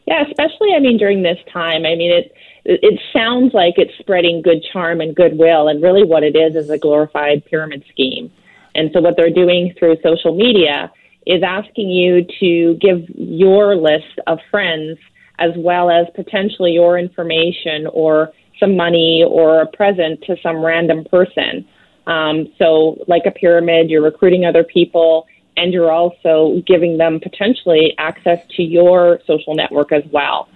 Yeah, 0.08 0.26
especially 0.28 0.74
I 0.76 0.82
mean 0.82 0.98
during 0.98 1.24
this 1.24 1.38
time. 1.54 1.86
I 1.86 1.96
mean 1.96 2.12
it 2.12 2.34
it 2.66 3.00
sounds 3.14 3.54
like 3.54 3.76
it's 3.78 3.98
spreading 3.98 4.42
good 4.42 4.62
charm 4.74 5.00
and 5.00 5.16
goodwill, 5.16 5.70
and 5.70 5.82
really 5.82 6.04
what 6.04 6.24
it 6.24 6.36
is 6.36 6.58
is 6.58 6.70
a 6.70 6.78
glorified 6.78 7.46
pyramid 7.46 7.86
scheme. 7.90 8.30
And 8.76 8.90
so 8.92 9.00
what 9.00 9.16
they're 9.16 9.34
doing 9.34 9.74
through 9.80 9.96
social 10.04 10.36
media 10.36 10.92
is 11.26 11.44
asking 11.44 11.92
you 11.92 12.26
to 12.42 12.78
give 12.82 13.08
your 13.16 13.78
list 13.78 14.20
of 14.28 14.40
friends 14.52 15.00
as 15.40 15.52
well 15.56 15.90
as 15.90 16.08
potentially 16.14 16.72
your 16.72 17.00
information 17.00 17.88
or 17.94 18.34
some 18.60 18.76
money 18.76 19.24
or 19.28 19.62
a 19.62 19.68
present 19.68 20.22
to 20.24 20.36
some 20.42 20.58
random 20.58 21.06
person. 21.06 21.66
Um, 22.08 22.48
so, 22.60 23.04
like 23.08 23.24
a 23.26 23.32
pyramid, 23.32 23.90
you're 23.90 24.04
recruiting 24.04 24.46
other 24.46 24.64
people 24.64 25.28
and 25.58 25.74
you're 25.74 25.92
also 25.92 26.62
giving 26.68 26.98
them 26.98 27.20
potentially 27.20 27.96
access 27.98 28.40
to 28.58 28.64
your 28.64 29.20
social 29.26 29.56
network 29.56 29.92
as 29.92 30.04
well. 30.12 30.48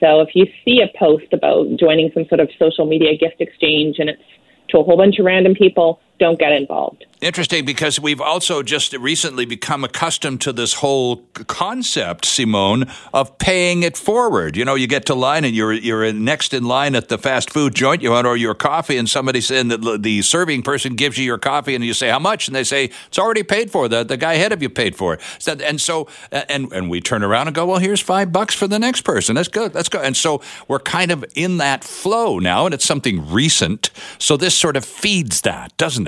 So, 0.00 0.20
if 0.20 0.30
you 0.34 0.46
see 0.64 0.80
a 0.80 0.98
post 0.98 1.32
about 1.32 1.76
joining 1.78 2.10
some 2.12 2.26
sort 2.28 2.40
of 2.40 2.50
social 2.58 2.86
media 2.86 3.16
gift 3.16 3.40
exchange 3.40 3.96
and 3.98 4.10
it's 4.10 4.22
to 4.70 4.78
a 4.78 4.82
whole 4.82 4.96
bunch 4.96 5.18
of 5.18 5.24
random 5.24 5.54
people, 5.54 6.00
don't 6.18 6.38
get 6.38 6.52
involved. 6.52 7.04
Interesting 7.22 7.64
because 7.64 7.98
we've 7.98 8.20
also 8.20 8.62
just 8.62 8.92
recently 8.92 9.46
become 9.46 9.84
accustomed 9.84 10.40
to 10.42 10.52
this 10.52 10.74
whole 10.74 11.16
concept, 11.46 12.26
Simone, 12.26 12.86
of 13.14 13.38
paying 13.38 13.82
it 13.82 13.96
forward. 13.96 14.54
You 14.54 14.66
know, 14.66 14.74
you 14.74 14.86
get 14.86 15.06
to 15.06 15.14
line 15.14 15.44
and 15.44 15.54
you're 15.54 15.72
you're 15.72 16.04
in- 16.04 16.24
next 16.24 16.52
in 16.52 16.64
line 16.64 16.94
at 16.94 17.08
the 17.08 17.16
fast 17.16 17.50
food 17.50 17.74
joint. 17.74 18.02
You 18.02 18.10
want 18.10 18.26
order 18.26 18.36
your 18.36 18.54
coffee, 18.54 18.98
and 18.98 19.08
somebody 19.08 19.40
saying 19.40 19.68
the- 19.68 19.98
the 19.98 20.20
serving 20.22 20.62
person 20.62 20.94
gives 20.94 21.16
you 21.16 21.24
your 21.24 21.38
coffee, 21.38 21.74
and 21.74 21.82
you 21.84 21.94
say 21.94 22.10
how 22.10 22.18
much, 22.18 22.48
and 22.48 22.54
they 22.54 22.64
say 22.64 22.90
it's 23.06 23.18
already 23.18 23.42
paid 23.42 23.70
for. 23.70 23.88
The 23.88 24.04
the 24.04 24.18
guy 24.18 24.34
ahead 24.34 24.52
of 24.52 24.62
you 24.62 24.68
paid 24.68 24.94
for 24.94 25.14
it. 25.14 25.20
So, 25.38 25.52
and 25.52 25.80
so 25.80 26.08
and 26.30 26.70
and 26.70 26.90
we 26.90 27.00
turn 27.00 27.22
around 27.22 27.46
and 27.48 27.56
go, 27.56 27.64
well, 27.64 27.78
here's 27.78 28.00
five 28.00 28.30
bucks 28.30 28.54
for 28.54 28.66
the 28.66 28.78
next 28.78 29.02
person. 29.02 29.36
That's 29.36 29.48
good. 29.48 29.72
That's 29.72 29.88
good. 29.88 30.04
And 30.04 30.16
so 30.16 30.42
we're 30.68 30.80
kind 30.80 31.10
of 31.10 31.24
in 31.34 31.56
that 31.58 31.82
flow 31.82 32.38
now, 32.38 32.66
and 32.66 32.74
it's 32.74 32.84
something 32.84 33.30
recent. 33.32 33.90
So 34.18 34.36
this 34.36 34.54
sort 34.54 34.76
of 34.76 34.84
feeds 34.84 35.40
that, 35.40 35.74
doesn't? 35.78 36.05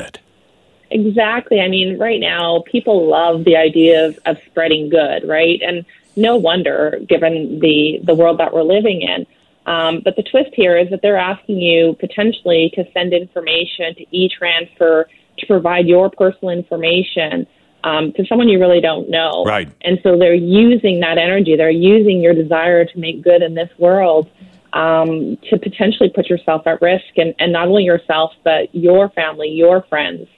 Exactly. 0.91 1.61
I 1.61 1.69
mean, 1.69 1.99
right 1.99 2.21
now, 2.21 2.65
people 2.71 3.09
love 3.09 3.45
the 3.45 3.57
idea 3.57 4.07
of, 4.07 4.19
of 4.27 4.37
spreading 4.47 4.89
good, 4.89 5.27
right? 5.29 5.61
And 5.63 5.85
no 6.17 6.37
wonder, 6.37 6.99
given 7.07 7.61
the, 7.61 8.01
the 8.05 8.15
world 8.15 8.39
that 8.39 8.53
we're 8.53 8.63
living 8.63 9.03
in. 9.03 9.27
Um, 9.67 10.01
but 10.03 10.17
the 10.17 10.23
twist 10.23 10.51
here 10.55 10.79
is 10.79 10.89
that 10.91 11.03
they're 11.03 11.19
asking 11.19 11.59
you 11.59 11.95
potentially 12.01 12.73
to 12.75 12.85
send 12.93 13.13
information 13.13 13.95
to 13.97 14.07
e 14.17 14.31
transfer 14.31 15.09
to 15.39 15.47
provide 15.47 15.87
your 15.87 16.11
personal 16.11 16.51
information 16.51 17.47
um, 17.85 18.13
to 18.15 18.25
someone 18.27 18.49
you 18.49 18.59
really 18.59 18.81
don't 18.81 19.11
know. 19.11 19.45
Right. 19.45 19.69
And 19.83 19.99
so 20.03 20.19
they're 20.19 20.35
using 20.35 21.01
that 21.01 21.19
energy, 21.19 21.55
they're 21.55 21.71
using 21.71 22.21
your 22.21 22.35
desire 22.35 22.85
to 22.85 22.99
make 22.99 23.23
good 23.23 23.43
in 23.43 23.55
this 23.55 23.71
world 23.79 24.31
um, 24.73 25.39
to 25.51 25.59
potentially 25.59 26.11
put 26.11 26.29
yourself 26.29 26.67
at 26.67 26.81
risk, 26.83 27.17
and, 27.17 27.35
and 27.39 27.53
not 27.53 27.69
only 27.69 27.85
yourself, 27.85 28.33
but 28.45 28.75
your 28.75 29.09
family, 29.11 29.49
your 29.49 29.83
friends. 29.83 30.29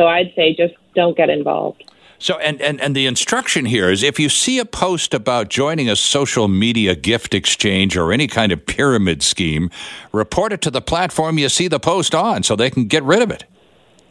So 0.00 0.06
I'd 0.06 0.32
say 0.34 0.54
just 0.54 0.72
don't 0.94 1.14
get 1.14 1.28
involved. 1.28 1.84
So, 2.18 2.38
and, 2.38 2.58
and, 2.62 2.80
and 2.80 2.96
the 2.96 3.04
instruction 3.04 3.66
here 3.66 3.90
is 3.90 4.02
if 4.02 4.18
you 4.18 4.30
see 4.30 4.58
a 4.58 4.64
post 4.64 5.12
about 5.12 5.50
joining 5.50 5.90
a 5.90 5.96
social 5.96 6.48
media 6.48 6.94
gift 6.94 7.34
exchange 7.34 7.98
or 7.98 8.10
any 8.10 8.26
kind 8.26 8.50
of 8.50 8.64
pyramid 8.64 9.22
scheme, 9.22 9.68
report 10.10 10.54
it 10.54 10.62
to 10.62 10.70
the 10.70 10.80
platform 10.80 11.36
you 11.36 11.50
see 11.50 11.68
the 11.68 11.78
post 11.78 12.14
on 12.14 12.42
so 12.42 12.56
they 12.56 12.70
can 12.70 12.86
get 12.86 13.02
rid 13.02 13.20
of 13.20 13.30
it. 13.30 13.44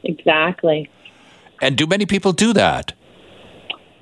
Exactly. 0.03 0.87
And 1.59 1.75
do 1.75 1.87
many 1.87 2.05
people 2.05 2.33
do 2.33 2.53
that? 2.53 2.93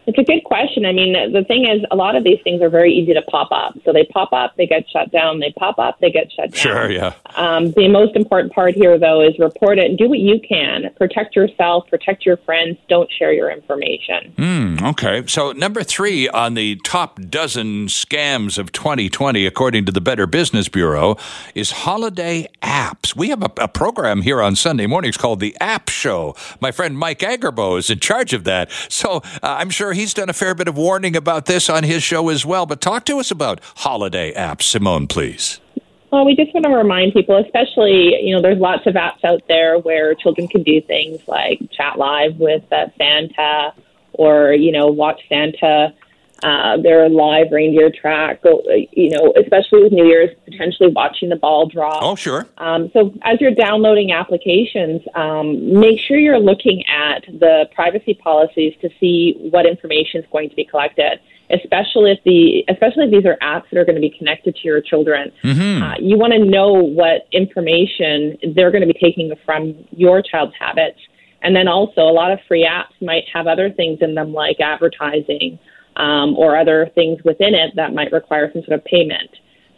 It's 0.08 0.18
a 0.18 0.24
good 0.24 0.46
question. 0.46 0.86
I 0.86 0.94
mean, 0.94 1.12
the 1.34 1.44
thing 1.44 1.68
is, 1.68 1.86
a 1.92 1.96
lot 1.98 2.16
of 2.16 2.24
these 2.24 2.40
things 2.42 2.62
are 2.62 2.70
very 2.70 2.94
easy 2.94 3.14
to 3.14 3.22
pop 3.24 3.50
up. 3.52 3.78
So 3.84 3.92
they 3.92 4.06
pop 4.06 4.32
up, 4.32 4.56
they 4.56 4.66
get 4.66 4.90
shut 4.90 5.12
down. 5.12 5.42
They 5.42 5.54
pop 5.60 5.78
up, 5.80 6.00
they 6.00 6.10
get 6.10 6.32
shut 6.32 6.52
down. 6.52 6.60
Sure, 6.60 6.90
yeah. 6.90 7.14
Um, 7.36 7.74
the 7.74 7.90
most 7.90 8.16
important 8.16 8.54
part 8.54 8.74
here, 8.74 8.98
though, 8.98 9.22
is 9.22 9.38
report 9.38 9.80
it 9.80 9.90
and 9.90 9.98
do 9.98 10.08
what 10.08 10.20
you 10.20 10.40
can. 10.40 10.94
Protect 10.96 11.36
yourself, 11.36 11.88
protect 11.90 12.26
your 12.26 12.38
friends. 12.38 12.78
Don't 12.88 13.12
share 13.12 13.34
your 13.34 13.52
information. 13.52 14.32
Hmm, 14.38 14.86
okay. 14.86 15.26
So, 15.28 15.52
number 15.52 15.84
three 15.84 16.30
on 16.30 16.54
the 16.54 16.78
top 16.86 17.20
dozen 17.30 17.88
scams 17.88 18.58
of 18.58 18.72
2020, 18.72 19.46
according 19.46 19.86
to 19.88 19.92
the 19.92 20.00
Better 20.00 20.26
Business 20.26 20.70
Bureau, 20.70 21.18
is 21.54 21.72
holiday 21.72 22.48
apps. 22.64 23.14
We 23.14 23.28
have 23.28 23.44
a, 23.44 23.52
a 23.60 23.68
program 23.68 24.22
here 24.22 24.42
on 24.42 24.56
Sunday 24.56 24.88
mornings 24.88 25.18
called 25.18 25.42
The 25.42 25.58
App 25.60 25.90
Show. 25.90 26.34
My 26.62 26.72
friend 26.72 26.98
Mike 26.98 27.20
Agerbo 27.20 27.78
is 27.78 27.90
in 27.90 28.00
charge 28.00 28.32
of 28.32 28.46
that. 28.46 28.72
So, 28.88 29.18
uh, 29.44 29.58
I'm 29.60 29.70
sure 29.70 29.97
he's 29.98 30.14
done 30.14 30.30
a 30.30 30.34
fair 30.34 30.56
bit 30.56 30.68
of 30.68 30.78
warning 30.78 31.16
about 31.16 31.46
this 31.46 31.70
on 31.70 31.84
his 31.84 32.04
show 32.04 32.30
as 32.30 32.46
well. 32.46 32.66
But 32.66 32.80
talk 32.80 33.06
to 33.06 33.20
us 33.20 33.32
about 33.32 33.60
holiday 33.78 34.34
apps, 34.34 34.64
Simone, 34.64 35.08
please. 35.08 35.60
Well, 36.12 36.26
we 36.26 36.36
just 36.36 36.54
want 36.54 36.66
to 36.66 36.72
remind 36.72 37.14
people, 37.14 37.36
especially, 37.44 38.16
you 38.22 38.34
know, 38.34 38.42
there's 38.42 38.60
lots 38.60 38.88
of 38.88 38.94
apps 38.94 39.26
out 39.26 39.42
there 39.50 39.78
where 39.78 40.16
children 40.16 40.48
can 40.48 40.64
do 40.64 40.80
things 40.80 41.20
like 41.28 41.60
chat 41.72 41.98
live 41.98 42.38
with 42.38 42.64
uh, 42.72 42.86
Santa 42.98 43.74
or, 44.14 44.54
you 44.54 44.72
know, 44.72 44.88
watch 44.88 45.22
Santa. 45.28 45.94
Uh, 46.44 46.78
there 46.82 47.04
are 47.04 47.10
live 47.10 47.48
reindeer 47.52 47.90
track, 47.90 48.42
you 48.92 49.10
know, 49.10 49.34
especially 49.42 49.84
with 49.84 49.92
New 49.92 50.06
Year's, 50.06 50.30
potentially 50.46 50.92
watching 50.92 51.30
the 51.30 51.36
ball 51.36 51.68
drop. 51.68 52.02
Oh, 52.02 52.16
sure. 52.16 52.48
Um, 52.58 52.92
so 52.94 53.14
as 53.24 53.42
you're 53.42 53.56
downloading 53.56 54.12
applications, 54.12 55.02
um, 55.16 55.80
make 55.80 56.00
sure 56.08 56.18
you're 56.18 56.40
looking 56.40 56.84
at 56.88 57.26
the 57.40 57.66
privacy 57.74 58.14
policies 58.14 58.74
to 58.82 58.90
see 59.00 59.36
what 59.52 59.66
information 59.66 60.22
is 60.22 60.28
going 60.32 60.50
to 60.50 60.56
be 60.56 60.66
collected 60.66 61.20
especially 61.50 62.12
if 62.12 62.20
the 62.26 62.66
especially 62.70 63.06
if 63.06 63.12
these 63.12 63.26
are 63.26 63.38
apps 63.42 63.64
that 63.72 63.80
are 63.80 63.86
going 63.86 63.96
to 63.96 64.02
be 64.02 64.14
connected 64.18 64.56
to 64.56 64.62
your 64.64 64.82
children. 64.82 65.32
Mm-hmm. 65.44 65.84
Uh, 65.84 65.96
you 66.00 66.18
want 66.18 66.34
to 66.34 66.44
know 66.44 66.74
what 66.74 67.28
information 67.32 68.38
they're 68.56 68.72
going 68.72 68.86
to 68.86 68.94
be 68.94 69.00
taking 69.02 69.32
from 69.46 69.76
your 69.92 70.22
child's 70.22 70.54
habits, 70.60 71.00
and 71.42 71.56
then 71.56 71.68
also 71.68 72.02
a 72.02 72.12
lot 72.12 72.32
of 72.32 72.40
free 72.48 72.68
apps 72.68 72.94
might 73.02 73.24
have 73.34 73.48
other 73.48 73.70
things 73.72 74.00
in 74.02 74.16
them 74.16 74.34
like 74.34 74.60
advertising 74.60 75.60
um, 75.98 76.36
or 76.38 76.58
other 76.58 76.90
things 76.96 77.22
within 77.24 77.54
it 77.54 77.76
that 77.76 77.94
might 77.94 78.12
require 78.12 78.52
some 78.54 78.64
sort 78.64 78.80
of 78.80 78.86
payment. 78.86 79.30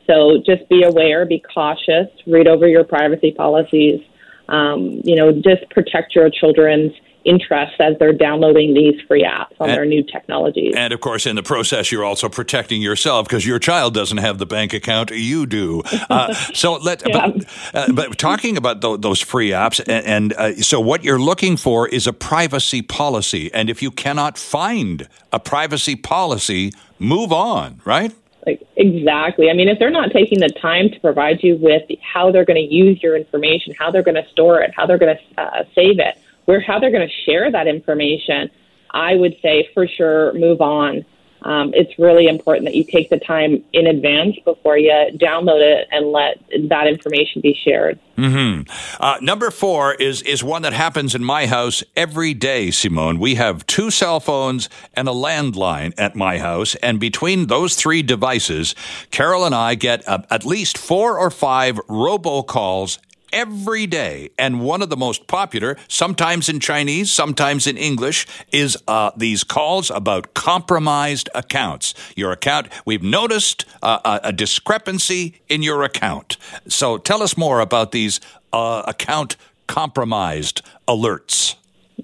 So 0.06 0.42
just 0.46 0.68
be 0.70 0.84
aware, 0.84 1.26
be 1.26 1.42
cautious, 1.54 2.08
read 2.26 2.48
over 2.48 2.68
your 2.68 2.84
privacy 2.84 3.32
policies. 3.32 4.02
Um, 4.48 5.02
you 5.04 5.16
know, 5.16 5.32
just 5.32 5.70
protect 5.70 6.16
your 6.16 6.30
children's 6.30 6.92
interest 7.26 7.74
as 7.80 7.98
they're 8.00 8.14
downloading 8.14 8.74
these 8.74 9.00
free 9.08 9.24
apps 9.24 9.54
on 9.60 9.70
And- 9.70 9.78
their 9.78 9.86
new 9.86 10.04
technologies. 10.04 10.74
And 10.76 10.94
of 10.94 11.02
course, 11.02 11.26
in 11.26 11.36
the 11.36 11.44
process, 11.44 11.92
you're 11.92 12.04
also 12.06 12.30
protecting 12.30 12.82
yourself 12.82 13.28
because 13.28 13.46
your 13.46 13.60
child 13.60 13.94
doesn't 13.94 14.18
have 14.20 14.38
the 14.38 14.46
bank 14.46 14.74
account 14.74 15.12
you 15.12 15.46
do. 15.46 15.82
Uh, 16.10 16.34
so 16.54 16.74
let, 16.76 17.04
but, 17.04 17.46
uh, 17.74 17.92
but 17.94 18.18
talking 18.18 18.58
about 18.58 18.82
tho- 18.82 18.98
those 18.98 19.22
free 19.22 19.50
apps, 19.50 19.80
and, 19.80 20.06
and 20.06 20.34
uh, 20.34 20.56
so 20.56 20.80
what 20.80 21.04
you're 21.04 21.20
looking 21.20 21.58
for 21.58 21.88
is 21.88 22.08
a 22.08 22.14
privacy 22.14 22.82
policy. 22.82 23.54
And 23.54 23.70
if 23.70 23.82
you 23.82 23.92
cannot 23.92 24.38
find 24.38 25.08
a 25.32 25.40
privacy 25.40 25.96
policy, 25.96 26.72
move 27.00 27.32
on, 27.32 27.82
right? 27.86 28.14
Like 28.46 28.62
exactly. 28.78 29.50
I 29.50 29.54
mean, 29.54 29.68
if 29.68 29.80
they're 29.80 29.90
not 29.92 30.12
taking 30.12 30.40
the 30.40 30.50
time 30.50 30.90
to 30.90 31.00
provide 31.02 31.44
you 31.44 31.58
with 31.58 31.84
how 32.02 32.32
they're 32.32 32.46
going 32.46 32.68
to 32.68 32.74
use 32.74 33.02
your 33.04 33.16
information, 33.18 33.76
how 33.78 33.92
they're 33.92 34.04
going 34.04 34.16
to 34.16 34.28
store 34.30 34.62
it, 34.62 34.72
how 34.76 34.86
they're 34.86 34.98
going 34.98 35.18
to 35.18 35.42
uh, 35.42 35.64
save 35.76 36.00
it, 36.00 36.18
where 36.50 36.60
how 36.60 36.80
they're 36.80 36.90
going 36.90 37.08
to 37.08 37.32
share 37.32 37.52
that 37.52 37.68
information, 37.68 38.50
I 38.90 39.14
would 39.14 39.36
say 39.40 39.70
for 39.76 39.86
sure 39.88 40.34
move 40.34 40.62
on. 40.62 41.06
Um, 41.44 41.72
it's 41.76 41.98
really 42.00 42.28
important 42.28 42.66
that 42.66 42.74
you 42.74 42.84
take 42.84 43.12
the 43.12 43.20
time 43.20 43.64
in 43.72 43.86
advance 43.86 44.36
before 44.44 44.76
you 44.76 44.92
download 45.14 45.62
it 45.62 45.88
and 45.92 46.12
let 46.12 46.44
that 46.70 46.88
information 46.88 47.42
be 47.42 47.56
shared. 47.64 48.00
hmm 48.16 48.62
Uh, 49.00 49.18
number 49.22 49.52
four 49.52 49.94
is 49.94 50.24
is 50.24 50.44
one 50.44 50.64
that 50.64 50.74
happens 50.74 51.14
in 51.14 51.24
my 51.24 51.46
house 51.46 51.84
every 51.96 52.34
day, 52.34 52.72
Simone. 52.72 53.20
We 53.20 53.36
have 53.36 53.66
two 53.68 53.92
cell 53.92 54.20
phones 54.20 54.70
and 54.96 55.08
a 55.08 55.14
landline 55.14 55.94
at 56.00 56.16
my 56.16 56.40
house, 56.40 56.74
and 56.82 57.00
between 57.00 57.46
those 57.46 57.76
three 57.76 58.02
devices, 58.02 58.74
Carol 59.12 59.46
and 59.46 59.54
I 59.54 59.76
get 59.76 60.06
uh, 60.08 60.24
at 60.32 60.46
least 60.46 60.80
four 60.80 61.20
or 61.20 61.30
five 61.30 61.76
robocalls 61.88 62.98
every 63.32 63.88
day. 63.88 64.30
And 64.38 64.62
one 64.62 64.82
of 64.82 64.90
the 64.90 64.98
most 64.98 65.28
popular, 65.28 65.78
sometimes 65.88 66.50
in 66.50 66.60
Chinese, 66.60 67.12
sometimes 67.12 67.68
in 67.68 67.78
English, 67.78 68.28
is 68.52 68.78
uh, 68.88 69.12
these 69.16 69.44
calls 69.44 69.90
about 69.92 70.34
compromised 70.34 71.30
accounts. 71.36 71.94
Your 72.16 72.32
account, 72.32 72.68
we've 72.86 73.04
noticed 73.04 73.66
uh, 73.82 74.20
a, 74.24 74.32
discrepancy 74.32 75.42
in 75.50 75.62
your 75.62 75.84
account. 75.84 76.38
So 76.68 76.98
tell 76.98 77.22
us 77.22 77.38
more 77.38 77.60
about 77.60 77.92
these 77.92 78.20
uh, 78.54 78.84
account 78.88 79.36
compromised 79.68 80.62
alerts. 80.88 81.56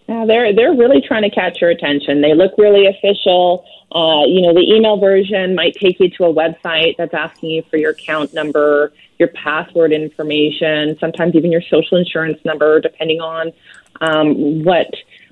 Yeah, 0.07 0.25
they're 0.25 0.53
they're 0.53 0.73
really 0.73 1.01
trying 1.01 1.23
to 1.23 1.29
catch 1.29 1.61
your 1.61 1.69
attention. 1.69 2.21
They 2.21 2.35
look 2.35 2.51
really 2.57 2.85
official. 2.85 3.65
Uh, 3.95 4.25
you 4.25 4.41
know, 4.41 4.53
the 4.53 4.73
email 4.75 4.97
version 4.97 5.55
might 5.55 5.73
take 5.75 6.01
you 6.01 6.09
to 6.09 6.25
a 6.25 6.33
website 6.33 6.97
that's 6.97 7.13
asking 7.13 7.49
you 7.49 7.63
for 7.69 7.77
your 7.77 7.91
account 7.91 8.33
number, 8.33 8.91
your 9.19 9.29
password 9.29 9.93
information, 9.93 10.97
sometimes 10.99 11.33
even 11.33 11.49
your 11.49 11.61
social 11.61 11.97
insurance 11.97 12.37
number, 12.43 12.81
depending 12.81 13.21
on 13.21 13.53
um, 14.01 14.65
what 14.65 14.87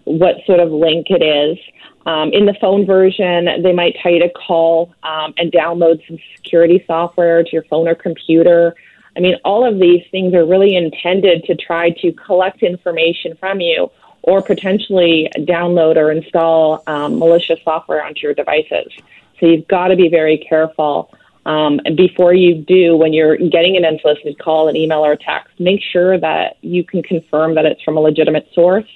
what 0.05 0.35
sort 0.45 0.61
of 0.61 0.71
link 0.71 1.07
it 1.09 1.21
is. 1.21 1.57
Um, 2.05 2.31
in 2.31 2.45
the 2.45 2.55
phone 2.61 2.85
version, 2.85 3.47
they 3.63 3.73
might 3.73 3.95
tell 4.01 4.13
you 4.13 4.19
to 4.19 4.29
call 4.29 4.93
um, 5.03 5.33
and 5.37 5.51
download 5.51 6.05
some 6.07 6.17
security 6.37 6.83
software 6.87 7.43
to 7.43 7.49
your 7.51 7.63
phone 7.63 7.89
or 7.89 7.95
computer. 7.95 8.75
I 9.17 9.19
mean, 9.19 9.35
all 9.43 9.67
of 9.67 9.77
these 9.77 10.03
things 10.09 10.33
are 10.33 10.45
really 10.45 10.75
intended 10.75 11.43
to 11.45 11.55
try 11.55 11.89
to 12.01 12.13
collect 12.13 12.63
information 12.63 13.35
from 13.37 13.59
you 13.59 13.89
or 14.23 14.41
potentially 14.41 15.29
download 15.39 15.97
or 15.97 16.11
install 16.11 16.81
um, 16.87 17.19
malicious 17.19 17.59
software 17.63 18.03
onto 18.03 18.21
your 18.21 18.33
devices. 18.33 18.91
So 19.39 19.47
you've 19.47 19.67
got 19.67 19.89
to 19.89 19.95
be 19.95 20.09
very 20.09 20.37
careful. 20.37 21.13
Um, 21.45 21.81
and 21.83 21.97
before 21.97 22.33
you 22.33 22.55
do, 22.55 22.95
when 22.95 23.11
you're 23.11 23.35
getting 23.35 23.75
an 23.75 23.83
unsolicited 23.83 24.39
call, 24.39 24.69
an 24.69 24.77
email, 24.77 25.05
or 25.05 25.11
a 25.11 25.17
text, 25.17 25.59
make 25.59 25.81
sure 25.81 26.17
that 26.17 26.57
you 26.61 26.85
can 26.85 27.03
confirm 27.03 27.55
that 27.55 27.65
it's 27.65 27.83
from 27.83 27.97
a 27.97 27.99
legitimate 27.99 28.47
source. 28.53 28.89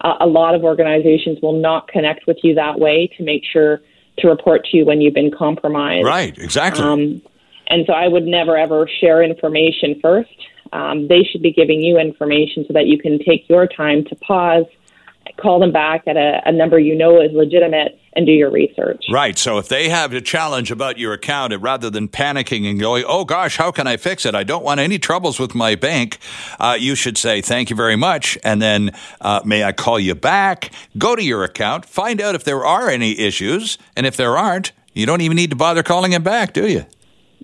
Uh, 0.00 0.14
a 0.20 0.26
lot 0.26 0.54
of 0.54 0.62
organizations 0.62 1.38
will 1.42 1.60
not 1.60 1.88
connect 1.88 2.26
with 2.28 2.38
you 2.44 2.54
that 2.54 2.78
way 2.78 3.08
to 3.18 3.24
make 3.24 3.42
sure 3.44 3.80
to 4.18 4.28
report 4.28 4.64
to 4.66 4.76
you 4.76 4.84
when 4.84 5.00
you've 5.00 5.14
been 5.14 5.32
compromised. 5.32 6.06
Right, 6.06 6.36
exactly. 6.38 6.84
Um, 6.84 7.22
and 7.66 7.84
so 7.86 7.92
I 7.92 8.06
would 8.06 8.26
never 8.26 8.56
ever 8.56 8.88
share 9.00 9.22
information 9.22 9.98
first. 10.00 10.39
Um, 10.72 11.08
they 11.08 11.22
should 11.22 11.42
be 11.42 11.52
giving 11.52 11.80
you 11.80 11.98
information 11.98 12.64
so 12.66 12.72
that 12.74 12.86
you 12.86 12.98
can 12.98 13.18
take 13.18 13.48
your 13.48 13.66
time 13.66 14.04
to 14.06 14.14
pause, 14.16 14.66
call 15.40 15.60
them 15.60 15.72
back 15.72 16.02
at 16.06 16.16
a, 16.16 16.40
a 16.46 16.52
number 16.52 16.78
you 16.78 16.96
know 16.96 17.20
is 17.20 17.32
legitimate, 17.32 17.98
and 18.14 18.26
do 18.26 18.32
your 18.32 18.50
research. 18.50 19.04
Right. 19.10 19.38
So 19.38 19.58
if 19.58 19.68
they 19.68 19.88
have 19.88 20.12
a 20.12 20.20
challenge 20.20 20.70
about 20.70 20.98
your 20.98 21.12
account, 21.12 21.54
rather 21.60 21.90
than 21.90 22.08
panicking 22.08 22.68
and 22.68 22.78
going, 22.78 23.04
oh 23.06 23.24
gosh, 23.24 23.56
how 23.56 23.70
can 23.70 23.86
I 23.86 23.96
fix 23.96 24.26
it? 24.26 24.34
I 24.34 24.42
don't 24.42 24.64
want 24.64 24.80
any 24.80 24.98
troubles 24.98 25.38
with 25.38 25.54
my 25.54 25.74
bank. 25.76 26.18
Uh, 26.58 26.76
you 26.78 26.94
should 26.94 27.16
say, 27.16 27.40
thank 27.40 27.70
you 27.70 27.76
very 27.76 27.96
much. 27.96 28.36
And 28.42 28.60
then, 28.60 28.92
uh, 29.20 29.40
may 29.44 29.62
I 29.64 29.72
call 29.72 30.00
you 30.00 30.14
back? 30.14 30.72
Go 30.98 31.14
to 31.14 31.22
your 31.22 31.44
account, 31.44 31.84
find 31.86 32.20
out 32.20 32.34
if 32.34 32.44
there 32.44 32.64
are 32.64 32.88
any 32.88 33.18
issues. 33.18 33.78
And 33.96 34.06
if 34.06 34.16
there 34.16 34.36
aren't, 34.36 34.72
you 34.92 35.06
don't 35.06 35.20
even 35.20 35.36
need 35.36 35.50
to 35.50 35.56
bother 35.56 35.82
calling 35.82 36.12
him 36.12 36.22
back, 36.22 36.52
do 36.52 36.66
you? 36.66 36.86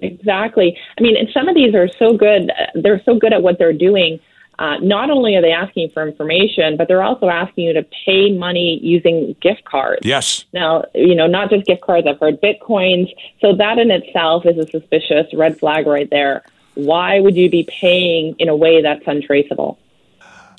Exactly. 0.03 0.77
I 0.99 1.03
mean, 1.03 1.17
and 1.17 1.29
some 1.33 1.49
of 1.49 1.55
these 1.55 1.75
are 1.75 1.89
so 1.89 2.17
good. 2.17 2.51
They're 2.75 3.03
so 3.05 3.19
good 3.19 3.33
at 3.33 3.43
what 3.43 3.59
they're 3.59 3.73
doing. 3.73 4.21
Uh, 4.59 4.79
not 4.79 5.11
only 5.11 5.37
are 5.37 5.43
they 5.43 5.53
asking 5.53 5.91
for 5.91 6.07
information, 6.07 6.77
but 6.77 6.89
they're 6.89 7.03
also 7.03 7.29
asking 7.29 7.65
you 7.65 7.73
to 7.75 7.87
pay 8.07 8.33
money 8.33 8.79
using 8.83 9.37
gift 9.43 9.65
cards. 9.65 10.01
Yes. 10.03 10.47
Now, 10.53 10.85
you 10.95 11.15
know, 11.15 11.27
not 11.27 11.51
just 11.51 11.67
gift 11.67 11.83
cards, 11.83 12.07
I've 12.07 12.19
heard 12.19 12.41
bitcoins. 12.41 13.13
So 13.41 13.55
that 13.57 13.79
in 13.79 13.91
itself 13.91 14.47
is 14.47 14.57
a 14.57 14.67
suspicious 14.67 15.27
red 15.35 15.59
flag 15.59 15.87
right 15.87 16.09
there. 16.09 16.43
Why 16.75 17.21
would 17.21 17.37
you 17.37 17.51
be 17.51 17.69
paying 17.69 18.35
in 18.39 18.49
a 18.49 18.57
way 18.57 18.81
that's 18.83 19.07
untraceable? 19.07 19.79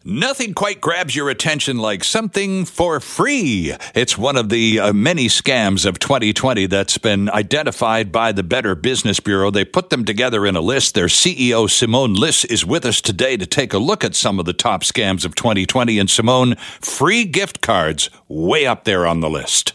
Nothing 0.09 0.53
quite 0.53 0.79
grabs 0.79 1.17
your 1.17 1.29
attention 1.29 1.79
like 1.79 2.01
something 2.01 2.63
for 2.63 3.01
free. 3.01 3.73
It's 3.93 4.17
one 4.17 4.37
of 4.37 4.47
the 4.47 4.79
uh, 4.79 4.93
many 4.93 5.27
scams 5.27 5.85
of 5.85 5.99
2020 5.99 6.65
that's 6.67 6.97
been 6.97 7.29
identified 7.29 8.09
by 8.09 8.31
the 8.31 8.41
Better 8.41 8.73
Business 8.73 9.19
Bureau. 9.19 9.51
They 9.51 9.65
put 9.65 9.89
them 9.89 10.05
together 10.05 10.45
in 10.45 10.55
a 10.55 10.61
list. 10.61 10.95
Their 10.95 11.07
CEO, 11.07 11.69
Simone 11.69 12.13
Liss, 12.13 12.45
is 12.45 12.65
with 12.65 12.85
us 12.85 13.01
today 13.01 13.35
to 13.35 13.45
take 13.45 13.73
a 13.73 13.79
look 13.79 14.05
at 14.05 14.15
some 14.15 14.39
of 14.39 14.45
the 14.45 14.53
top 14.53 14.83
scams 14.83 15.25
of 15.25 15.35
2020. 15.35 15.99
And 15.99 16.09
Simone, 16.09 16.55
free 16.79 17.25
gift 17.25 17.59
cards 17.59 18.09
way 18.29 18.65
up 18.65 18.85
there 18.85 19.05
on 19.05 19.19
the 19.19 19.29
list. 19.29 19.73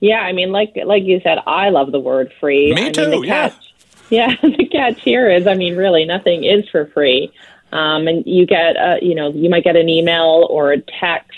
Yeah, 0.00 0.22
I 0.22 0.32
mean, 0.32 0.50
like 0.50 0.72
like 0.84 1.04
you 1.04 1.20
said, 1.20 1.38
I 1.46 1.68
love 1.68 1.92
the 1.92 2.00
word 2.00 2.32
free. 2.40 2.74
Me 2.74 2.80
I 2.80 2.84
mean, 2.86 2.92
too, 2.92 3.10
the 3.10 3.20
yeah. 3.20 3.54
yeah. 4.10 4.34
The 4.42 4.68
catch 4.72 5.00
here 5.02 5.30
is, 5.30 5.46
I 5.46 5.54
mean, 5.54 5.76
really, 5.76 6.04
nothing 6.04 6.42
is 6.42 6.68
for 6.68 6.86
free. 6.86 7.32
Um, 7.76 8.08
and 8.08 8.24
you 8.26 8.46
get, 8.46 8.76
uh, 8.76 8.96
you 9.02 9.14
know, 9.14 9.30
you 9.32 9.50
might 9.50 9.64
get 9.64 9.76
an 9.76 9.88
email 9.88 10.46
or 10.48 10.72
a 10.72 10.80
text, 10.80 11.36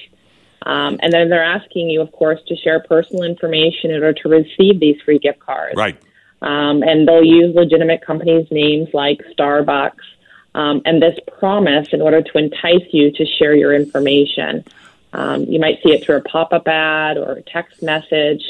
um, 0.62 0.98
and 1.02 1.12
then 1.12 1.28
they're 1.30 1.42
asking 1.42 1.90
you, 1.90 2.00
of 2.00 2.12
course, 2.12 2.40
to 2.46 2.56
share 2.56 2.78
personal 2.80 3.24
information 3.24 3.90
in 3.90 4.02
order 4.02 4.12
to 4.22 4.28
receive 4.28 4.78
these 4.78 5.00
free 5.04 5.18
gift 5.18 5.40
cards. 5.40 5.76
Right. 5.76 6.00
Um, 6.40 6.84
and 6.84 7.08
they'll 7.08 7.24
use 7.24 7.54
legitimate 7.56 8.02
companies' 8.02 8.46
names 8.52 8.88
like 8.92 9.18
Starbucks 9.36 10.06
um, 10.54 10.82
and 10.84 11.02
this 11.02 11.18
promise 11.38 11.88
in 11.92 12.00
order 12.00 12.22
to 12.22 12.38
entice 12.38 12.86
you 12.92 13.10
to 13.12 13.26
share 13.26 13.54
your 13.56 13.74
information. 13.74 14.64
Um, 15.12 15.44
you 15.44 15.58
might 15.58 15.78
see 15.82 15.90
it 15.90 16.04
through 16.04 16.16
a 16.16 16.22
pop 16.22 16.52
up 16.52 16.68
ad 16.68 17.16
or 17.16 17.32
a 17.32 17.42
text 17.42 17.82
message. 17.82 18.42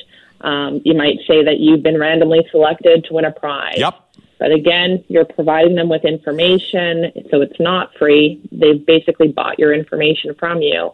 Um, 0.42 0.82
you 0.84 0.94
might 0.94 1.18
say 1.26 1.42
that 1.44 1.58
you've 1.58 1.82
been 1.82 1.98
randomly 1.98 2.46
selected 2.50 3.04
to 3.04 3.14
win 3.14 3.24
a 3.24 3.32
prize. 3.32 3.78
Yep. 3.78 4.07
But 4.38 4.52
again, 4.52 5.04
you're 5.08 5.24
providing 5.24 5.74
them 5.74 5.88
with 5.88 6.04
information, 6.04 7.12
so 7.30 7.40
it's 7.40 7.58
not 7.58 7.90
free. 7.98 8.40
They've 8.52 8.84
basically 8.84 9.28
bought 9.28 9.58
your 9.58 9.72
information 9.72 10.34
from 10.38 10.62
you. 10.62 10.92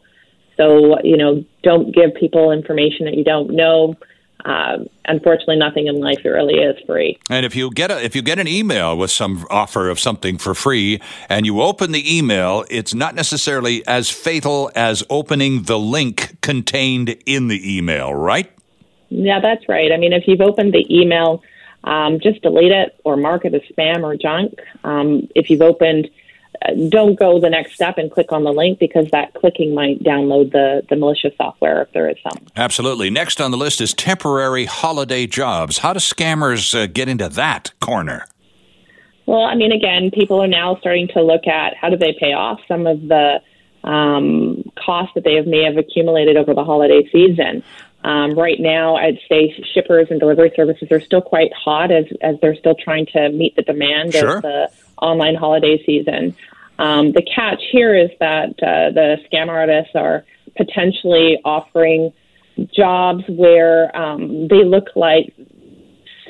So, 0.56 1.00
you 1.02 1.16
know, 1.16 1.44
don't 1.62 1.94
give 1.94 2.14
people 2.14 2.52
information 2.52 3.06
that 3.06 3.14
you 3.14 3.24
don't 3.24 3.50
know. 3.50 3.96
Uh, 4.44 4.78
unfortunately, 5.06 5.56
nothing 5.56 5.86
in 5.86 6.00
life 6.00 6.18
really 6.24 6.54
is 6.54 6.76
free. 6.86 7.18
And 7.30 7.46
if 7.46 7.56
you 7.56 7.70
get 7.70 7.90
a, 7.90 8.02
if 8.04 8.14
you 8.14 8.20
get 8.20 8.38
an 8.38 8.46
email 8.46 8.96
with 8.96 9.10
some 9.10 9.46
offer 9.50 9.88
of 9.88 9.98
something 9.98 10.36
for 10.36 10.54
free, 10.54 11.00
and 11.28 11.46
you 11.46 11.62
open 11.62 11.92
the 11.92 12.16
email, 12.16 12.64
it's 12.70 12.94
not 12.94 13.14
necessarily 13.14 13.86
as 13.86 14.10
fatal 14.10 14.70
as 14.74 15.02
opening 15.08 15.62
the 15.62 15.78
link 15.78 16.40
contained 16.42 17.16
in 17.24 17.48
the 17.48 17.76
email, 17.76 18.14
right? 18.14 18.50
Yeah, 19.08 19.40
that's 19.40 19.66
right. 19.68 19.92
I 19.92 19.96
mean, 19.96 20.12
if 20.12 20.24
you've 20.26 20.42
opened 20.42 20.74
the 20.74 20.86
email, 20.94 21.42
um, 21.84 22.18
just 22.20 22.42
delete 22.42 22.72
it 22.72 22.98
or 23.04 23.16
mark 23.16 23.44
it 23.44 23.54
as 23.54 23.62
spam 23.72 24.02
or 24.02 24.16
junk. 24.16 24.58
Um, 24.82 25.28
if 25.34 25.50
you've 25.50 25.62
opened 25.62 26.08
don't 26.88 27.18
go 27.18 27.40
the 27.40 27.50
next 27.50 27.74
step 27.74 27.98
and 27.98 28.10
click 28.10 28.32
on 28.32 28.44
the 28.44 28.52
link 28.52 28.78
because 28.78 29.08
that 29.10 29.34
clicking 29.34 29.74
might 29.74 30.02
download 30.02 30.52
the, 30.52 30.82
the 30.88 30.96
malicious 30.96 31.32
software 31.36 31.82
if 31.82 31.92
there 31.92 32.08
is 32.08 32.16
some. 32.22 32.46
Absolutely. 32.56 33.10
Next 33.10 33.40
on 33.40 33.50
the 33.50 33.56
list 33.56 33.80
is 33.80 33.92
temporary 33.92 34.64
holiday 34.64 35.26
jobs. 35.26 35.78
How 35.78 35.92
do 35.92 35.98
scammers 35.98 36.74
uh, 36.74 36.86
get 36.86 37.08
into 37.08 37.28
that 37.28 37.72
corner? 37.80 38.26
Well, 39.26 39.42
I 39.42 39.54
mean, 39.54 39.72
again, 39.72 40.10
people 40.10 40.42
are 40.42 40.48
now 40.48 40.76
starting 40.76 41.08
to 41.08 41.22
look 41.22 41.46
at 41.46 41.74
how 41.76 41.90
do 41.90 41.96
they 41.96 42.14
pay 42.18 42.32
off 42.32 42.60
some 42.68 42.86
of 42.86 43.00
the 43.08 43.40
um, 43.82 44.62
costs 44.82 45.12
that 45.14 45.24
they 45.24 45.34
have, 45.34 45.46
may 45.46 45.64
have 45.64 45.76
accumulated 45.76 46.36
over 46.36 46.54
the 46.54 46.64
holiday 46.64 47.08
season. 47.10 47.62
Um, 48.04 48.38
right 48.38 48.60
now, 48.60 48.96
I'd 48.96 49.18
say 49.30 49.54
shippers 49.72 50.08
and 50.10 50.20
delivery 50.20 50.52
services 50.54 50.88
are 50.92 51.00
still 51.00 51.22
quite 51.22 51.52
hot 51.54 51.90
as, 51.90 52.04
as 52.20 52.36
they're 52.40 52.54
still 52.54 52.74
trying 52.74 53.06
to 53.06 53.30
meet 53.30 53.56
the 53.56 53.62
demand 53.62 54.12
sure. 54.12 54.36
of 54.36 54.42
the 54.42 54.70
online 55.00 55.34
holiday 55.34 55.82
season. 55.86 56.36
Um, 56.78 57.12
the 57.12 57.22
catch 57.22 57.62
here 57.72 57.96
is 57.96 58.10
that 58.20 58.50
uh, 58.62 58.90
the 58.90 59.16
scam 59.26 59.48
artists 59.48 59.92
are 59.94 60.24
potentially 60.54 61.38
offering 61.44 62.12
jobs 62.72 63.24
where 63.28 63.96
um, 63.96 64.48
they 64.48 64.64
look 64.64 64.88
like 64.94 65.34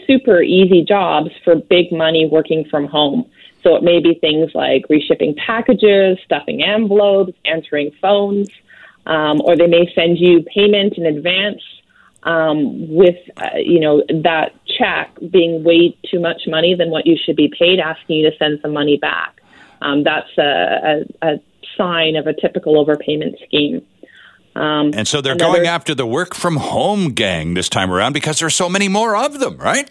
super 0.06 0.42
easy 0.42 0.84
jobs 0.84 1.30
for 1.42 1.56
big 1.56 1.90
money 1.90 2.28
working 2.30 2.66
from 2.70 2.86
home. 2.86 3.28
So 3.64 3.74
it 3.74 3.82
may 3.82 4.00
be 4.00 4.14
things 4.14 4.50
like 4.54 4.86
reshipping 4.88 5.36
packages, 5.36 6.18
stuffing 6.24 6.62
envelopes, 6.62 7.32
answering 7.44 7.90
phones, 8.00 8.48
um, 9.06 9.40
or 9.42 9.56
they 9.56 9.66
may 9.66 9.90
send 9.94 10.18
you 10.18 10.42
payment 10.42 10.94
in 10.96 11.06
advance 11.06 11.62
um, 12.24 12.88
with 12.88 13.16
uh, 13.36 13.56
you 13.56 13.80
know 13.80 14.02
that 14.22 14.52
check 14.78 15.16
being 15.30 15.62
way 15.62 15.96
too 16.10 16.20
much 16.20 16.42
money 16.46 16.74
than 16.74 16.90
what 16.90 17.06
you 17.06 17.16
should 17.22 17.36
be 17.36 17.52
paid, 17.58 17.78
asking 17.78 18.16
you 18.16 18.30
to 18.30 18.36
send 18.38 18.60
some 18.62 18.72
money 18.72 18.96
back. 18.96 19.40
Um, 19.82 20.02
that's 20.02 20.30
a, 20.38 21.04
a, 21.22 21.28
a, 21.28 21.40
sign 21.76 22.14
of 22.14 22.26
a 22.28 22.32
typical 22.32 22.82
overpayment 22.82 23.34
scheme. 23.44 23.84
Um, 24.54 24.92
and 24.94 25.08
so 25.08 25.20
they're 25.20 25.32
another, 25.32 25.56
going 25.56 25.66
after 25.66 25.94
the 25.94 26.06
work 26.06 26.34
from 26.34 26.56
home 26.56 27.12
gang 27.12 27.54
this 27.54 27.68
time 27.68 27.90
around 27.90 28.12
because 28.12 28.38
there's 28.38 28.54
so 28.54 28.68
many 28.68 28.88
more 28.88 29.16
of 29.16 29.40
them, 29.40 29.56
right? 29.56 29.90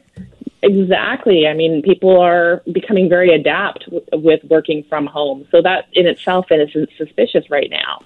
Exactly. 0.62 1.46
I 1.46 1.54
mean, 1.54 1.82
people 1.82 2.18
are 2.22 2.64
becoming 2.72 3.10
very 3.10 3.36
adept 3.36 3.84
w- 3.86 4.06
with 4.14 4.42
working 4.46 4.86
from 4.88 5.08
home. 5.08 5.46
So 5.52 5.62
that 5.62 5.90
in 5.92 6.08
itself 6.08 6.46
is 6.52 6.70
suspicious 6.98 7.50
right 7.50 7.70
now. 7.70 8.02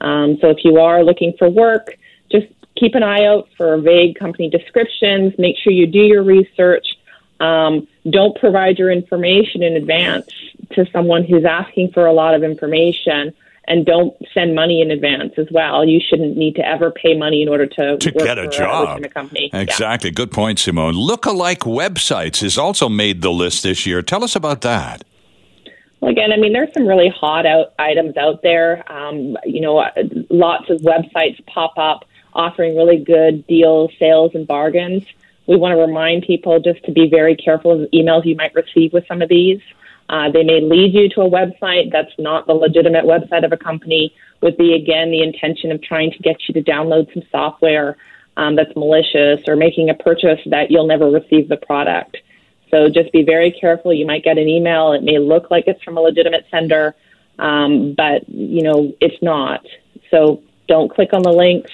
Um, 0.00 0.38
so 0.40 0.48
if 0.50 0.58
you 0.64 0.78
are 0.78 1.02
looking 1.04 1.34
for 1.38 1.48
work, 1.48 1.96
just 2.30 2.46
keep 2.76 2.94
an 2.94 3.02
eye 3.02 3.24
out 3.26 3.48
for 3.56 3.78
vague 3.78 4.18
company 4.18 4.48
descriptions. 4.48 5.34
Make 5.38 5.56
sure 5.58 5.72
you 5.72 5.86
do 5.86 6.00
your 6.00 6.22
research. 6.22 6.86
Um, 7.40 7.86
don't 8.08 8.38
provide 8.38 8.78
your 8.78 8.90
information 8.90 9.62
in 9.62 9.76
advance 9.76 10.28
to 10.72 10.86
someone 10.92 11.24
who's 11.24 11.44
asking 11.44 11.92
for 11.92 12.06
a 12.06 12.12
lot 12.12 12.34
of 12.34 12.42
information. 12.42 13.34
And 13.68 13.86
don't 13.86 14.16
send 14.34 14.56
money 14.56 14.80
in 14.80 14.90
advance 14.90 15.34
as 15.38 15.46
well. 15.52 15.84
You 15.86 16.00
shouldn't 16.00 16.36
need 16.36 16.56
to 16.56 16.66
ever 16.66 16.90
pay 16.90 17.16
money 17.16 17.40
in 17.40 17.48
order 17.48 17.66
to, 17.66 17.98
to 17.98 18.10
get 18.10 18.36
a 18.36 18.48
job. 18.48 19.04
A 19.04 19.08
company. 19.08 19.48
Exactly. 19.52 20.10
Yeah. 20.10 20.14
Good 20.14 20.32
point, 20.32 20.58
Simone. 20.58 20.94
Lookalike 20.94 21.58
websites 21.58 22.40
has 22.40 22.58
also 22.58 22.88
made 22.88 23.22
the 23.22 23.30
list 23.30 23.62
this 23.62 23.86
year. 23.86 24.02
Tell 24.02 24.24
us 24.24 24.34
about 24.34 24.62
that. 24.62 25.04
Well, 26.00 26.10
again, 26.10 26.32
I 26.32 26.36
mean, 26.36 26.52
there's 26.52 26.72
some 26.72 26.86
really 26.86 27.08
hot 27.08 27.46
out 27.46 27.74
items 27.78 28.16
out 28.16 28.42
there. 28.42 28.90
Um, 28.90 29.36
you 29.44 29.60
know, 29.60 29.84
lots 30.30 30.70
of 30.70 30.80
websites 30.80 31.44
pop 31.46 31.74
up 31.76 32.04
offering 32.32 32.76
really 32.76 32.98
good 32.98 33.46
deals, 33.46 33.90
sales, 33.98 34.32
and 34.34 34.46
bargains. 34.46 35.04
We 35.46 35.56
want 35.56 35.72
to 35.72 35.80
remind 35.80 36.22
people 36.22 36.60
just 36.60 36.82
to 36.84 36.92
be 36.92 37.08
very 37.08 37.36
careful 37.36 37.72
of 37.72 37.90
emails 37.90 38.24
you 38.24 38.36
might 38.36 38.54
receive 38.54 38.92
with 38.92 39.06
some 39.08 39.20
of 39.20 39.28
these. 39.28 39.60
Uh, 40.08 40.30
they 40.30 40.42
may 40.42 40.60
lead 40.60 40.94
you 40.94 41.08
to 41.08 41.22
a 41.22 41.30
website 41.30 41.92
that's 41.92 42.12
not 42.18 42.46
the 42.46 42.52
legitimate 42.52 43.04
website 43.04 43.44
of 43.44 43.52
a 43.52 43.56
company, 43.56 44.14
with 44.40 44.56
the 44.56 44.72
again 44.72 45.10
the 45.10 45.22
intention 45.22 45.70
of 45.70 45.82
trying 45.82 46.10
to 46.12 46.18
get 46.18 46.36
you 46.48 46.54
to 46.54 46.62
download 46.62 47.12
some 47.12 47.22
software 47.30 47.96
um, 48.36 48.56
that's 48.56 48.74
malicious 48.74 49.46
or 49.46 49.54
making 49.54 49.90
a 49.90 49.94
purchase 49.94 50.40
that 50.46 50.70
you'll 50.70 50.86
never 50.86 51.10
receive 51.10 51.48
the 51.48 51.56
product. 51.56 52.16
So 52.70 52.88
just 52.88 53.12
be 53.12 53.22
very 53.22 53.50
careful. 53.50 53.92
You 53.92 54.06
might 54.06 54.24
get 54.24 54.38
an 54.38 54.48
email. 54.48 54.92
It 54.92 55.02
may 55.02 55.18
look 55.18 55.50
like 55.50 55.64
it's 55.66 55.82
from 55.82 55.96
a 55.96 56.00
legitimate 56.00 56.46
sender, 56.50 56.94
um, 57.38 57.94
but 57.94 58.28
you 58.28 58.62
know 58.62 58.92
it's 59.00 59.20
not. 59.22 59.64
So 60.10 60.42
don't 60.68 60.92
click 60.92 61.12
on 61.12 61.22
the 61.22 61.32
links 61.32 61.70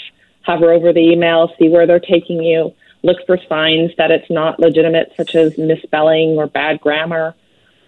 hover 0.46 0.72
over 0.72 0.92
the 0.92 1.00
email, 1.00 1.52
see 1.58 1.68
where 1.68 1.86
they're 1.86 2.00
taking 2.00 2.42
you, 2.42 2.72
look 3.02 3.18
for 3.26 3.38
signs 3.48 3.90
that 3.98 4.10
it's 4.10 4.30
not 4.30 4.60
legitimate, 4.60 5.12
such 5.16 5.34
as 5.34 5.58
misspelling 5.58 6.36
or 6.36 6.46
bad 6.46 6.80
grammar. 6.80 7.34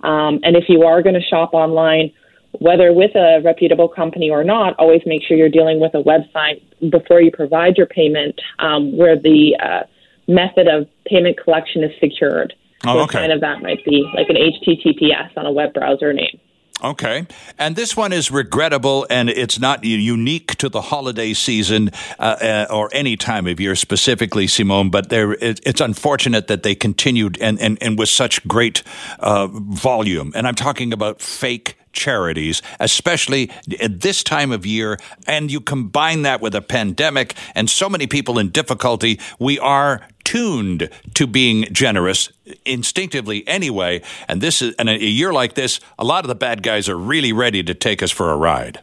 Um, 0.02 0.40
and 0.42 0.56
if 0.56 0.68
you 0.68 0.82
are 0.82 1.02
going 1.02 1.14
to 1.14 1.22
shop 1.22 1.54
online, 1.54 2.12
whether 2.52 2.92
with 2.92 3.14
a 3.14 3.40
reputable 3.44 3.88
company 3.88 4.30
or 4.30 4.42
not, 4.42 4.74
always 4.78 5.02
make 5.06 5.22
sure 5.22 5.36
you're 5.36 5.48
dealing 5.48 5.80
with 5.80 5.94
a 5.94 6.02
website 6.02 6.62
before 6.90 7.20
you 7.20 7.30
provide 7.30 7.76
your 7.76 7.86
payment 7.86 8.40
um, 8.58 8.96
where 8.96 9.16
the 9.16 9.56
uh, 9.60 9.82
method 10.26 10.66
of 10.66 10.88
payment 11.06 11.38
collection 11.38 11.84
is 11.84 11.92
secured. 12.00 12.54
Oh, 12.86 13.00
okay. 13.00 13.18
kind 13.18 13.32
of 13.32 13.40
that 13.40 13.60
might 13.60 13.84
be 13.84 14.08
like 14.14 14.28
an 14.28 14.36
HTTPS 14.36 15.36
on 15.36 15.46
a 15.46 15.52
web 15.52 15.74
browser 15.74 16.12
name. 16.12 16.38
Okay. 16.82 17.26
And 17.58 17.74
this 17.74 17.96
one 17.96 18.12
is 18.12 18.30
regrettable 18.30 19.04
and 19.10 19.28
it's 19.28 19.58
not 19.58 19.82
unique 19.82 20.54
to 20.56 20.68
the 20.68 20.80
holiday 20.80 21.34
season 21.34 21.90
uh, 22.20 22.22
uh, 22.22 22.66
or 22.70 22.88
any 22.92 23.16
time 23.16 23.48
of 23.48 23.58
year 23.58 23.74
specifically, 23.74 24.46
Simone, 24.46 24.88
but 24.88 25.08
there, 25.08 25.32
it, 25.32 25.60
it's 25.66 25.80
unfortunate 25.80 26.46
that 26.46 26.62
they 26.62 26.76
continued 26.76 27.36
and, 27.40 27.60
and, 27.60 27.78
and 27.80 27.98
with 27.98 28.08
such 28.08 28.46
great 28.46 28.84
uh, 29.18 29.48
volume. 29.48 30.32
And 30.36 30.46
I'm 30.46 30.54
talking 30.54 30.92
about 30.92 31.20
fake 31.20 31.76
charities, 31.98 32.62
especially 32.80 33.50
at 33.80 34.00
this 34.00 34.22
time 34.22 34.52
of 34.52 34.64
year. 34.64 34.96
And 35.26 35.50
you 35.50 35.60
combine 35.60 36.22
that 36.22 36.40
with 36.40 36.54
a 36.54 36.62
pandemic 36.62 37.34
and 37.54 37.68
so 37.68 37.90
many 37.90 38.06
people 38.06 38.38
in 38.38 38.48
difficulty, 38.48 39.20
we 39.38 39.58
are 39.58 40.00
tuned 40.24 40.88
to 41.14 41.26
being 41.26 41.64
generous 41.72 42.30
instinctively 42.64 43.46
anyway. 43.48 44.00
And 44.28 44.40
this 44.40 44.62
is, 44.62 44.74
and 44.78 44.88
a 44.88 45.02
year 45.02 45.32
like 45.32 45.54
this, 45.54 45.80
a 45.98 46.04
lot 46.04 46.24
of 46.24 46.28
the 46.28 46.34
bad 46.34 46.62
guys 46.62 46.88
are 46.88 46.96
really 46.96 47.32
ready 47.32 47.62
to 47.62 47.74
take 47.74 48.02
us 48.02 48.10
for 48.10 48.30
a 48.30 48.36
ride. 48.36 48.80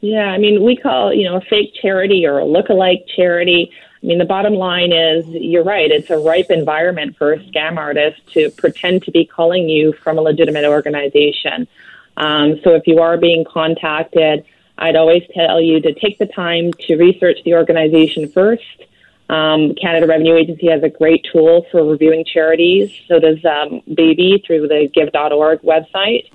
Yeah, 0.00 0.26
I 0.26 0.36
mean, 0.36 0.62
we 0.62 0.76
call 0.76 1.14
you 1.14 1.24
know 1.24 1.36
a 1.36 1.40
fake 1.40 1.72
charity 1.80 2.26
or 2.26 2.38
a 2.38 2.44
look-alike 2.44 3.06
charity. 3.16 3.70
I 4.02 4.06
mean, 4.06 4.18
the 4.18 4.26
bottom 4.26 4.52
line 4.52 4.92
is 4.92 5.24
you're 5.28 5.64
right. 5.64 5.90
It's 5.90 6.10
a 6.10 6.18
ripe 6.18 6.50
environment 6.50 7.16
for 7.16 7.32
a 7.32 7.38
scam 7.38 7.78
artist 7.78 8.20
to 8.34 8.50
pretend 8.50 9.02
to 9.04 9.10
be 9.10 9.24
calling 9.24 9.66
you 9.66 9.94
from 9.94 10.18
a 10.18 10.20
legitimate 10.20 10.66
organization. 10.66 11.66
Um, 12.16 12.60
so 12.62 12.74
if 12.74 12.86
you 12.86 13.00
are 13.00 13.16
being 13.16 13.44
contacted, 13.44 14.44
I'd 14.78 14.96
always 14.96 15.22
tell 15.34 15.60
you 15.60 15.80
to 15.80 15.94
take 15.94 16.18
the 16.18 16.26
time 16.26 16.72
to 16.86 16.96
research 16.96 17.38
the 17.44 17.54
organization 17.54 18.28
first. 18.28 18.62
Um, 19.28 19.74
Canada 19.74 20.06
Revenue 20.06 20.36
Agency 20.36 20.68
has 20.68 20.82
a 20.82 20.88
great 20.88 21.26
tool 21.32 21.66
for 21.70 21.84
reviewing 21.84 22.24
charities. 22.24 22.90
So 23.08 23.18
does 23.18 23.44
um, 23.44 23.80
BBB 23.88 24.46
through 24.46 24.68
the 24.68 24.90
Give.org 24.92 25.62
website. 25.62 26.30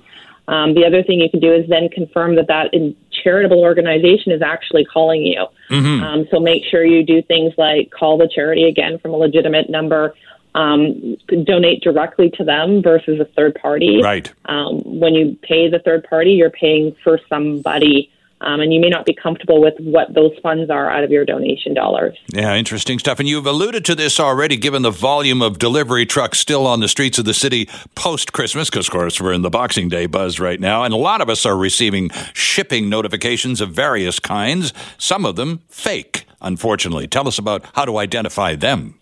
Um, 0.48 0.74
the 0.74 0.84
other 0.84 1.04
thing 1.04 1.20
you 1.20 1.30
can 1.30 1.38
do 1.38 1.52
is 1.52 1.68
then 1.68 1.88
confirm 1.88 2.34
that 2.34 2.48
that 2.48 2.74
charitable 3.22 3.60
organization 3.60 4.32
is 4.32 4.42
actually 4.42 4.84
calling 4.84 5.22
you. 5.22 5.46
Mm-hmm. 5.70 6.02
Um, 6.02 6.28
so 6.30 6.40
make 6.40 6.64
sure 6.64 6.84
you 6.84 7.04
do 7.04 7.22
things 7.22 7.52
like 7.56 7.90
call 7.90 8.18
the 8.18 8.28
charity 8.28 8.64
again 8.64 8.98
from 8.98 9.12
a 9.12 9.16
legitimate 9.16 9.70
number 9.70 10.14
um, 10.54 11.16
donate 11.44 11.82
directly 11.82 12.30
to 12.36 12.44
them 12.44 12.82
versus 12.82 13.20
a 13.20 13.24
third 13.24 13.54
party. 13.54 14.00
Right. 14.02 14.32
Um, 14.46 14.80
when 14.84 15.14
you 15.14 15.38
pay 15.42 15.68
the 15.68 15.78
third 15.78 16.04
party, 16.04 16.32
you're 16.32 16.50
paying 16.50 16.96
for 17.04 17.18
somebody. 17.28 18.10
Um, 18.42 18.60
and 18.60 18.72
you 18.72 18.80
may 18.80 18.88
not 18.88 19.04
be 19.04 19.12
comfortable 19.12 19.60
with 19.60 19.74
what 19.80 20.14
those 20.14 20.32
funds 20.42 20.70
are 20.70 20.90
out 20.90 21.04
of 21.04 21.10
your 21.10 21.26
donation 21.26 21.74
dollars. 21.74 22.16
Yeah, 22.32 22.54
interesting 22.54 22.98
stuff. 22.98 23.18
And 23.18 23.28
you've 23.28 23.44
alluded 23.44 23.84
to 23.84 23.94
this 23.94 24.18
already, 24.18 24.56
given 24.56 24.80
the 24.80 24.90
volume 24.90 25.42
of 25.42 25.58
delivery 25.58 26.06
trucks 26.06 26.38
still 26.38 26.66
on 26.66 26.80
the 26.80 26.88
streets 26.88 27.18
of 27.18 27.26
the 27.26 27.34
city 27.34 27.68
post 27.94 28.32
Christmas, 28.32 28.70
because, 28.70 28.86
of 28.88 28.92
course, 28.92 29.20
we're 29.20 29.34
in 29.34 29.42
the 29.42 29.50
Boxing 29.50 29.90
Day 29.90 30.06
buzz 30.06 30.40
right 30.40 30.58
now. 30.58 30.84
And 30.84 30.94
a 30.94 30.96
lot 30.96 31.20
of 31.20 31.28
us 31.28 31.44
are 31.44 31.54
receiving 31.54 32.08
shipping 32.32 32.88
notifications 32.88 33.60
of 33.60 33.72
various 33.72 34.18
kinds, 34.18 34.72
some 34.96 35.26
of 35.26 35.36
them 35.36 35.60
fake, 35.68 36.24
unfortunately. 36.40 37.06
Tell 37.08 37.28
us 37.28 37.38
about 37.38 37.66
how 37.74 37.84
to 37.84 37.98
identify 37.98 38.54
them. 38.54 38.94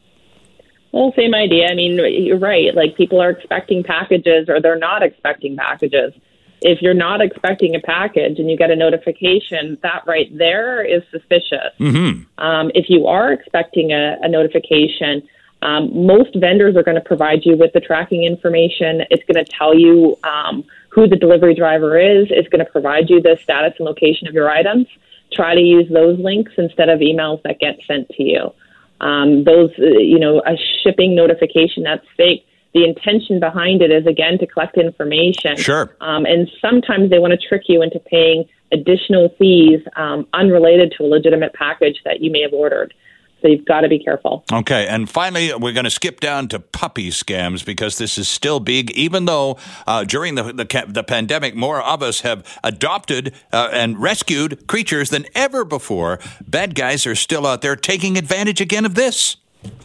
Well, 0.93 1.13
same 1.17 1.35
idea. 1.35 1.69
I 1.71 1.75
mean, 1.75 1.99
you're 2.25 2.39
right. 2.39 2.75
Like 2.75 2.97
people 2.97 3.21
are 3.21 3.31
expecting 3.31 3.83
packages 3.85 4.49
or 4.49 4.61
they're 4.61 4.79
not 4.79 5.03
expecting 5.03 5.57
packages. 5.57 6.15
if 6.61 6.83
you're 6.83 6.95
not 6.95 7.21
expecting 7.21 7.75
a 7.75 7.81
package 7.81 8.39
and 8.39 8.51
you 8.51 8.57
get 8.57 8.71
a 8.71 8.77
notification, 8.77 9.79
that 9.83 10.03
right 10.07 10.27
there 10.37 10.83
is 10.83 11.03
suspicious. 11.11 11.73
Mm-hmm. 11.79 12.23
Um, 12.45 12.71
if 12.75 12.87
you 12.89 13.07
are 13.07 13.33
expecting 13.33 13.93
a, 13.93 14.17
a 14.23 14.29
notification, 14.29 15.23
um, 15.63 16.07
most 16.07 16.35
vendors 16.37 16.77
are 16.77 16.83
going 16.83 16.97
to 16.97 17.01
provide 17.01 17.45
you 17.45 17.57
with 17.57 17.73
the 17.73 17.81
tracking 17.81 18.25
information. 18.25 19.03
It's 19.11 19.25
going 19.33 19.45
to 19.45 19.51
tell 19.51 19.77
you 19.77 20.17
um, 20.25 20.65
who 20.91 21.09
the 21.09 21.17
delivery 21.17 21.55
driver 21.55 21.99
is. 21.99 22.27
It's 22.31 22.49
going 22.49 22.65
to 22.65 22.71
provide 22.71 23.11
you 23.11 23.21
the 23.21 23.39
status 23.43 23.75
and 23.79 23.87
location 23.87 24.29
of 24.29 24.35
your 24.35 24.51
items. 24.51 24.87
Try 25.33 25.55
to 25.55 25.61
use 25.61 25.89
those 25.93 26.19
links 26.19 26.53
instead 26.57 26.89
of 26.89 27.01
emails 27.01 27.43
that 27.43 27.59
get 27.59 27.79
sent 27.87 28.09
to 28.11 28.23
you. 28.23 28.53
Um, 29.01 29.45
those, 29.45 29.71
uh, 29.79 29.99
you 29.99 30.19
know, 30.19 30.43
a 30.47 30.57
shipping 30.83 31.15
notification 31.15 31.85
that's 31.85 32.05
fake 32.17 32.45
the 32.75 32.85
intention 32.85 33.41
behind 33.41 33.83
it 33.83 33.91
is 33.91 34.07
again 34.07 34.39
to 34.39 34.47
collect 34.47 34.77
information. 34.77 35.57
Sure. 35.57 35.97
Um, 36.01 36.27
and 36.27 36.49
sometimes 36.61 37.11
they 37.11 37.19
want 37.19 37.33
to 37.33 37.49
trick 37.49 37.63
you 37.67 37.83
into 37.83 37.99
paying 37.99 38.45
additional 38.73 39.35
fees 39.39 39.81
um, 39.97 40.27
unrelated 40.35 40.93
to 40.99 41.05
a 41.05 41.09
legitimate 41.09 41.55
package 41.55 41.97
that 42.05 42.21
you 42.21 42.31
may 42.31 42.43
have 42.43 42.53
ordered. 42.53 42.93
So 43.41 43.49
you've 43.49 43.65
got 43.65 43.83
to 43.83 43.89
be 43.89 43.99
careful. 43.99 44.45
Okay, 44.53 44.89
and 44.89 45.09
finally, 45.09 45.53
we're 45.55 45.73
going 45.73 45.85
to 45.85 45.91
skip 45.91 46.19
down 46.19 46.49
to 46.49 46.59
puppy 46.59 47.11
scams 47.11 47.65
because 47.65 47.99
this 47.99 48.19
is 48.19 48.29
still 48.29 48.59
big. 48.59 48.91
Even 48.93 49.27
though 49.27 49.59
uh, 49.87 50.05
during 50.05 50.35
the, 50.35 50.45
the, 50.45 50.85
the 50.89 51.05
pandemic, 51.05 51.55
more 51.55 51.81
of 51.81 52.03
us 52.03 52.21
have 52.23 52.45
adopted 52.65 53.33
uh, 53.53 53.71
and 53.73 54.01
rescued 54.01 54.67
creatures 54.67 55.11
than 55.11 55.27
ever 55.35 55.65
before, 55.65 56.19
bad 56.47 56.75
guys 56.75 57.07
are 57.07 57.15
still 57.15 57.47
out 57.47 57.63
there 57.63 57.77
taking 57.77 58.19
advantage 58.19 58.61
again 58.61 58.85
of 58.85 58.97
this. 58.97 59.37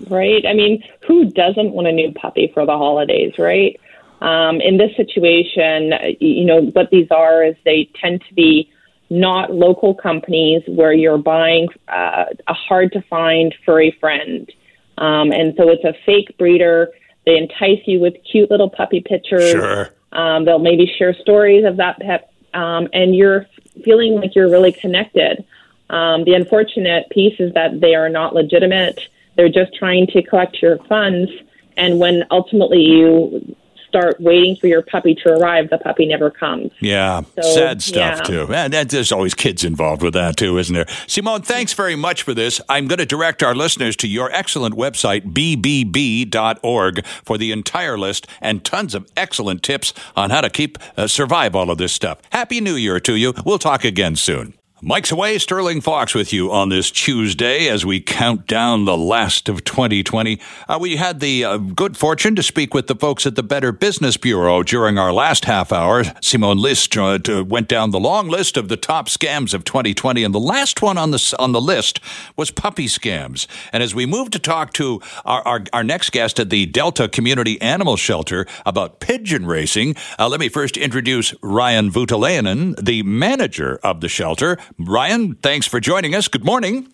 Right. 0.10 0.45
I 0.47 0.54
mean, 0.54 0.84
who 1.08 1.26
doesn't 1.26 1.72
want 1.72 1.88
a 1.88 1.91
new 1.91 2.12
puppy 2.12 2.49
for 2.54 2.66
the 2.66 2.78
holidays, 2.78 3.34
right? 3.38 3.80
Um, 4.22 4.62
in 4.62 4.78
this 4.78 4.95
situation, 4.95 5.93
you 6.20 6.45
know, 6.45 6.62
what 6.62 6.89
these 6.91 7.08
are 7.12 7.43
is 7.43 7.56
they 7.66 7.89
tend 8.01 8.24
to 8.30 8.34
be 8.34 8.72
not 9.14 9.53
local 9.53 9.93
companies 9.93 10.64
where 10.68 10.91
you're 10.91 11.20
buying 11.20 11.68
uh, 11.88 12.26
a 12.47 12.53
hard 12.53 12.91
to 12.91 13.01
find 13.03 13.53
furry 13.64 13.95
friend. 13.99 14.51
Um, 14.97 15.32
and 15.32 15.53
so 15.55 15.70
it's 15.70 15.84
a 15.84 15.93
fake 16.03 16.36
breeder. 16.39 16.89
They 17.26 17.38
entice 17.38 17.82
you 17.86 17.99
with 17.99 18.16
cute 18.30 18.49
little 18.49 18.70
puppy 18.70 19.01
pictures. 19.01 19.51
Sure. 19.51 19.89
Um, 20.14 20.45
they'll 20.45 20.59
maybe 20.59 20.91
share 20.97 21.14
stories 21.14 21.64
of 21.64 21.78
that 21.78 21.99
pet, 21.99 22.32
um, 22.53 22.88
and 22.93 23.16
you're 23.16 23.47
feeling 23.84 24.16
like 24.16 24.36
you're 24.36 24.49
really 24.49 24.72
connected. 24.72 25.45
Um, 25.89 26.24
the 26.24 26.34
unfortunate 26.34 27.09
piece 27.09 27.39
is 27.39 27.53
that 27.53 27.82
they 27.82 27.93
are 27.93 28.09
not 28.09 28.34
legitimate. 28.34 28.99
They're 29.36 29.49
just 29.49 29.76
trying 29.76 30.07
to 30.07 30.24
collect 30.24 30.61
your 30.61 30.78
funds. 30.86 31.32
And 31.78 31.99
when 31.99 32.24
ultimately 32.32 32.82
you 32.82 33.55
start 33.94 34.20
waiting 34.20 34.56
for 34.56 34.66
your 34.66 34.82
puppy 34.82 35.14
to 35.14 35.30
arrive, 35.34 35.70
the 35.70 35.78
puppy 35.78 36.08
never 36.08 36.32
comes. 36.32 36.72
Yeah, 36.80 37.22
So, 37.36 37.44
sad 37.44 37.84
stuff 37.84 38.20
yeah. 38.20 38.24
too. 38.24 38.54
And 38.54 38.74
that, 38.74 38.89
there's 38.89 39.12
always 39.12 39.36
kids 39.36 39.64
involved 39.64 40.02
with 40.02 40.16
that 40.16 40.36
too, 40.36 40.58
isn't 40.58 40.74
there? 40.74 40.88
Simone, 41.06 41.44
thanks 41.44 41.74
very 41.74 41.96
much 41.96 42.24
for 42.24 42.34
this. 42.34 42.60
I'm 42.70 42.88
going 42.88 42.98
to 42.98 43.06
direct 43.06 43.44
our 43.44 43.54
listeners 43.54 43.96
to 43.98 44.08
your 44.08 44.32
excellent 44.32 44.74
website, 44.76 45.32
bbb.org, 45.32 47.06
for 47.24 47.38
the 47.38 47.52
entire 47.52 47.98
list 47.98 48.26
and 48.41 48.66
tons 48.66 48.96
of 48.96 49.08
excellent 49.16 49.62
tips 49.62 49.94
on 50.16 50.32
how 50.32 50.41
to 50.41 50.50
keep 50.50 50.80
uh, 50.98 51.06
survive 51.06 51.56
all 51.56 51.70
of 51.70 51.78
this 51.78 51.94
stuff. 51.94 52.18
Happy 52.32 52.60
New 52.60 52.76
Year 52.76 53.00
to 53.02 53.16
you. 53.16 53.36
We'll 53.46 53.60
talk 53.60 53.86
again 53.86 54.16
soon. 54.16 54.56
Mike's 54.86 55.13
away, 55.13 55.38
Sterling 55.38 55.79
Fox 55.79 56.13
with 56.13 56.34
you 56.34 56.51
on 56.51 56.67
this 56.67 56.91
Tuesday 56.91 57.69
as 57.69 57.86
we 57.86 58.01
count 58.01 58.47
down 58.47 58.84
the 58.84 58.97
last 58.97 59.47
of 59.47 59.63
2020. 59.63 60.41
Uh, 60.67 60.77
we 60.77 60.97
had 60.97 61.21
the 61.21 61.45
uh, 61.45 61.55
good 61.55 61.95
fortune 61.95 62.36
to 62.36 62.43
speak 62.43 62.73
with 62.73 62.88
the 62.88 62.95
folks 62.95 63.25
at 63.25 63.38
the 63.38 63.43
Better 63.43 63.71
Business 63.71 64.17
Bureau 64.17 64.61
during 64.61 64.97
our 64.97 65.13
last 65.13 65.45
half 65.45 65.71
hour. 65.71 66.03
Simone 66.19 66.57
Liss 66.57 66.86
uh, 66.97 67.45
went 67.47 67.69
down 67.69 67.91
the 67.91 67.99
long 67.99 68.27
list 68.27 68.57
of 68.57 68.67
the 68.67 68.75
top 68.75 69.07
scams 69.07 69.53
of 69.53 69.63
2020, 69.63 70.21
and 70.21 70.36
the 70.36 70.39
last 70.39 70.81
one 70.81 70.97
on 70.97 71.11
the 71.11 71.36
on 71.39 71.53
the 71.53 71.61
list 71.61 72.01
was 72.36 72.51
puppy 72.51 72.88
scams. 72.88 73.47
And 73.71 73.81
as 73.81 73.95
we 73.95 74.05
move 74.05 74.31
to 74.31 74.39
talk 74.39 74.73
to 74.73 74.99
our, 75.23 75.47
our, 75.47 75.63
our 75.71 75.84
next 75.86 76.09
guest 76.09 76.41
at 76.41 76.49
the 76.49 76.65
Delta 76.65 77.07
Community 77.07 77.59
Animal 77.61 77.95
Shelter 77.95 78.45
about 78.65 78.99
pigeon 78.99 79.45
racing, 79.45 79.95
uh, 80.19 80.27
let 80.27 80.41
me 80.41 80.49
first 80.49 80.75
introduce 80.75 81.34
Ryan 81.41 81.89
Voutilainen, 81.89 82.75
the 82.84 83.01
manager 83.03 83.79
of 83.81 84.01
the 84.01 84.09
shelter. 84.09 84.57
Ryan, 84.80 85.36
thanks 85.36 85.67
for 85.67 85.80
joining 85.80 86.15
us. 86.15 86.28
Good 86.28 86.45
morning. 86.45 86.88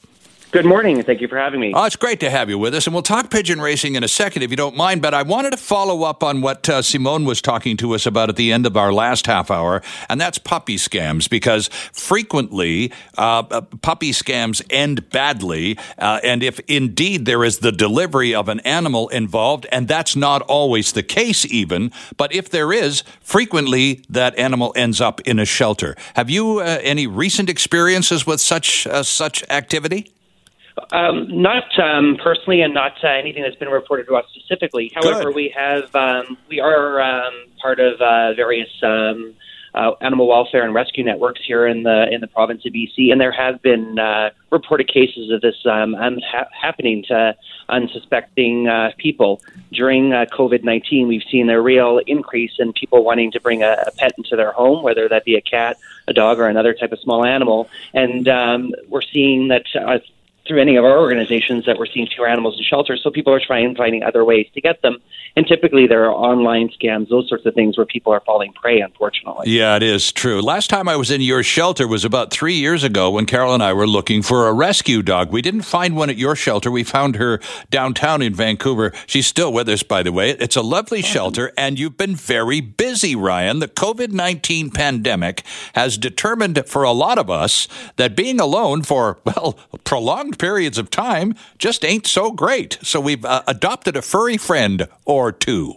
Good 0.52 0.66
morning. 0.66 0.98
and 0.98 1.06
Thank 1.06 1.22
you 1.22 1.28
for 1.28 1.38
having 1.38 1.60
me. 1.60 1.74
Oh, 1.76 1.84
it's 1.84 1.96
great 1.96 2.20
to 2.22 2.30
have 2.32 2.50
you 2.50 2.58
with 2.58 2.74
us, 2.74 2.88
and 2.88 2.94
we'll 2.96 3.04
talk 3.04 3.30
pigeon 3.30 3.62
racing 3.62 3.94
in 3.94 4.04
a 4.04 4.08
second 4.08 4.42
if 4.42 4.50
you 4.50 4.58
don't 4.58 4.76
mind. 4.76 5.00
But 5.00 5.14
I 5.14 5.22
wanted 5.22 5.52
to 5.52 5.58
follow 5.58 6.02
up 6.02 6.24
on 6.24 6.42
what 6.42 6.68
uh, 6.68 6.82
Simone 6.82 7.24
was 7.24 7.40
talking 7.40 7.78
to 7.78 7.94
us 7.94 8.08
about 8.08 8.30
at 8.30 8.36
the 8.36 8.52
end 8.52 8.66
of 8.66 8.76
our 8.76 8.92
last 8.92 9.28
half 9.28 9.52
hour, 9.52 9.84
and 10.10 10.20
that's 10.20 10.40
puppy 10.40 10.78
scams. 10.78 11.30
Because 11.30 11.68
frequently, 11.94 12.92
uh, 13.16 13.44
uh, 13.52 13.62
puppy 13.62 14.12
scams 14.12 14.64
end 14.72 15.12
badly, 15.12 15.78
uh, 16.00 16.20
and 16.24 16.42
if 16.42 16.60
indeed 16.62 17.26
there 17.26 17.44
is 17.44 17.60
the 17.60 17.72
delivery 17.72 18.34
of 18.34 18.50
an 18.50 18.60
animal 18.62 19.08
involved, 19.10 19.68
and 19.72 19.88
that's 19.88 20.16
not 20.16 20.42
always 20.42 20.94
the 20.94 21.04
case, 21.04 21.46
even. 21.46 21.92
But 22.18 22.34
if 22.34 22.50
there 22.50 22.74
is, 22.74 23.04
frequently 23.22 24.04
that 24.10 24.36
animal 24.40 24.74
ends 24.76 25.00
up 25.00 25.22
in 25.22 25.38
a 25.38 25.46
shelter. 25.46 25.96
Have 26.16 26.32
you 26.32 26.60
uh, 26.60 26.80
any 26.82 27.06
recent 27.06 27.52
experiences 27.52 28.26
with 28.26 28.42
such 28.42 28.88
uh, 28.88 29.04
such 29.04 29.44
activity? 29.52 30.12
Um, 30.92 31.42
not 31.42 31.78
um, 31.80 32.18
personally, 32.22 32.62
and 32.62 32.74
not 32.74 32.94
uh, 33.04 33.08
anything 33.08 33.44
that's 33.44 33.56
been 33.56 33.70
reported 33.70 34.08
to 34.08 34.16
us 34.16 34.26
specifically. 34.36 34.92
However, 34.96 35.26
Good. 35.26 35.36
we 35.36 35.54
have 35.56 35.94
um, 35.96 36.38
we 36.48 36.60
are 36.60 37.02
um, 37.02 37.34
part 37.62 37.80
of 37.80 38.00
uh, 38.02 38.34
various 38.34 38.70
um, 38.84 39.36
uh, 39.74 39.92
animal 40.02 40.28
welfare 40.28 40.64
and 40.64 40.74
rescue 40.74 41.04
networks 41.04 41.42
here 41.46 41.68
in 41.68 41.84
the 41.84 42.12
in 42.12 42.22
the 42.22 42.28
province 42.28 42.66
of 42.66 42.74
BC, 42.74 43.12
and 43.12 43.22
there 43.22 43.32
have 43.32 43.62
been 43.62 44.00
uh, 44.00 44.30
reported 44.52 44.88
cases 44.88 45.32
of 45.32 45.42
this 45.42 45.56
um, 45.66 45.94
ha- 45.94 46.48
happening 46.60 47.04
to 47.08 47.36
unsuspecting 47.70 48.68
uh, 48.68 48.92
people 48.98 49.42
during 49.72 50.14
uh, 50.14 50.26
COVID 50.32 50.64
nineteen. 50.64 51.08
We've 51.08 51.24
seen 51.30 51.50
a 51.50 51.62
real 51.62 52.02
increase 52.08 52.54
in 52.60 52.74
people 52.74 53.04
wanting 53.04 53.32
to 53.34 53.40
bring 53.40 53.62
a, 53.62 53.84
a 53.86 53.92
pet 53.92 54.14
into 54.18 54.36
their 54.36 54.52
home, 54.52 54.84
whether 54.84 55.08
that 55.08 55.24
be 55.24 55.36
a 55.36 55.42
cat, 55.42 55.78
a 56.08 56.14
dog, 56.14 56.40
or 56.40 56.48
another 56.48 56.74
type 56.74 56.92
of 56.92 57.00
small 57.00 57.24
animal, 57.26 57.70
and 57.94 58.28
um, 58.28 58.74
we're 58.88 59.02
seeing 59.02 59.50
that. 59.50 59.66
Through 60.50 60.62
any 60.62 60.78
of 60.78 60.84
our 60.84 60.98
organizations 60.98 61.68
that 61.68 61.78
we're 61.78 61.86
seeing 61.86 62.08
fewer 62.08 62.28
animals 62.28 62.58
in 62.58 62.64
shelters. 62.64 63.02
So 63.04 63.12
people 63.12 63.32
are 63.32 63.40
trying 63.40 63.76
finding 63.76 64.02
other 64.02 64.26
ways 64.26 64.48
to 64.56 64.62
get 64.62 64.82
them. 64.82 64.98
And 65.36 65.46
typically 65.46 65.86
there 65.86 66.06
are 66.06 66.12
online 66.12 66.70
scams, 66.70 67.10
those 67.10 67.30
sorts 67.30 67.46
of 67.46 67.54
things 67.54 67.78
where 67.78 67.86
people 67.86 68.12
are 68.12 68.22
falling 68.22 68.52
prey, 68.54 68.82
unfortunately. 68.82 69.50
Yeah, 69.50 69.76
it 69.76 69.84
is 69.84 70.12
true. 70.12 70.42
Last 70.42 70.70
time 70.72 70.90
I 70.90 70.96
was 70.96 71.12
in 71.12 71.22
your 71.22 71.44
shelter 71.44 71.88
was 71.88 72.04
about 72.04 72.32
three 72.32 72.56
years 72.56 72.84
ago 72.84 73.12
when 73.12 73.28
Carol 73.28 73.54
and 73.54 73.62
I 73.62 73.74
were 73.74 73.86
looking 73.86 74.24
for 74.24 74.48
a 74.48 74.54
rescue 74.54 75.04
dog. 75.04 75.32
We 75.32 75.44
didn't 75.44 75.62
find 75.62 75.96
one 75.96 76.10
at 76.10 76.18
your 76.18 76.36
shelter. 76.36 76.72
We 76.72 76.84
found 76.84 77.18
her 77.18 77.40
downtown 77.70 78.24
in 78.24 78.34
Vancouver. 78.34 78.92
She's 79.06 79.28
still 79.28 79.54
with 79.54 79.70
us, 79.70 79.84
by 79.84 80.02
the 80.02 80.12
way. 80.12 80.32
It's 80.32 80.56
a 80.56 80.64
lovely 80.64 81.04
mm-hmm. 81.04 81.14
shelter, 81.14 81.54
and 81.56 81.78
you've 81.78 81.98
been 81.98 82.16
very 82.16 82.60
busy, 82.60 83.16
Ryan. 83.16 83.60
The 83.60 83.68
COVID 83.68 84.12
19 84.12 84.72
pandemic 84.72 85.44
has 85.76 85.98
determined 85.98 86.64
for 86.66 86.82
a 86.82 86.92
lot 86.92 87.20
of 87.20 87.30
us 87.30 87.68
that 87.98 88.16
being 88.16 88.40
alone 88.40 88.82
for, 88.82 89.20
well, 89.26 89.60
prolonged 89.84 90.39
periods 90.40 90.78
of 90.78 90.90
time 90.90 91.36
just 91.58 91.86
ain't 91.86 92.08
so 92.08 92.32
great. 92.32 92.80
So 92.82 93.00
we've 93.00 93.24
uh, 93.24 93.44
adopted 93.48 93.96
a 93.96 94.02
furry 94.02 94.38
friend 94.38 94.88
or 95.06 95.32
two. 95.32 95.76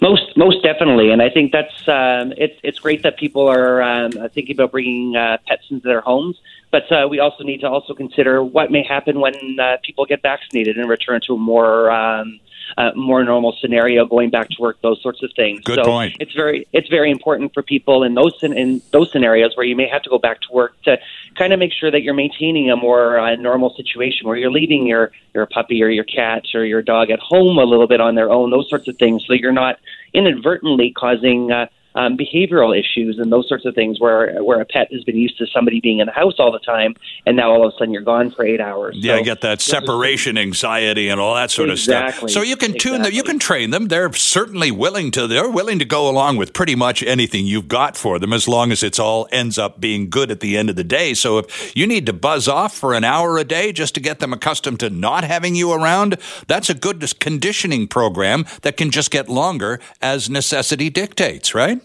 Most, 0.00 0.36
most 0.36 0.62
definitely, 0.62 1.10
and 1.10 1.22
I 1.22 1.30
think 1.30 1.52
that's 1.52 1.88
um, 1.88 2.34
it's 2.36 2.58
it's 2.62 2.78
great 2.78 3.02
that 3.02 3.16
people 3.16 3.48
are 3.48 3.82
um, 3.82 4.12
thinking 4.34 4.54
about 4.54 4.70
bringing 4.70 5.16
uh, 5.16 5.38
pets 5.46 5.64
into 5.70 5.88
their 5.88 6.02
homes. 6.02 6.38
But 6.70 6.90
uh, 6.92 7.08
we 7.08 7.18
also 7.18 7.44
need 7.44 7.60
to 7.62 7.68
also 7.68 7.94
consider 7.94 8.44
what 8.44 8.70
may 8.70 8.82
happen 8.82 9.20
when 9.20 9.58
uh, 9.58 9.78
people 9.82 10.04
get 10.04 10.20
vaccinated 10.20 10.76
and 10.76 10.88
return 10.88 11.22
to 11.26 11.34
a 11.34 11.38
more 11.38 11.90
um, 11.90 12.40
uh, 12.76 12.92
more 12.94 13.24
normal 13.24 13.56
scenario, 13.60 14.06
going 14.06 14.30
back 14.30 14.48
to 14.48 14.56
work, 14.60 14.80
those 14.82 15.00
sorts 15.02 15.22
of 15.22 15.30
things. 15.34 15.60
Good 15.60 15.76
so 15.76 15.84
point. 15.84 16.16
It's 16.20 16.32
very 16.32 16.66
it's 16.72 16.88
very 16.88 17.10
important 17.10 17.54
for 17.54 17.62
people 17.62 18.02
in 18.02 18.14
those 18.14 18.34
in 18.42 18.82
those 18.90 19.10
scenarios 19.12 19.56
where 19.56 19.66
you 19.66 19.76
may 19.76 19.88
have 19.88 20.02
to 20.02 20.10
go 20.10 20.18
back 20.18 20.40
to 20.42 20.52
work 20.52 20.80
to 20.82 20.98
kind 21.36 21.52
of 21.52 21.58
make 21.58 21.72
sure 21.72 21.90
that 21.90 22.02
you're 22.02 22.14
maintaining 22.14 22.70
a 22.70 22.76
more 22.76 23.18
uh, 23.18 23.34
normal 23.36 23.74
situation 23.74 24.26
where 24.26 24.36
you're 24.36 24.50
leaving 24.50 24.86
your 24.86 25.12
your 25.34 25.46
puppy 25.46 25.82
or 25.82 25.88
your 25.88 26.04
cat 26.04 26.44
or 26.54 26.64
your 26.64 26.82
dog 26.82 27.10
at 27.10 27.18
home 27.18 27.58
a 27.58 27.64
little 27.64 27.86
bit 27.86 28.00
on 28.00 28.14
their 28.14 28.30
own, 28.30 28.50
those 28.50 28.68
sorts 28.68 28.88
of 28.88 28.96
things, 28.96 29.24
so 29.26 29.32
you're 29.32 29.52
not 29.52 29.78
inadvertently 30.12 30.92
causing. 30.92 31.52
Uh, 31.52 31.66
um, 31.96 32.16
behavioral 32.16 32.78
issues 32.78 33.18
and 33.18 33.32
those 33.32 33.48
sorts 33.48 33.64
of 33.64 33.74
things 33.74 33.98
where 33.98 34.42
where 34.42 34.60
a 34.60 34.64
pet 34.64 34.92
has 34.92 35.02
been 35.04 35.16
used 35.16 35.38
to 35.38 35.46
somebody 35.46 35.80
being 35.80 35.98
in 35.98 36.06
the 36.06 36.12
house 36.12 36.34
all 36.38 36.52
the 36.52 36.58
time 36.58 36.94
and 37.24 37.36
now 37.36 37.50
all 37.50 37.66
of 37.66 37.74
a 37.74 37.76
sudden 37.78 37.92
you're 37.92 38.02
gone 38.02 38.30
for 38.30 38.44
eight 38.44 38.60
hours. 38.60 38.96
Yeah, 38.98 39.14
So 39.14 39.18
I 39.18 39.22
get 39.22 39.40
that 39.40 39.60
separation 39.60 40.38
anxiety 40.38 41.08
and 41.08 41.20
all 41.20 41.34
that 41.34 41.50
sort 41.50 41.70
of 41.70 41.78
stuff. 41.78 42.28
So 42.28 42.42
you 42.42 42.56
can 42.56 42.78
tune 42.78 43.02
them, 43.02 43.12
you 43.12 43.22
can 43.22 43.38
train 43.38 43.70
them. 43.70 43.86
They're 43.88 44.12
certainly 44.12 44.70
willing 44.70 45.10
to. 45.12 45.26
They're 45.26 45.50
willing 45.50 45.78
to 45.78 45.84
go 45.84 46.08
along 46.08 46.36
with 46.36 46.52
pretty 46.52 46.74
much 46.74 47.02
anything 47.02 47.46
you've 47.46 47.68
got 47.68 47.96
for 47.96 48.18
them, 48.18 48.32
as 48.32 48.46
long 48.46 48.72
as 48.72 48.82
it's 48.82 48.98
all 48.98 49.26
ends 49.32 49.58
up 49.58 49.80
being 49.80 50.10
good 50.10 50.30
at 50.30 50.40
the 50.40 50.56
end 50.56 50.70
of 50.70 50.76
the 50.76 50.84
day. 50.84 51.14
So 51.14 51.38
if 51.38 51.76
you 51.76 51.86
need 51.86 52.06
to 52.06 52.12
buzz 52.12 52.46
off 52.46 52.76
for 52.76 52.94
an 52.94 53.04
hour 53.04 53.38
a 53.38 53.44
day 53.44 53.72
just 53.72 53.94
to 53.94 54.00
get 54.00 54.20
them 54.20 54.32
accustomed 54.32 54.80
to 54.80 54.90
not 54.90 55.24
having 55.24 55.54
you 55.54 55.72
around, 55.72 56.18
that's 56.46 56.68
a 56.68 56.74
good 56.74 57.04
conditioning 57.20 57.88
program 57.88 58.44
that 58.62 58.76
can 58.76 58.90
just 58.90 59.10
get 59.10 59.28
longer 59.28 59.80
as 60.02 60.28
necessity 60.28 60.90
dictates, 60.90 61.54
right? 61.54 61.80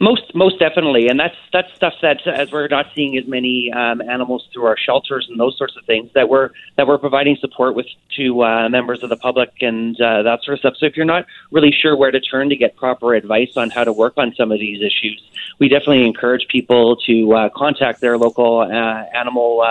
Most 0.00 0.32
most 0.32 0.60
definitely, 0.60 1.08
and 1.08 1.18
that's 1.18 1.34
that's 1.52 1.74
stuff 1.74 1.94
that 2.02 2.24
as 2.24 2.52
we're 2.52 2.68
not 2.68 2.86
seeing 2.94 3.18
as 3.18 3.26
many 3.26 3.72
um, 3.72 4.00
animals 4.00 4.48
through 4.52 4.66
our 4.66 4.76
shelters 4.76 5.26
and 5.28 5.40
those 5.40 5.58
sorts 5.58 5.76
of 5.76 5.84
things 5.86 6.08
that 6.14 6.28
we're 6.28 6.50
that 6.76 6.86
we're 6.86 6.98
providing 6.98 7.36
support 7.40 7.74
with 7.74 7.86
to 8.16 8.44
uh, 8.44 8.68
members 8.68 9.02
of 9.02 9.10
the 9.10 9.16
public 9.16 9.50
and 9.60 10.00
uh, 10.00 10.22
that 10.22 10.44
sort 10.44 10.54
of 10.54 10.60
stuff. 10.60 10.74
So 10.78 10.86
if 10.86 10.96
you're 10.96 11.04
not 11.04 11.26
really 11.50 11.72
sure 11.72 11.96
where 11.96 12.12
to 12.12 12.20
turn 12.20 12.48
to 12.50 12.56
get 12.56 12.76
proper 12.76 13.14
advice 13.14 13.56
on 13.56 13.70
how 13.70 13.82
to 13.82 13.92
work 13.92 14.12
on 14.18 14.32
some 14.36 14.52
of 14.52 14.60
these 14.60 14.80
issues, 14.80 15.20
we 15.58 15.68
definitely 15.68 16.06
encourage 16.06 16.46
people 16.46 16.94
to 17.06 17.32
uh, 17.32 17.48
contact 17.56 18.00
their 18.00 18.16
local 18.18 18.60
uh, 18.60 19.04
animal. 19.12 19.64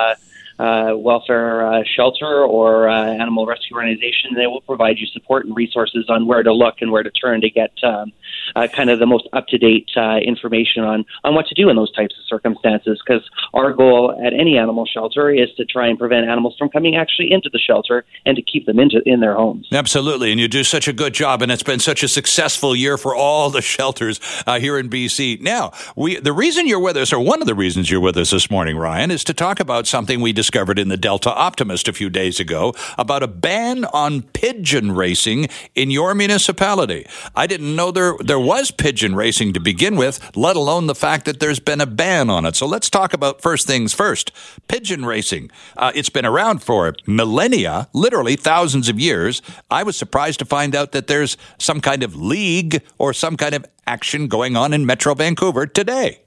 Uh, 0.59 0.93
welfare 0.95 1.67
uh, 1.67 1.83
shelter 1.95 2.43
or 2.43 2.89
uh, 2.89 3.05
animal 3.05 3.45
rescue 3.45 3.75
organization. 3.75 4.33
They 4.35 4.47
will 4.47 4.61
provide 4.61 4.97
you 4.97 5.05
support 5.07 5.45
and 5.45 5.55
resources 5.55 6.05
on 6.09 6.25
where 6.25 6.41
to 6.41 6.53
look 6.53 6.75
and 6.81 6.91
where 6.91 7.03
to 7.03 7.11
turn 7.11 7.41
to 7.41 7.49
get 7.49 7.71
um, 7.83 8.11
uh, 8.55 8.67
kind 8.67 8.89
of 8.89 8.99
the 8.99 9.05
most 9.05 9.27
up 9.33 9.47
to 9.47 9.57
date 9.57 9.89
uh, 9.95 10.17
information 10.17 10.83
on, 10.83 11.05
on 11.23 11.35
what 11.35 11.47
to 11.47 11.55
do 11.55 11.69
in 11.69 11.75
those 11.75 11.91
types 11.93 12.15
of 12.17 12.25
circumstances. 12.27 13.01
Because 13.05 13.29
our 13.53 13.73
goal 13.73 14.19
at 14.25 14.33
any 14.33 14.57
animal 14.57 14.85
shelter 14.85 15.29
is 15.29 15.49
to 15.57 15.65
try 15.65 15.87
and 15.87 15.99
prevent 15.99 16.27
animals 16.27 16.55
from 16.57 16.69
coming 16.69 16.95
actually 16.95 17.31
into 17.31 17.49
the 17.51 17.59
shelter 17.59 18.05
and 18.25 18.35
to 18.35 18.41
keep 18.41 18.65
them 18.65 18.79
into, 18.79 19.01
in 19.05 19.19
their 19.19 19.35
homes. 19.35 19.67
Absolutely. 19.71 20.31
And 20.31 20.39
you 20.39 20.47
do 20.47 20.63
such 20.63 20.87
a 20.87 20.93
good 20.93 21.13
job, 21.13 21.41
and 21.41 21.51
it's 21.51 21.63
been 21.63 21.79
such 21.79 22.03
a 22.03 22.07
successful 22.07 22.75
year 22.75 22.97
for 22.97 23.15
all 23.15 23.49
the 23.49 23.61
shelters 23.61 24.19
uh, 24.45 24.59
here 24.59 24.77
in 24.77 24.89
BC. 24.89 25.41
Now, 25.41 25.71
we 25.95 26.19
the 26.19 26.33
reason 26.33 26.67
you're 26.67 26.79
with 26.79 26.97
us, 26.97 27.13
or 27.13 27.19
one 27.19 27.41
of 27.41 27.47
the 27.47 27.55
reasons 27.55 27.89
you're 27.91 28.01
with 28.01 28.17
us 28.17 28.31
this 28.31 28.49
morning, 28.49 28.77
Ryan, 28.77 29.11
is 29.11 29.23
to 29.25 29.33
talk 29.33 29.59
about 29.59 29.87
something 29.87 30.21
we 30.21 30.33
discovered 30.47 30.79
in 30.79 30.87
the 30.87 30.95
Delta 30.95 31.29
Optimist 31.29 31.89
a 31.89 31.93
few 31.93 32.09
days 32.09 32.39
ago 32.39 32.73
about 32.97 33.21
a 33.21 33.27
ban 33.27 33.83
on 33.83 34.21
pigeon 34.21 34.93
racing 34.93 35.49
in 35.75 35.91
your 35.91 36.15
municipality. 36.15 37.05
I 37.35 37.47
didn't 37.47 37.75
know 37.75 37.91
there 37.91 38.15
there 38.21 38.39
was 38.39 38.71
pigeon 38.71 39.13
racing 39.13 39.51
to 39.53 39.59
begin 39.59 39.97
with, 39.97 40.21
let 40.37 40.55
alone 40.55 40.87
the 40.87 40.95
fact 40.95 41.25
that 41.25 41.41
there's 41.41 41.59
been 41.59 41.81
a 41.81 41.85
ban 41.85 42.29
on 42.29 42.45
it. 42.45 42.55
So 42.55 42.65
let's 42.65 42.89
talk 42.89 43.13
about 43.13 43.41
first 43.41 43.67
things 43.67 43.93
first. 43.93 44.31
Pigeon 44.69 45.03
racing. 45.03 45.51
Uh, 45.75 45.91
it's 45.93 46.09
been 46.09 46.25
around 46.25 46.63
for 46.63 46.95
millennia, 47.05 47.89
literally 47.91 48.37
thousands 48.37 48.87
of 48.87 48.97
years. 48.97 49.41
I 49.69 49.83
was 49.83 49.97
surprised 49.97 50.39
to 50.39 50.45
find 50.45 50.73
out 50.73 50.93
that 50.93 51.07
there's 51.07 51.35
some 51.57 51.81
kind 51.81 52.03
of 52.03 52.15
league 52.15 52.81
or 52.97 53.11
some 53.11 53.35
kind 53.35 53.53
of 53.53 53.65
action 53.85 54.27
going 54.27 54.55
on 54.55 54.71
in 54.71 54.85
Metro 54.85 55.13
Vancouver 55.13 55.67
today. 55.67 56.21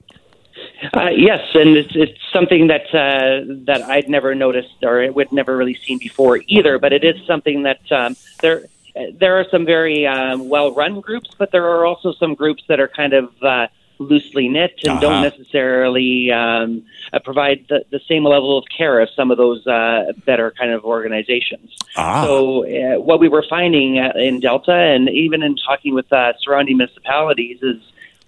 Uh, 0.93 1.09
yes, 1.09 1.41
and 1.53 1.77
it's, 1.77 1.95
it's 1.95 2.19
something 2.33 2.67
that 2.67 2.85
uh, 2.93 3.45
that 3.65 3.83
I'd 3.83 4.09
never 4.09 4.33
noticed 4.35 4.83
or 4.83 5.01
it 5.01 5.13
would 5.13 5.31
never 5.31 5.55
really 5.55 5.75
seen 5.85 5.99
before 5.99 6.39
either. 6.47 6.79
But 6.79 6.93
it 6.93 7.03
is 7.03 7.15
something 7.25 7.63
that 7.63 7.91
um, 7.91 8.15
there 8.41 8.65
there 9.19 9.39
are 9.39 9.45
some 9.51 9.65
very 9.65 10.07
um, 10.07 10.49
well 10.49 10.73
run 10.73 10.99
groups, 11.01 11.29
but 11.37 11.51
there 11.51 11.65
are 11.65 11.85
also 11.85 12.13
some 12.13 12.33
groups 12.33 12.63
that 12.67 12.79
are 12.79 12.87
kind 12.87 13.13
of 13.13 13.31
uh, 13.43 13.67
loosely 13.99 14.49
knit 14.49 14.73
and 14.83 14.93
Uh-huh. 14.93 15.01
don't 15.01 15.21
necessarily 15.21 16.31
um, 16.31 16.83
uh, 17.13 17.19
provide 17.19 17.65
the, 17.69 17.85
the 17.91 17.99
same 18.07 18.23
level 18.23 18.57
of 18.57 18.65
care 18.75 18.99
as 18.99 19.09
some 19.15 19.29
of 19.31 19.37
those 19.37 19.65
uh, 19.67 20.11
better 20.25 20.51
kind 20.59 20.71
of 20.71 20.83
organizations. 20.83 21.69
Ah. 21.95 22.25
So 22.25 22.65
uh, 22.65 22.99
what 22.99 23.19
we 23.19 23.29
were 23.29 23.45
finding 23.47 23.99
uh, 23.99 24.13
in 24.15 24.39
Delta, 24.39 24.73
and 24.73 25.09
even 25.09 25.43
in 25.43 25.55
talking 25.55 25.93
with 25.93 26.11
uh, 26.11 26.33
surrounding 26.41 26.77
municipalities, 26.77 27.59
is 27.61 27.77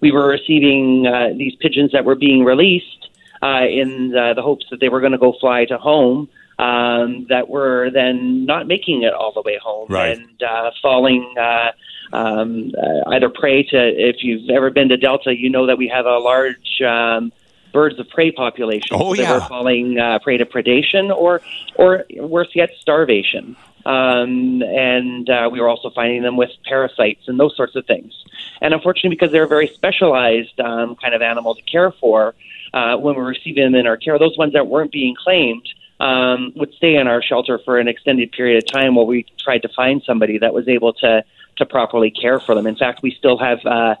we 0.00 0.12
were 0.12 0.26
receiving 0.28 1.06
uh, 1.06 1.28
these 1.36 1.54
pigeons 1.56 1.92
that 1.92 2.04
were 2.04 2.14
being 2.14 2.44
released 2.44 3.08
uh, 3.42 3.62
in 3.68 4.14
uh, 4.16 4.34
the 4.34 4.42
hopes 4.42 4.66
that 4.70 4.80
they 4.80 4.88
were 4.88 5.00
going 5.00 5.12
to 5.12 5.18
go 5.18 5.34
fly 5.40 5.64
to 5.66 5.78
home. 5.78 6.28
Um, 6.56 7.26
that 7.30 7.48
were 7.48 7.90
then 7.90 8.46
not 8.46 8.68
making 8.68 9.02
it 9.02 9.12
all 9.12 9.32
the 9.32 9.42
way 9.42 9.58
home 9.60 9.88
Right. 9.90 10.16
and 10.16 10.40
uh, 10.40 10.70
falling 10.80 11.34
uh, 11.36 11.72
um, 12.12 12.70
uh, 12.80 13.10
either 13.10 13.28
prey 13.28 13.64
to. 13.64 13.76
If 13.76 14.22
you've 14.22 14.48
ever 14.50 14.70
been 14.70 14.88
to 14.90 14.96
Delta, 14.96 15.34
you 15.36 15.50
know 15.50 15.66
that 15.66 15.78
we 15.78 15.88
have 15.88 16.06
a 16.06 16.18
large 16.18 16.80
um, 16.80 17.32
birds 17.72 17.98
of 17.98 18.08
prey 18.08 18.30
population. 18.30 18.90
Oh, 18.92 19.14
so 19.14 19.20
they 19.22 19.28
were 19.28 19.40
falling 19.40 19.98
uh, 19.98 20.20
prey 20.20 20.36
to 20.36 20.46
predation 20.46 21.10
or, 21.14 21.40
or 21.74 22.04
worse 22.16 22.50
yet, 22.54 22.70
starvation. 22.80 23.56
Um, 23.86 24.62
and 24.62 25.28
uh, 25.28 25.48
we 25.52 25.60
were 25.60 25.68
also 25.68 25.90
finding 25.90 26.22
them 26.22 26.36
with 26.36 26.50
parasites 26.64 27.28
and 27.28 27.38
those 27.38 27.54
sorts 27.56 27.76
of 27.76 27.86
things. 27.86 28.12
And 28.60 28.72
unfortunately, 28.72 29.10
because 29.10 29.30
they're 29.30 29.44
a 29.44 29.48
very 29.48 29.68
specialized 29.68 30.58
um, 30.60 30.96
kind 30.96 31.14
of 31.14 31.22
animal 31.22 31.54
to 31.54 31.62
care 31.62 31.90
for, 31.92 32.34
uh, 32.72 32.96
when 32.96 33.14
we're 33.14 33.26
receiving 33.26 33.64
them 33.64 33.74
in 33.74 33.86
our 33.86 33.96
care, 33.96 34.18
those 34.18 34.36
ones 34.38 34.54
that 34.54 34.66
weren't 34.66 34.90
being 34.90 35.14
claimed 35.14 35.68
um, 36.00 36.52
would 36.56 36.72
stay 36.74 36.96
in 36.96 37.06
our 37.06 37.22
shelter 37.22 37.58
for 37.58 37.78
an 37.78 37.88
extended 37.88 38.32
period 38.32 38.58
of 38.58 38.66
time 38.66 38.94
while 38.94 39.06
we 39.06 39.26
tried 39.38 39.62
to 39.62 39.68
find 39.68 40.02
somebody 40.02 40.38
that 40.38 40.52
was 40.52 40.68
able 40.68 40.92
to 40.94 41.24
to 41.56 41.64
properly 41.64 42.10
care 42.10 42.40
for 42.40 42.54
them. 42.56 42.66
In 42.66 42.74
fact, 42.74 43.00
we 43.00 43.12
still 43.12 43.38
have 43.38 43.64
uh, 43.64 43.94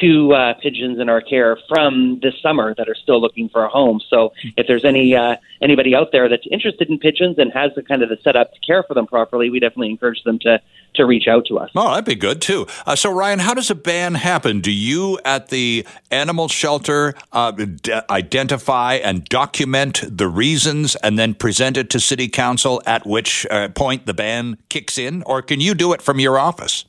two 0.00 0.32
uh, 0.32 0.54
pigeons 0.54 0.98
in 0.98 1.08
our 1.08 1.20
care 1.20 1.58
from 1.68 2.20
this 2.22 2.34
summer 2.42 2.74
that 2.76 2.88
are 2.88 2.94
still 2.94 3.20
looking 3.20 3.48
for 3.48 3.64
a 3.64 3.68
home. 3.68 4.00
So 4.08 4.32
if 4.56 4.66
there's 4.66 4.84
any 4.84 5.14
uh, 5.14 5.36
anybody 5.62 5.94
out 5.94 6.08
there 6.12 6.28
that's 6.28 6.46
interested 6.50 6.88
in 6.88 6.98
pigeons 6.98 7.38
and 7.38 7.52
has 7.52 7.72
the 7.74 7.82
kind 7.82 8.02
of 8.02 8.08
the 8.08 8.18
setup 8.22 8.52
to 8.52 8.60
care 8.60 8.82
for 8.82 8.94
them 8.94 9.06
properly, 9.06 9.50
we 9.50 9.60
definitely 9.60 9.90
encourage 9.90 10.22
them 10.24 10.38
to 10.40 10.60
to 10.94 11.04
reach 11.04 11.28
out 11.28 11.44
to 11.46 11.58
us. 11.58 11.70
Oh, 11.74 11.90
that'd 11.90 12.04
be 12.04 12.14
good 12.14 12.40
too. 12.40 12.66
Uh, 12.86 12.96
so, 12.96 13.12
Ryan, 13.12 13.38
how 13.38 13.54
does 13.54 13.70
a 13.70 13.74
ban 13.74 14.14
happen? 14.14 14.60
Do 14.60 14.72
you 14.72 15.18
at 15.24 15.48
the 15.48 15.86
animal 16.10 16.48
shelter 16.48 17.14
uh, 17.32 17.50
d- 17.52 17.92
identify 18.10 18.94
and 18.94 19.24
document 19.24 20.02
the 20.06 20.28
reasons 20.28 20.96
and 20.96 21.18
then 21.18 21.34
present 21.34 21.76
it 21.76 21.90
to 21.90 22.00
city 22.00 22.28
council, 22.28 22.82
at 22.86 23.06
which 23.06 23.46
uh, 23.50 23.68
point 23.68 24.06
the 24.06 24.14
ban 24.14 24.56
kicks 24.68 24.98
in? 24.98 25.22
Or 25.24 25.42
can 25.42 25.60
you 25.60 25.74
do 25.74 25.92
it 25.92 26.02
from 26.02 26.18
your 26.18 26.38
office? 26.38 26.84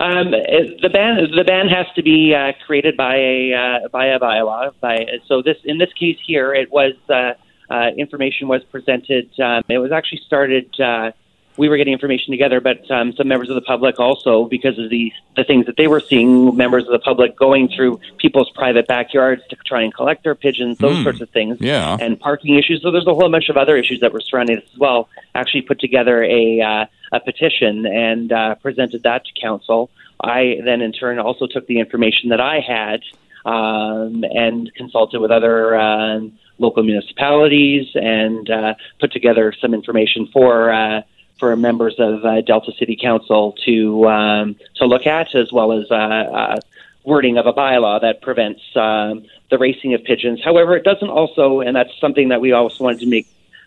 Um, 0.00 0.30
the 0.30 0.90
ban 0.92 1.16
the 1.34 1.44
ban 1.44 1.68
has 1.68 1.86
to 1.96 2.02
be 2.02 2.34
uh, 2.34 2.52
created 2.66 2.96
by 2.96 3.16
a 3.16 3.52
uh, 3.54 3.88
by 3.88 4.06
a 4.06 4.18
bylaw. 4.18 4.72
By 4.80 5.06
so 5.26 5.42
this 5.42 5.56
in 5.64 5.78
this 5.78 5.92
case 5.98 6.18
here, 6.26 6.54
it 6.54 6.70
was 6.70 6.94
uh, 7.08 7.32
uh, 7.72 7.90
information 7.96 8.48
was 8.48 8.62
presented. 8.70 9.28
Um, 9.40 9.62
it 9.68 9.78
was 9.78 9.92
actually 9.92 10.20
started. 10.26 10.70
Uh, 11.58 11.60
we 11.60 11.68
were 11.68 11.76
getting 11.76 11.92
information 11.92 12.30
together, 12.30 12.60
but 12.60 12.88
um, 12.90 13.12
some 13.14 13.28
members 13.28 13.48
of 13.48 13.54
the 13.54 13.60
public 13.60 13.98
also, 13.98 14.44
because 14.44 14.78
of 14.78 14.90
the 14.90 15.12
the 15.36 15.44
things 15.44 15.66
that 15.66 15.76
they 15.76 15.86
were 15.86 16.00
seeing, 16.00 16.56
members 16.56 16.84
of 16.84 16.92
the 16.92 16.98
public 16.98 17.36
going 17.36 17.68
through 17.68 18.00
people's 18.18 18.50
private 18.50 18.86
backyards 18.86 19.42
to 19.50 19.56
try 19.66 19.82
and 19.82 19.94
collect 19.94 20.24
their 20.24 20.34
pigeons, 20.34 20.78
those 20.78 20.96
Hmm. 20.98 21.02
sorts 21.04 21.20
of 21.20 21.30
things 21.30 21.58
Yeah. 21.60 21.96
and 22.00 22.18
parking 22.18 22.54
issues. 22.56 22.82
So 22.82 22.90
there's 22.90 23.06
a 23.06 23.14
whole 23.14 23.28
bunch 23.30 23.48
of 23.48 23.56
other 23.56 23.76
issues 23.76 24.00
that 24.00 24.12
were 24.12 24.20
surrounding 24.20 24.56
this 24.56 24.64
as 24.72 24.78
well. 24.78 25.08
Actually, 25.34 25.62
put 25.62 25.78
together 25.80 26.22
a 26.24 26.60
uh, 26.60 26.86
a 27.12 27.20
petition 27.20 27.86
and 27.86 28.32
uh, 28.32 28.54
presented 28.56 29.02
that 29.04 29.24
to 29.24 29.32
council. 29.40 29.90
I 30.22 30.60
then, 30.64 30.80
in 30.82 30.92
turn, 30.92 31.18
also 31.18 31.46
took 31.46 31.66
the 31.66 31.78
information 31.78 32.30
that 32.30 32.40
I 32.40 32.60
had 32.60 33.02
um, 33.44 34.24
and 34.24 34.70
consulted 34.74 35.20
with 35.20 35.30
other 35.30 35.78
um, 35.78 36.32
local 36.58 36.82
municipalities 36.82 37.86
and 37.94 38.50
uh, 38.50 38.74
put 39.00 39.12
together 39.12 39.52
some 39.60 39.74
information 39.74 40.28
for. 40.32 40.72
For 41.38 41.54
members 41.56 41.94
of 41.98 42.24
uh, 42.24 42.40
Delta 42.40 42.72
City 42.78 42.98
Council 43.00 43.54
to 43.64 44.08
um, 44.08 44.56
to 44.76 44.86
look 44.86 45.06
at, 45.06 45.34
as 45.34 45.52
well 45.52 45.72
as 45.72 45.90
uh, 45.90 45.94
uh, 45.94 46.56
wording 47.04 47.38
of 47.38 47.46
a 47.46 47.52
bylaw 47.52 48.00
that 48.00 48.20
prevents 48.22 48.60
um, 48.74 49.24
the 49.50 49.58
racing 49.58 49.94
of 49.94 50.02
pigeons. 50.04 50.42
However, 50.44 50.76
it 50.76 50.84
doesn't 50.84 51.08
also, 51.08 51.60
and 51.60 51.76
that's 51.76 51.90
something 52.00 52.28
that 52.30 52.40
we 52.40 52.52
also 52.52 52.82
wanted 52.84 53.00
to 53.00 53.06
make 53.06 53.26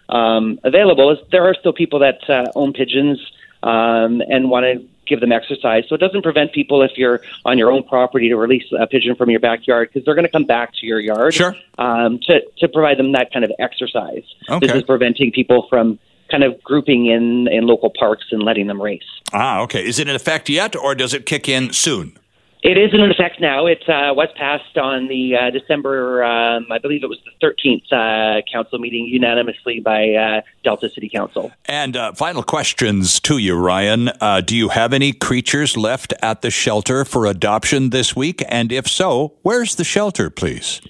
um, 0.10 0.60
available, 0.64 1.12
is 1.12 1.20
there 1.32 1.46
are 1.46 1.54
still 1.54 1.74
people 1.74 2.00
that 2.00 2.30
uh, 2.30 2.52
own 2.56 2.74
pigeons 2.74 3.20
um, 3.64 4.22
and 4.30 4.50
want 4.50 4.66
to 4.66 4.86
give 5.08 5.20
them 5.20 5.32
exercise. 5.32 5.84
So 5.90 5.96
it 5.96 6.00
doesn't 6.00 6.22
prevent 6.22 6.54
people 6.54 6.82
if 6.84 6.92
you're 6.96 7.22
on 7.46 7.58
your 7.58 7.72
own 7.72 7.84
property 7.84 8.30
to 8.30 8.36
release 8.36 8.64
a 8.78 8.88
pigeon 8.88 9.16
from 9.16 9.30
your 9.30 9.40
backyard 9.40 9.90
because 9.90 10.06
they're 10.06 10.16
going 10.16 10.26
to 10.26 10.32
come 10.32 10.46
back 10.46 10.74
to 10.76 10.86
your 10.86 11.00
yard 11.00 11.34
Sure. 11.34 11.56
um, 11.78 12.20
to 12.28 12.42
to 12.60 12.68
provide 12.68 12.98
them 12.98 13.12
that 13.14 13.32
kind 13.34 13.44
of 13.44 13.52
exercise. 13.60 14.24
Okay. 14.50 14.68
This 14.68 14.76
is 14.78 14.84
preventing 14.84 15.32
people 15.32 15.68
from 15.70 16.00
kind 16.32 16.44
of 16.44 16.62
grouping 16.64 17.08
in 17.08 17.48
in 17.50 17.68
local 17.68 17.92
parks 18.00 18.26
and 18.32 18.42
letting 18.42 18.68
them 18.68 18.82
race. 18.82 19.04
Ah, 19.34 19.60
okay. 19.62 19.86
Is 19.86 20.00
it 20.00 20.08
in 20.08 20.16
effect 20.16 20.50
yet, 20.50 20.76
or 20.76 20.96
does 20.96 21.14
it 21.14 21.26
kick 21.26 21.50
in 21.50 21.74
soon? 21.74 22.18
It 22.64 22.78
is 22.78 22.94
in 22.94 23.02
effect 23.02 23.42
now. 23.42 23.66
It 23.66 23.82
uh, 23.90 24.14
was 24.14 24.28
passed 24.36 24.78
on 24.78 25.08
the 25.08 25.36
uh, 25.36 25.50
December, 25.50 26.24
um, 26.24 26.68
I 26.72 26.78
believe 26.78 27.04
it 27.04 27.10
was 27.10 27.18
the 27.26 27.48
13th 27.48 27.92
uh, 27.92 28.44
council 28.52 28.78
meeting 28.78 29.06
unanimously 29.06 29.80
by 29.80 30.12
uh, 30.12 30.42
Delta 30.64 30.88
City 30.88 31.10
Council. 31.10 31.52
And 31.66 31.98
uh, 31.98 32.14
final 32.14 32.44
questions 32.44 33.20
to 33.22 33.40
you, 33.40 33.56
Ryan. 33.56 34.10
Uh, 34.22 34.42
do 34.42 34.56
you 34.56 34.70
have 34.70 34.94
any 34.94 35.12
creatures 35.12 35.76
left 35.76 36.14
at 36.22 36.44
the 36.44 36.52
shelter 36.52 37.04
for 37.04 37.26
adoption 37.26 37.90
this 37.90 38.16
week? 38.16 38.44
And 38.48 38.72
if 38.72 38.88
so, 38.88 39.34
where's 39.42 39.76
the 39.76 39.84
shelter, 39.84 40.30
please? 40.30 40.82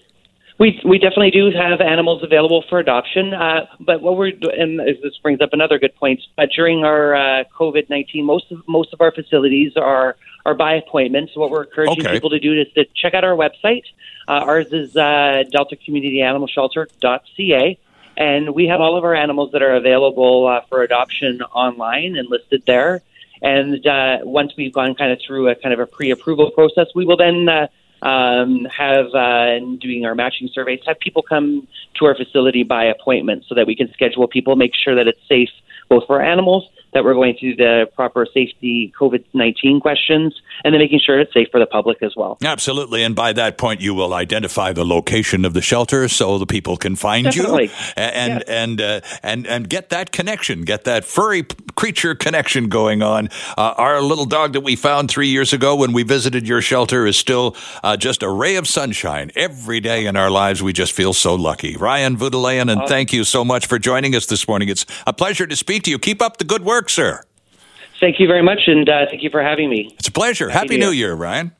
We 0.62 0.80
we 0.86 1.00
definitely 1.00 1.32
do 1.32 1.50
have 1.50 1.82
animals 1.82 2.22
available 2.22 2.64
for 2.70 2.78
adoption, 2.78 3.34
uh, 3.34 3.66
but 3.80 4.04
what 4.04 4.16
we're 4.16 4.32
and 4.56 4.80
this 4.80 5.18
brings 5.24 5.42
up 5.42 5.54
another 5.54 5.80
good 5.80 5.96
point. 5.96 6.22
But 6.38 6.50
during 6.56 6.86
our 6.86 7.16
uh, 7.16 7.44
COVID 7.60 7.90
nineteen, 7.90 8.26
most 8.26 8.52
of 8.52 8.62
most 8.68 8.94
of 8.94 9.02
our 9.02 9.12
facilities 9.12 9.76
are 9.76 10.18
are 10.46 10.54
by 10.54 10.76
appointment. 10.76 11.32
So 11.34 11.42
what 11.42 11.50
we're 11.50 11.64
encouraging 11.64 12.06
Okay. 12.06 12.14
people 12.14 12.30
to 12.30 12.40
do 12.40 12.54
is 12.54 12.68
to 12.76 12.86
check 12.94 13.16
out 13.16 13.24
our 13.24 13.36
website. 13.36 13.86
Uh, 14.28 14.46
ours 14.52 14.68
is 14.72 14.96
uh, 14.96 15.46
Delta 15.50 15.78
Community 15.78 16.22
Animal 16.22 16.48
Shelter.ca. 16.48 17.80
And 18.16 18.54
we 18.54 18.68
have 18.68 18.82
all 18.82 18.98
of 18.98 19.04
our 19.04 19.16
animals 19.16 19.54
that 19.54 19.64
are 19.64 19.74
available 19.74 20.46
uh, 20.46 20.62
for 20.70 20.84
adoption 20.84 21.42
online 21.42 22.16
and 22.16 22.30
listed 22.30 22.62
there. 22.68 23.02
And 23.42 23.88
uh, 23.88 24.20
once 24.22 24.54
we've 24.56 24.74
gone 24.74 24.94
kind 24.94 25.12
of 25.12 25.20
through 25.26 25.50
a 25.50 25.56
kind 25.56 25.74
of 25.74 25.80
a 25.80 25.88
pre-approval 25.88 26.52
process, 26.52 26.88
we 26.94 27.06
will 27.06 27.18
then 27.18 27.50
uh, 27.50 27.68
um, 28.02 28.66
have 28.66 29.08
uh, 29.14 29.60
doing 29.80 30.06
our 30.06 30.16
matching 30.16 30.50
surveys, 30.54 30.80
have 30.86 31.00
people 31.00 31.22
come 31.22 31.68
to 31.96 32.06
our 32.06 32.16
facility 32.16 32.64
by 32.64 32.86
appointment 32.86 33.46
so 33.48 33.56
that 33.56 33.68
we 33.68 33.76
can 33.76 33.92
schedule 33.94 34.28
people, 34.28 34.56
make 34.56 34.74
sure 34.76 34.96
that 34.96 35.08
it's 35.08 35.22
safe 35.28 35.50
both 35.90 36.06
for 36.08 36.22
animals 36.22 36.70
that 36.94 37.04
we're 37.04 37.14
going 37.14 37.36
through 37.40 37.56
the 37.56 37.90
proper 37.96 38.28
safety 38.34 38.94
COVID 39.00 39.24
19 39.34 39.80
questions 39.80 40.42
and 40.64 40.74
then 40.74 40.80
making 40.80 41.00
sure 41.00 41.20
it's 41.20 41.34
safe 41.34 41.48
for 41.52 41.60
the 41.60 41.66
public 41.66 42.02
as 42.04 42.14
well. 42.16 42.38
Absolutely. 42.44 43.04
And 43.04 43.16
by 43.16 43.34
that 43.34 43.58
point, 43.58 43.82
you 43.82 43.94
will 43.94 44.14
identify 44.14 44.74
the 44.74 44.86
location 44.86 45.46
of 45.46 45.54
the 45.54 45.62
shelter 45.62 46.08
so 46.08 46.38
the 46.38 46.46
people 46.46 46.78
can 46.78 46.96
find 46.96 47.26
Definitely. 47.26 47.66
you 47.66 47.72
and, 47.96 48.48
and, 48.48 48.82
uh, 48.82 49.02
and, 49.24 49.48
and 49.48 49.70
get 49.70 49.90
that 49.90 50.12
connection, 50.12 50.62
get 50.64 50.84
that 50.86 51.06
furry 51.06 51.46
creature 51.76 52.16
connection 52.16 52.70
going 52.70 53.02
on. 53.02 53.30
Uh, 53.58 53.74
our 53.78 54.02
little 54.02 54.26
dog 54.26 54.54
that 54.54 54.62
we 54.62 54.76
found 54.76 55.10
three 55.10 55.28
years 55.28 55.54
ago 55.54 55.76
when 55.76 55.94
we 55.94 56.04
visited 56.04 56.48
your 56.48 56.62
shelter 56.62 57.06
is 57.06 57.18
still 57.18 57.56
uh, 57.84 57.98
just 57.98 58.24
a 58.24 58.30
ray 58.30 58.56
of 58.56 58.68
sunshine 58.68 59.32
every 59.36 59.80
day 59.80 60.06
in 60.06 60.16
our 60.16 60.30
lives. 60.30 60.62
We 60.62 60.74
just 60.74 60.94
feel 60.94 61.14
so 61.14 61.36
lucky. 61.36 61.78
Ryan 61.78 62.18
Voutilainen, 62.18 62.70
and 62.70 62.88
thank 62.88 63.14
you 63.14 63.24
so 63.24 63.44
much 63.44 63.66
for 63.68 63.80
joining 63.80 64.16
us 64.16 64.26
this 64.26 64.48
morning. 64.48 64.70
It's 64.70 64.86
a 65.08 65.14
pleasure 65.14 65.48
to 65.48 65.56
speak 65.56 65.84
to 65.84 65.92
you. 65.92 66.00
Keep 66.00 66.22
up 66.22 66.38
the 66.38 66.44
good 66.44 66.64
work, 66.64 66.81
sir. 66.90 67.24
Thank 68.00 68.20
you 68.20 68.28
very 68.28 68.42
much, 68.42 68.62
and 68.68 68.90
uh, 68.90 69.06
thank 69.10 69.22
you 69.22 69.30
for 69.30 69.44
having 69.44 69.70
me. 69.70 69.94
It's 70.00 70.08
a 70.08 70.12
pleasure. 70.12 70.50
Happy, 70.50 70.76
Happy 70.76 70.78
New 70.78 70.90
Year, 70.90 71.14
Ryan. 71.14 71.52